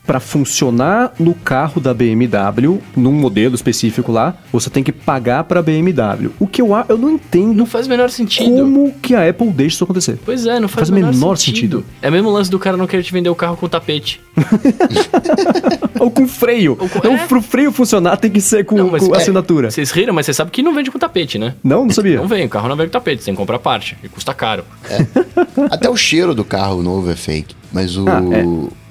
[0.06, 5.64] Pra funcionar no carro da BMW, num modelo específico lá, você tem que pagar pra
[5.64, 6.30] BMW.
[6.40, 8.52] O que eu, a- eu não entendo Não faz o menor sentido.
[8.52, 10.20] como que a Apple deixa isso acontecer.
[10.24, 11.84] Pois é, não faz, Faz o menor sentido.
[12.04, 14.22] É o mesmo lance do cara não querer te vender o carro com tapete.
[16.00, 16.78] Ou com freio.
[16.80, 17.26] Ou com- Não, é.
[17.28, 19.72] pro freio funcionar tem que ser com, Não, mas com é, assinatura.
[19.72, 21.56] Vocês riram, mas você sabe que não vende com tapete, né?
[21.64, 22.18] Não, não sabia.
[22.18, 23.98] Não vem, o carro não vem com tapete, você tem que comprar parte.
[24.04, 24.64] E custa caro.
[25.72, 27.56] Até o cheiro do carro novo é fake.
[27.72, 28.44] Mas o, Ah, é.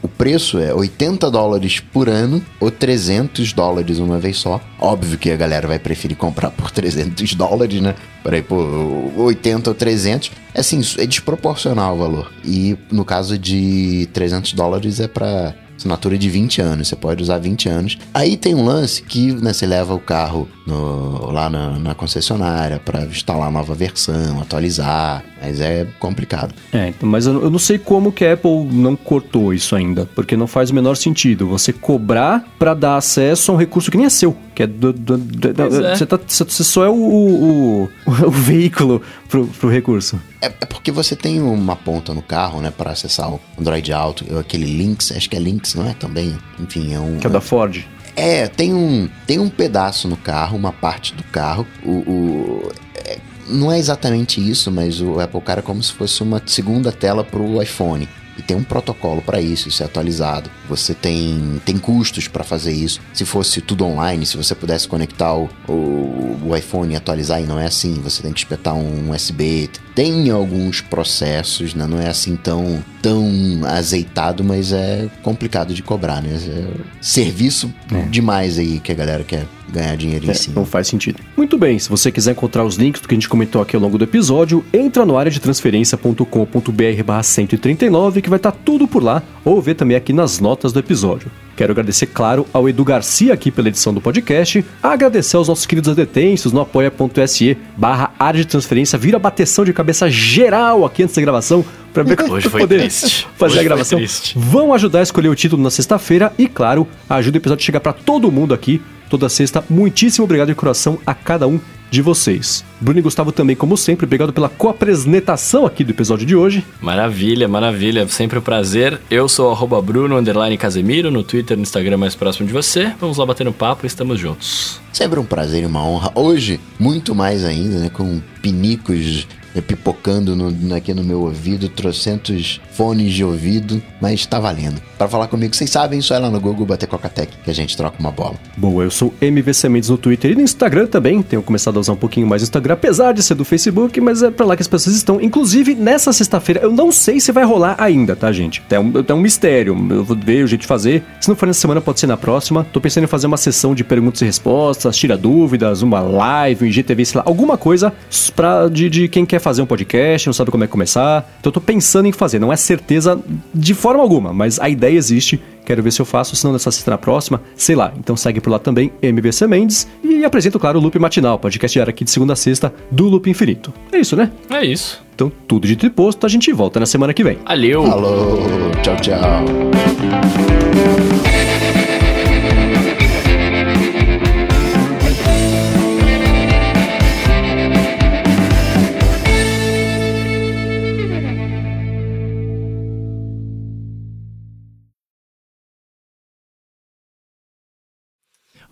[0.05, 4.61] O preço é 80 dólares por ano ou 300 dólares uma vez só.
[4.79, 7.95] Óbvio que a galera vai preferir comprar por 300 dólares, né?
[8.23, 10.31] Peraí, pô, 80 ou 300.
[10.55, 12.31] É assim, é desproporcional o valor.
[12.45, 16.89] E no caso de 300 dólares é pra assinatura de 20 anos.
[16.89, 17.99] Você pode usar 20 anos.
[18.13, 22.79] Aí tem um lance que né, você leva o carro no- lá na, na concessionária
[22.79, 25.25] pra instalar nova versão, atualizar.
[25.45, 26.55] Mas é complicado.
[26.73, 30.37] É, então, mas eu, não sei como que a Apple não cortou isso ainda, porque
[30.37, 34.07] não faz o menor sentido você cobrar pra dar acesso a um recurso que nem
[34.07, 35.95] é seu, que é do, do- do- Pois é.
[35.97, 37.89] você, tá- você- só é o, o, o-
[38.27, 40.19] o veículo pro, pro recurso.
[40.41, 44.25] É, é porque você tem uma ponta no carro, né, para acessar o Android Auto,
[44.39, 45.93] aquele Lynx, acho que é Lynx, não é?
[45.95, 47.19] Também, enfim, é um.
[47.19, 47.85] Que é o da Ford.
[48.17, 51.67] É, tem um, tem um pedaço no carro, uma parte do carro.
[51.85, 53.19] O, o- é,
[53.49, 57.25] não é exatamente isso, mas o Apple Car é como se fosse uma segunda tela
[57.25, 58.09] pro iPhone.
[58.37, 60.51] E tem um protocolo para isso, isso é atualizado.
[60.69, 63.01] Você tem, tem custos para fazer isso.
[63.13, 67.47] Se fosse tudo online, se você pudesse conectar o, o, o iPhone e atualizar, e
[67.47, 69.71] não é assim, você tem que espetar um USB.
[69.95, 71.87] Tem alguns processos, né?
[71.87, 73.31] não é assim tão, tão
[73.65, 76.31] azeitado, mas é complicado de cobrar, né?
[76.35, 76.65] É
[77.01, 77.73] serviço
[78.11, 80.57] demais aí que a galera quer ganhar dinheiro em É, cima.
[80.57, 81.21] não faz sentido.
[81.37, 83.83] Muito bem, se você quiser encontrar os links do que a gente comentou aqui ao
[83.83, 89.03] longo do episódio, entra no área de transferência.com.br barra 139 que vai estar tudo por
[89.03, 91.31] lá, ou ver também aqui nas notas do episódio.
[91.57, 95.91] Quero agradecer, claro, ao Edu Garcia aqui pela edição do podcast, agradecer aos nossos queridos
[95.91, 101.23] adetensos no apoia.se barra área de transferência, vira bateção de cabeça geral aqui antes da
[101.23, 103.27] gravação, pra, ver, Hoje pra foi poder triste.
[103.37, 104.01] fazer Hoje a gravação.
[104.35, 107.81] Vão ajudar a escolher o título na sexta-feira e, claro, ajuda o episódio a chegar
[107.81, 108.83] pra todo mundo aqui,
[109.19, 109.65] toda sexta.
[109.71, 112.65] Muitíssimo obrigado de coração a cada um de vocês.
[112.81, 116.65] Bruno e Gustavo também, como sempre, obrigado pela co-apresentação aqui do episódio de hoje.
[116.81, 118.09] Maravilha, maravilha.
[118.09, 119.01] Sempre um prazer.
[119.09, 122.93] Eu sou arroba Bruno underline Casemiro, no Twitter, no Instagram mais próximo de você.
[123.01, 124.81] Vamos lá bater no papo e estamos juntos.
[124.93, 126.11] Sempre um prazer e uma honra.
[126.17, 127.89] Hoje, muito mais ainda, né?
[127.89, 129.29] Com pinicos
[129.63, 134.81] pipocando no- aqui no meu ouvido, trocentos fones de ouvido, mas tá valendo.
[134.99, 137.77] Para falar comigo, vocês sabem, só é lá no Google bater Coca-Tech que a gente
[137.77, 138.35] troca uma bola.
[138.57, 141.23] Boa, eu sou MVC Mendes no Twitter e no Instagram também.
[141.23, 144.23] Tenho começado a usar um pouquinho mais o Instagram, apesar de ser do Facebook, mas
[144.23, 145.21] é pra lá que as pessoas estão.
[145.21, 148.63] Inclusive, nessa sexta-feira, eu não sei se vai rolar ainda, tá, gente?
[148.71, 149.77] É um, é um mistério.
[149.91, 151.03] Eu vou ver o jeito de fazer.
[151.21, 152.65] Se não for nessa semana, pode ser na próxima.
[152.73, 156.69] Tô pensando em fazer uma sessão de perguntas e respostas, tira dúvidas, uma live, um
[156.69, 157.93] IGTV, sei lá, alguma coisa
[158.35, 161.31] pra, de, de quem quer fazer um podcast, não sabe como é que começar.
[161.39, 162.39] Então eu tô pensando em fazer.
[162.39, 163.21] Não é certeza
[163.55, 165.41] de forma alguma, mas a ideia existe.
[165.65, 167.93] Quero ver se eu faço, senão nessa sexta na próxima, sei lá.
[167.97, 169.87] Então segue por lá também, MVC Mendes.
[170.03, 173.29] E apresento, claro, o Loop Matinal, podcast diário aqui de segunda a sexta do Loop
[173.31, 173.73] Infinito.
[173.93, 174.31] É isso, né?
[174.51, 175.03] É isso.
[175.15, 177.39] Então, tudo dito e posto, a gente volta na semana que vem.
[177.45, 177.87] Valeu!
[177.87, 178.41] Falou,
[178.83, 180.54] tchau, tchau.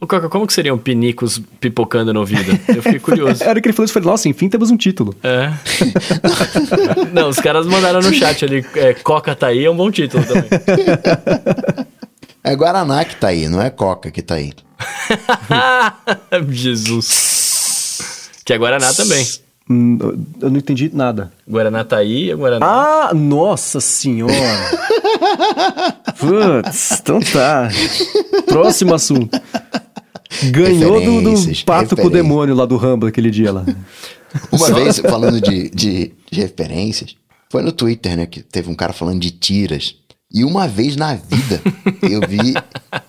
[0.07, 2.59] Coca, como que seriam pinicos pipocando no ouvido?
[2.69, 3.43] Eu fiquei curioso.
[3.45, 5.15] A hora que ele falou isso, eu falei, nossa, enfim, temos um título.
[5.23, 5.53] É.
[7.12, 10.24] Não, os caras mandaram no chat ali, é, Coca tá aí, é um bom título
[10.24, 10.45] também.
[12.45, 14.53] É Guaraná que tá aí, não é Coca que tá aí.
[16.49, 18.31] Jesus.
[18.45, 19.24] Que é Guaraná também.
[19.70, 19.97] Hum,
[20.41, 21.33] eu não entendi nada.
[21.49, 22.66] Guaraná tá aí, é Guaraná.
[22.66, 24.35] Ah, nossa senhora!
[26.19, 27.69] Putz, então tá.
[28.47, 29.41] Próximo assunto.
[30.51, 33.65] Ganhou do, do pato com o demônio lá do Rumble aquele dia lá.
[34.51, 37.15] Uma vez, falando de, de, de referências,
[37.51, 38.27] foi no Twitter, né?
[38.27, 39.97] Que teve um cara falando de tiras.
[40.35, 41.61] E uma vez na vida
[42.03, 42.55] eu vi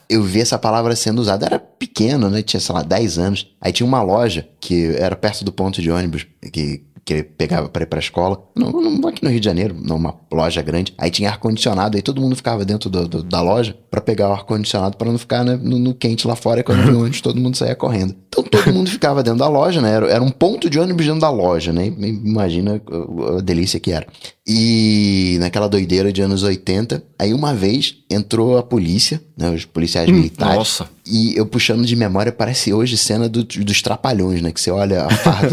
[0.09, 1.45] eu vi essa palavra sendo usada.
[1.45, 2.41] Era pequeno, né?
[2.41, 3.47] Tinha, sei lá, 10 anos.
[3.59, 7.67] Aí tinha uma loja que era perto do ponto de ônibus que, que ele pegava
[7.67, 8.41] pra ir pra escola.
[8.55, 8.69] Não,
[9.09, 10.93] aqui no Rio de Janeiro, numa loja grande.
[10.97, 11.97] Aí tinha ar-condicionado.
[11.97, 15.17] Aí todo mundo ficava dentro do- do- da loja pra pegar o ar-condicionado pra não
[15.17, 16.61] ficar né, no, no quente lá fora.
[16.61, 18.15] E quando vinha ônibus, todo mundo saía correndo.
[18.29, 19.91] Então todo mundo ficava dentro da loja, né?
[19.91, 21.87] Era, era um ponto de ônibus dentro da loja, né?
[21.87, 24.07] Imagina a, a delícia que era.
[24.45, 29.49] E naquela doideira de anos 80, aí uma vez entrou a polícia, né?
[29.49, 30.55] Os policiais militares.
[30.57, 30.89] nossa.
[31.05, 34.51] E eu puxando de memória, parece hoje cena do- dos trapalhões, né?
[34.51, 35.49] Que você olha a farda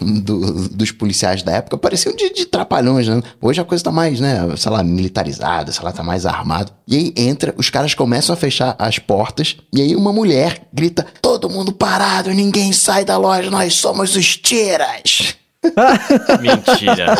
[0.00, 3.22] do- do- dos policiais da época, pareciam de, de trapalhões, né?
[3.40, 4.40] Hoje a coisa tá mais, né?
[4.56, 6.72] Sei lá, militarizada, sei lá, tá mais armado.
[6.88, 11.06] E aí entra, os caras começam a fechar as portas, e aí uma mulher grita:
[11.22, 15.36] Todo mundo parado, ninguém sai da loja, nós somos os tiras.
[16.40, 17.06] Mentira.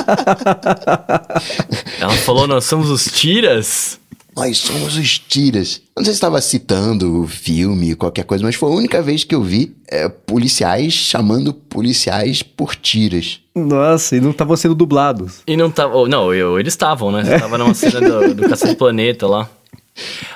[2.01, 3.99] Ela falou, nós somos os tiras?
[4.37, 5.81] Nós somos os tiras.
[5.97, 9.35] Não sei se estava citando o filme, qualquer coisa, mas foi a única vez que
[9.35, 13.41] eu vi é, policiais chamando policiais por tiras.
[13.55, 15.41] Nossa, e não estavam sendo dublados.
[15.47, 15.97] E não tava.
[15.97, 17.25] oh, Não, eu, eles estavam, né?
[17.25, 19.49] Você tava numa cena do, do Cacete Planeta lá.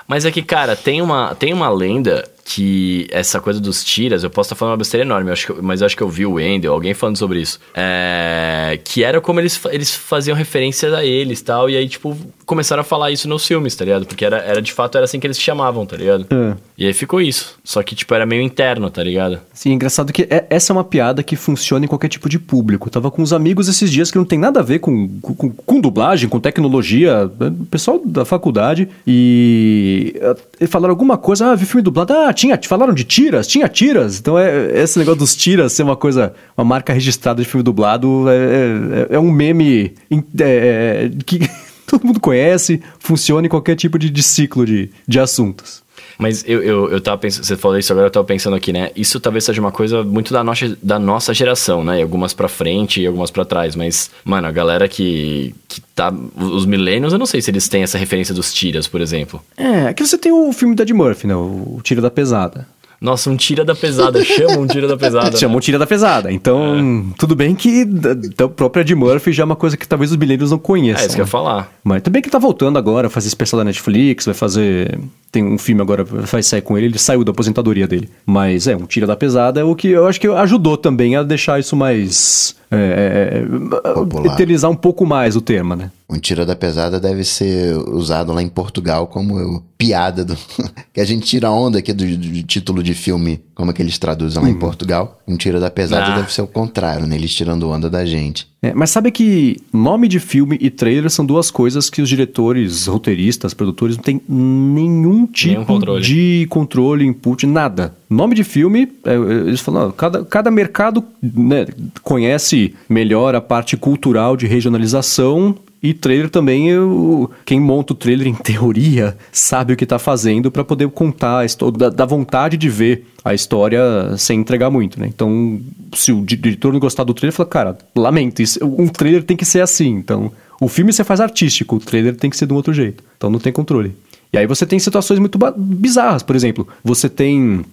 [0.08, 4.30] Mas é que, cara, tem uma, tem uma lenda que essa coisa dos tiras, eu
[4.30, 6.32] posso estar falando uma besteira enorme, eu acho mas eu acho que eu vi o
[6.32, 7.60] Wendel, alguém falando sobre isso.
[7.74, 12.16] É, que era como eles, eles faziam referências a eles tal, e aí, tipo,
[12.50, 14.04] começaram a falar isso nos filmes, tá ligado?
[14.04, 16.26] Porque era, era de fato era assim que eles se chamavam, tá ligado?
[16.28, 16.56] É.
[16.76, 17.56] E aí ficou isso.
[17.62, 19.38] Só que, tipo, era meio interno, tá ligado?
[19.54, 22.88] Sim, engraçado que é- essa é uma piada que funciona em qualquer tipo de público.
[22.88, 25.50] Eu tava com uns amigos esses dias que não tem nada a ver com, com,
[25.50, 30.20] com dublagem, com tecnologia, né, pessoal da faculdade, e
[30.58, 34.18] eh, falaram alguma coisa, ah, vi filme dublado, ah, tinha, falaram de tiras, tinha tiras.
[34.18, 38.28] Então é esse negócio dos tiras ser uma coisa, uma marca registrada de filme dublado,
[38.28, 41.48] é, é, é um meme é, é, que
[41.90, 45.82] todo mundo conhece, funciona em qualquer tipo de, de ciclo de, de assuntos.
[46.18, 48.90] Mas eu, eu, eu tava pensando, você falou isso agora, eu tava pensando aqui, né?
[48.94, 51.98] Isso talvez seja uma coisa muito da nossa, da nossa geração, né?
[51.98, 53.74] E algumas pra frente e algumas pra trás.
[53.74, 56.12] Mas, mano, a galera que, que tá.
[56.36, 59.42] Os millennials, eu não sei se eles têm essa referência dos tiras, por exemplo.
[59.56, 61.34] É, aqui você tem o filme da Ed Murphy, né?
[61.34, 62.68] O Tiro da Pesada.
[63.00, 65.36] Nossa, um tira da pesada, chama um tira da pesada.
[65.40, 66.30] Chamou Tira da Pesada.
[66.30, 70.16] Então, tudo bem que da, própria Ed Murphy já é uma coisa que talvez os
[70.18, 71.02] milênios não conheçam.
[71.02, 71.30] É isso que eu ia né?
[71.30, 71.72] falar.
[71.82, 74.98] Mas também que tá voltando agora, fazer especial da Netflix, vai fazer.
[75.32, 78.10] Tem um filme agora, vai sair com ele, ele saiu da aposentadoria dele.
[78.26, 81.22] Mas é, um Tira da Pesada é o que eu acho que ajudou também a
[81.22, 82.56] deixar isso mais.
[82.72, 84.34] É, é, Popular.
[84.34, 85.90] eternizar um pouco mais o tema, né?
[86.08, 90.36] Um tira da pesada deve ser usado lá em Portugal como eu, piada do.
[90.92, 93.98] que a gente tira onda aqui do, do, título de filme, como é que eles
[93.98, 95.20] traduzem lá em Portugal.
[95.26, 96.16] Um tira da pesada ah.
[96.16, 97.16] deve ser o contrário, né?
[97.16, 98.49] Eles tirando onda da gente.
[98.62, 102.86] É, mas sabe que nome de filme e trailer são duas coisas que os diretores,
[102.86, 106.02] roteiristas, produtores não têm nenhum tipo nenhum controle.
[106.02, 107.94] de controle, input, nada.
[108.08, 111.66] Nome de filme, é, eles falam, cada, cada mercado né,
[112.02, 118.26] conhece melhor a parte cultural de regionalização e trailer também, eu, quem monta o trailer
[118.26, 122.56] em teoria sabe o que está fazendo para poder contar a história, da, da, vontade
[122.56, 125.06] de ver a história sem entregar muito, né?
[125.06, 125.60] Então,
[125.94, 129.44] se o diretor não gostar do trailer, fala, cara, lamento, isso, um trailer tem que
[129.44, 129.88] ser assim.
[129.88, 130.30] Então,
[130.60, 133.02] o filme você faz artístico, o trailer tem que ser de um outro jeito.
[133.16, 133.94] Então, não tem controle.
[134.32, 137.64] E aí você tem situações muito bizarras, por exemplo, você tem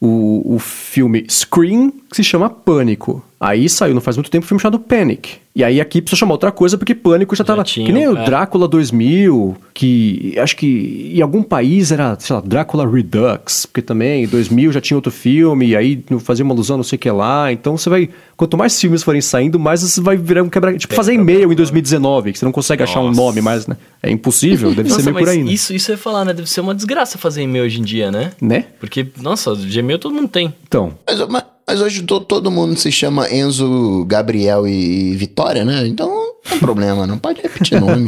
[0.00, 3.24] o, o filme Scream, que se chama Pânico.
[3.42, 5.30] Aí saiu, não faz muito tempo, um filme chamado Panic.
[5.52, 7.64] E aí aqui precisa chamar outra coisa, porque Pânico já, já tava.
[7.64, 8.08] Tinha, que nem é.
[8.08, 13.82] o Drácula 2000, que acho que em algum país era, sei lá, Drácula Redux, porque
[13.82, 17.00] também em 2000 já tinha outro filme, e aí fazia uma alusão, não sei o
[17.00, 17.52] que lá.
[17.52, 18.08] Então você vai.
[18.36, 20.78] Quanto mais filmes forem saindo, mais você vai virar um quebra.
[20.78, 22.92] Tipo, Tem fazer e-mail em 2019, que você não consegue Nossa.
[22.92, 23.76] achar um nome mais, né?
[24.00, 25.42] É impossível, deve nossa, ser meio por aí.
[25.42, 25.50] Né?
[25.50, 26.32] Isso, isso é falar, né?
[26.32, 28.30] Deve ser uma desgraça fazer e-mail hoje em dia, né?
[28.40, 28.66] Né?
[28.78, 30.54] Porque, nossa, Gmail todo mundo tem.
[30.64, 30.94] Então.
[31.06, 35.86] Mas, mas, mas hoje to, todo mundo se chama Enzo, Gabriel e, Vitória, né?
[35.86, 38.06] Então não tem problema, não pode repetir nome.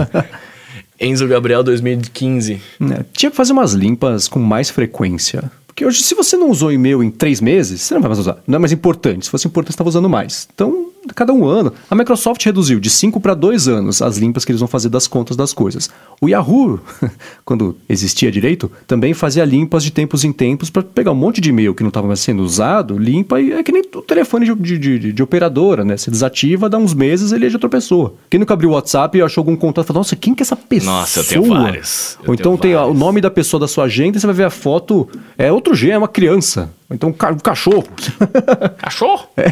[1.01, 2.61] Enzo Gabriel 2015.
[2.81, 5.51] É, tinha que fazer umas limpas com mais frequência.
[5.67, 8.39] Porque hoje, se você não usou e-mail em três meses, você não vai mais usar.
[8.47, 9.25] Não é mais importante.
[9.25, 10.49] Se fosse importante, você estava usando mais.
[10.55, 11.73] Então, cada um ano.
[11.91, 15.07] A Microsoft reduziu de 5 para 2 anos as limpas que eles vão fazer das
[15.07, 15.91] contas das coisas.
[16.21, 16.81] O Yahoo,
[17.45, 21.51] quando existia direito, também fazia limpas de tempos em tempos para pegar um monte de
[21.51, 24.79] e-mail que não estava mais sendo usado, limpa e é que nem o telefone de,
[24.79, 25.97] de, de, de, operadora, né?
[25.97, 28.15] Você desativa, dá uns meses ele é de outra pessoa.
[28.31, 30.45] Quem nunca abriu o WhatsApp e achou algum contato e falou, nossa, quem que é
[30.45, 31.01] essa pessoa?
[31.01, 32.19] Nossa, eu tenho vários.
[32.23, 32.91] Eu Ou então tem vários.
[32.91, 35.75] o nome da pessoa da sua agenda e você vai ver a foto, é outro
[35.75, 36.73] G, é uma criança.
[36.91, 37.85] Então, um cachorro.
[38.77, 39.29] Cachorro?
[39.37, 39.47] É.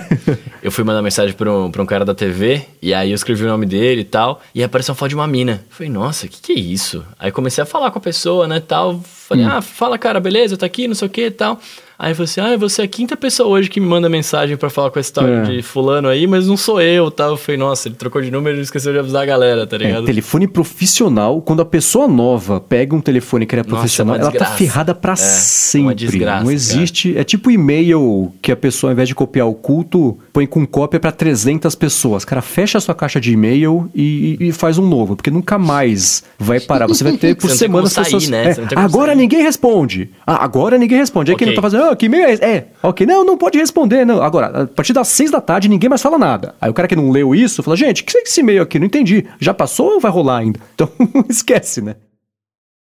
[0.62, 3.44] Eu fui mandar mensagem pra um, pra um cara da TV, e aí eu escrevi
[3.44, 5.64] o nome dele e tal, e apareceu uma foto de uma mina.
[5.68, 7.04] Eu falei, nossa, o que, que é isso?
[7.18, 9.00] Aí comecei a falar com a pessoa, né, tal.
[9.00, 9.48] Falei, hum.
[9.50, 11.58] ah, fala, cara, beleza, tá aqui, não sei o que e tal.
[12.02, 14.68] Aí falei assim: ah, você é a quinta pessoa hoje que me manda mensagem para
[14.68, 15.42] falar com a história é.
[15.42, 17.26] de fulano aí, mas não sou eu, tá?
[17.26, 19.78] Eu falei, nossa, ele trocou de número e esqueceu de avisar a galera, tá é,
[19.78, 20.02] ligado?
[20.02, 24.36] É, telefone profissional, quando a pessoa nova pega um telefone que era profissional, nossa, é
[24.36, 25.86] ela tá ferrada para é, sempre.
[25.86, 27.10] Uma desgraça, não existe.
[27.10, 27.20] Cara.
[27.20, 30.98] É tipo e-mail que a pessoa, ao invés de copiar o culto, põe com cópia
[30.98, 32.24] para 300 pessoas.
[32.24, 36.24] Cara, fecha a sua caixa de e-mail e, e, faz um novo, porque nunca mais
[36.36, 36.88] vai parar.
[36.88, 38.28] Você vai ter por semana pessoas.
[38.28, 38.50] Né?
[38.50, 40.10] É, agora ninguém responde.
[40.26, 41.30] Ah, agora ninguém responde.
[41.30, 41.46] Aí okay.
[41.46, 42.44] quem não tá fazendo, ah, que e-mail é esse?
[42.44, 44.22] É, ok, não, não pode responder, não.
[44.22, 46.54] Agora, a partir das seis da tarde ninguém mais fala nada.
[46.60, 48.78] Aí o cara que não leu isso fala, gente, que é esse e-mail aqui?
[48.78, 49.26] Não entendi.
[49.38, 50.60] Já passou ou vai rolar ainda?
[50.74, 50.88] Então,
[51.28, 51.96] esquece, né?